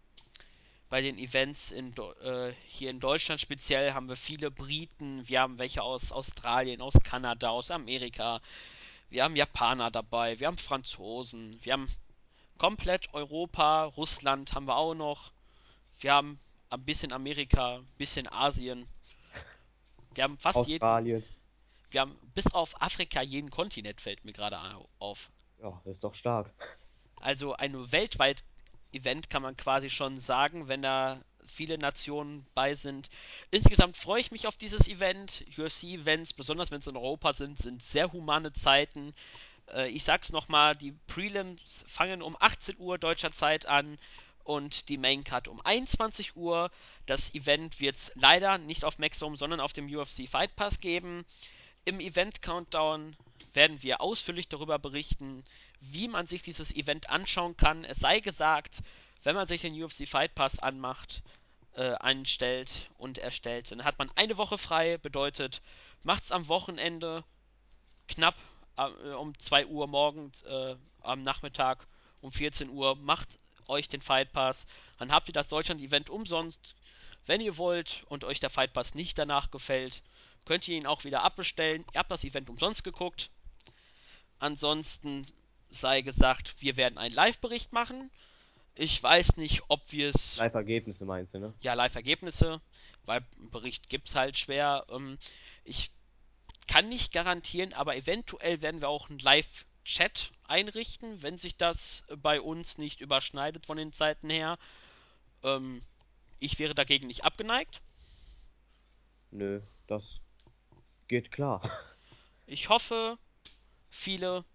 bei 0.90 1.02
den 1.02 1.18
Events 1.18 1.72
in, 1.72 1.94
äh, 2.24 2.54
hier 2.66 2.90
in 2.90 3.00
Deutschland 3.00 3.42
speziell 3.42 3.94
haben 3.94 4.08
wir 4.08 4.16
viele 4.16 4.52
Briten, 4.52 5.28
wir 5.28 5.42
haben 5.42 5.60
welche 5.60 5.84
aus 5.84 6.12
Australien, 6.12 6.82
aus 6.82 6.94
Kanada, 7.04 7.50
aus 7.50 7.72
Amerika, 7.72 8.42
wir 9.10 9.24
haben 9.24 9.36
Japaner 9.36 9.92
dabei, 9.92 10.40
wir 10.40 10.48
haben 10.48 10.58
Franzosen, 10.58 11.60
wir 11.64 11.74
haben 11.74 11.90
komplett 12.58 13.14
Europa, 13.14 13.86
Russland 13.86 14.54
haben 14.54 14.66
wir 14.66 14.76
auch 14.76 14.96
noch. 14.96 15.32
Wir 16.00 16.14
haben 16.14 16.40
ein 16.70 16.84
bisschen 16.84 17.12
Amerika, 17.12 17.78
ein 17.78 17.88
bisschen 17.98 18.32
Asien. 18.32 18.88
Wir 20.14 20.24
haben 20.24 20.38
fast 20.38 20.58
Australien. 20.58 21.20
jeden. 21.20 21.38
Wir 21.90 22.02
haben 22.02 22.16
bis 22.34 22.54
auf 22.54 22.82
Afrika 22.82 23.22
jeden 23.22 23.50
Kontinent, 23.50 24.02
fällt 24.02 24.26
mir 24.26 24.34
gerade 24.34 24.60
auf. 25.00 25.30
Ja, 25.62 25.82
das 25.86 25.96
ist 25.96 26.04
doch 26.04 26.14
stark. 26.14 26.52
Also 27.22 27.54
ein 27.54 27.92
weltweit 27.92 28.44
Event 28.92 29.30
kann 29.30 29.42
man 29.42 29.56
quasi 29.56 29.90
schon 29.90 30.20
sagen, 30.20 30.68
wenn 30.68 30.82
da 30.82 31.22
viele 31.48 31.78
Nationen 31.78 32.46
bei 32.54 32.76
sind. 32.76 33.10
Insgesamt 33.52 33.98
freue 33.98 34.20
ich 34.20 34.32
mich 34.32 34.48
auf 34.48 34.58
dieses 34.58 34.88
Event. 34.88 35.46
UFC-Events, 35.58 36.34
besonders 36.34 36.72
wenn 36.72 36.80
es 36.80 36.88
in 36.88 36.98
Europa 36.98 37.34
sind, 37.34 37.60
sind 37.60 37.82
sehr 37.82 38.12
humane 38.12 38.52
Zeiten. 38.54 39.14
Äh, 39.74 39.90
ich 39.90 40.04
sag's 40.04 40.32
nochmal, 40.32 40.76
die 40.76 40.94
Prelims 41.08 41.86
fangen 41.88 42.22
um 42.22 42.36
18 42.40 42.78
Uhr 42.80 42.98
deutscher 42.98 43.32
Zeit 43.32 43.66
an 43.66 43.98
und 44.44 44.90
die 44.90 44.98
Main 44.98 45.24
Card 45.24 45.48
um 45.48 45.62
21 45.62 46.36
Uhr. 46.36 46.72
Das 47.06 47.34
Event 47.34 47.80
wird 47.80 47.98
es 47.98 48.12
leider 48.16 48.58
nicht 48.58 48.86
auf 48.86 48.98
Maxdome, 48.98 49.38
sondern 49.38 49.60
auf 49.60 49.74
dem 49.74 49.94
UFC 49.94 50.28
Fight 50.28 50.56
Pass 50.56 50.80
geben. 50.80 51.26
Im 51.86 52.00
Event 52.00 52.42
Countdown 52.42 53.16
werden 53.54 53.82
wir 53.84 54.02
ausführlich 54.02 54.48
darüber 54.48 54.80
berichten, 54.80 55.44
wie 55.80 56.08
man 56.08 56.28
sich 56.28 56.42
dieses 56.42 56.74
Event 56.76 57.10
anschauen 57.10 57.56
kann. 57.58 57.84
Es 57.84 58.00
sei 58.00 58.20
gesagt, 58.20 58.82
wenn 59.24 59.36
man 59.36 59.48
sich 59.48 59.62
den 59.62 59.82
UFC 59.82 60.08
Fight 60.08 60.34
Pass 60.36 60.60
anmacht, 60.60 61.24
äh, 61.76 61.94
einstellt 61.96 62.90
und 62.98 63.18
erstellt, 63.18 63.72
dann 63.72 63.84
hat 63.84 64.00
man 64.00 64.12
eine 64.16 64.38
Woche 64.38 64.58
frei, 64.58 64.98
bedeutet, 64.98 65.62
macht's 66.04 66.32
am 66.32 66.48
Wochenende 66.48 67.24
knapp 68.08 68.36
um 69.20 69.38
2 69.38 69.68
Uhr 69.68 69.88
morgens 69.88 70.44
äh, 70.44 70.76
am 71.02 71.24
Nachmittag 71.24 71.88
um 72.22 72.32
14 72.32 72.70
Uhr, 72.70 72.96
macht 72.96 73.40
euch 73.68 73.90
den 73.90 74.02
Fight 74.02 74.32
Pass, 74.32 74.66
dann 74.98 75.12
habt 75.12 75.30
ihr 75.30 75.34
das 75.34 75.48
Deutschland-Event 75.48 76.10
umsonst. 76.10 76.76
Wenn 77.26 77.42
ihr 77.42 77.58
wollt 77.58 78.04
und 78.08 78.24
euch 78.24 78.40
der 78.40 78.50
Fight 78.50 78.74
Pass 78.74 78.94
nicht 78.94 79.18
danach 79.18 79.52
gefällt, 79.52 80.02
könnt 80.46 80.68
ihr 80.68 80.78
ihn 80.78 80.88
auch 80.88 81.04
wieder 81.04 81.24
abbestellen. 81.24 81.84
Ihr 81.94 82.00
habt 82.00 82.12
das 82.12 82.24
Event 82.24 82.50
umsonst 82.50 82.84
geguckt. 82.84 83.30
Ansonsten 84.40 85.26
sei 85.70 86.02
gesagt, 86.02 86.62
wir 86.62 86.78
werden 86.78 86.98
einen 86.98 87.14
Live-Bericht 87.14 87.74
machen. 87.74 88.10
Ich 88.76 89.02
weiß 89.02 89.38
nicht, 89.38 89.64
ob 89.68 89.92
wir 89.92 90.10
es. 90.10 90.38
Live-Ergebnisse 90.38 91.04
meinst 91.04 91.34
du, 91.34 91.40
ne? 91.40 91.54
Ja, 91.62 91.74
Live-Ergebnisse, 91.74 92.62
weil 93.06 93.22
einen 93.38 93.50
Bericht 93.50 93.90
gibt 93.90 94.08
es 94.08 94.16
halt 94.16 94.38
schwer. 94.38 94.86
Ähm, 94.90 95.18
ich 95.66 95.92
kann 96.68 96.90
nicht 96.90 97.12
garantieren, 97.12 97.74
aber 97.74 97.96
eventuell 97.96 98.62
werden 98.62 98.82
wir 98.82 98.90
auch 98.90 99.10
einen 99.10 99.20
Live-Chat 99.20 100.32
einrichten, 100.46 101.22
wenn 101.22 101.38
sich 101.38 101.56
das 101.56 102.04
bei 102.18 102.42
uns 102.42 102.78
nicht 102.78 103.02
überschneidet 103.02 103.66
von 103.66 103.78
den 103.78 103.94
Zeiten 103.94 104.30
her. 104.30 104.58
Ähm, 105.44 105.82
ich 106.40 106.60
wäre 106.60 106.76
dagegen 106.76 107.08
nicht 107.08 107.24
abgeneigt. 107.24 107.82
Nö, 109.32 109.62
das 109.88 110.20
geht 111.08 111.32
klar. 111.32 111.62
Ich 112.50 112.70
hoffe, 112.70 113.18
viele 113.90 114.46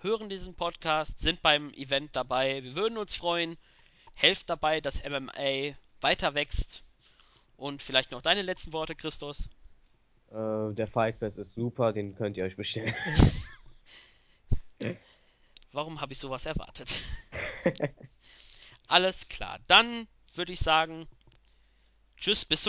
hören 0.00 0.30
diesen 0.30 0.54
Podcast, 0.54 1.18
sind 1.18 1.42
beim 1.42 1.74
Event 1.74 2.16
dabei. 2.16 2.64
Wir 2.64 2.74
würden 2.74 2.96
uns 2.96 3.14
freuen. 3.14 3.58
Helft 4.14 4.48
dabei, 4.48 4.80
dass 4.80 5.04
MMA 5.04 5.76
weiter 6.00 6.32
wächst. 6.32 6.84
Und 7.58 7.82
vielleicht 7.82 8.12
noch 8.12 8.22
deine 8.22 8.40
letzten 8.40 8.72
Worte, 8.72 8.94
Christus. 8.94 9.50
Äh, 10.34 10.74
der 10.74 10.88
Fight 10.88 11.20
Pass 11.20 11.36
ist 11.36 11.54
super, 11.54 11.92
den 11.92 12.16
könnt 12.16 12.36
ihr 12.36 12.44
euch 12.44 12.56
bestellen. 12.56 12.92
Warum 15.72 16.00
habe 16.00 16.12
ich 16.12 16.18
sowas 16.18 16.44
erwartet? 16.44 17.02
Alles 18.88 19.28
klar. 19.28 19.60
Dann 19.68 20.08
würde 20.34 20.52
ich 20.52 20.58
sagen, 20.58 21.06
tschüss, 22.16 22.44
bis 22.44 22.60
zum 22.60 22.62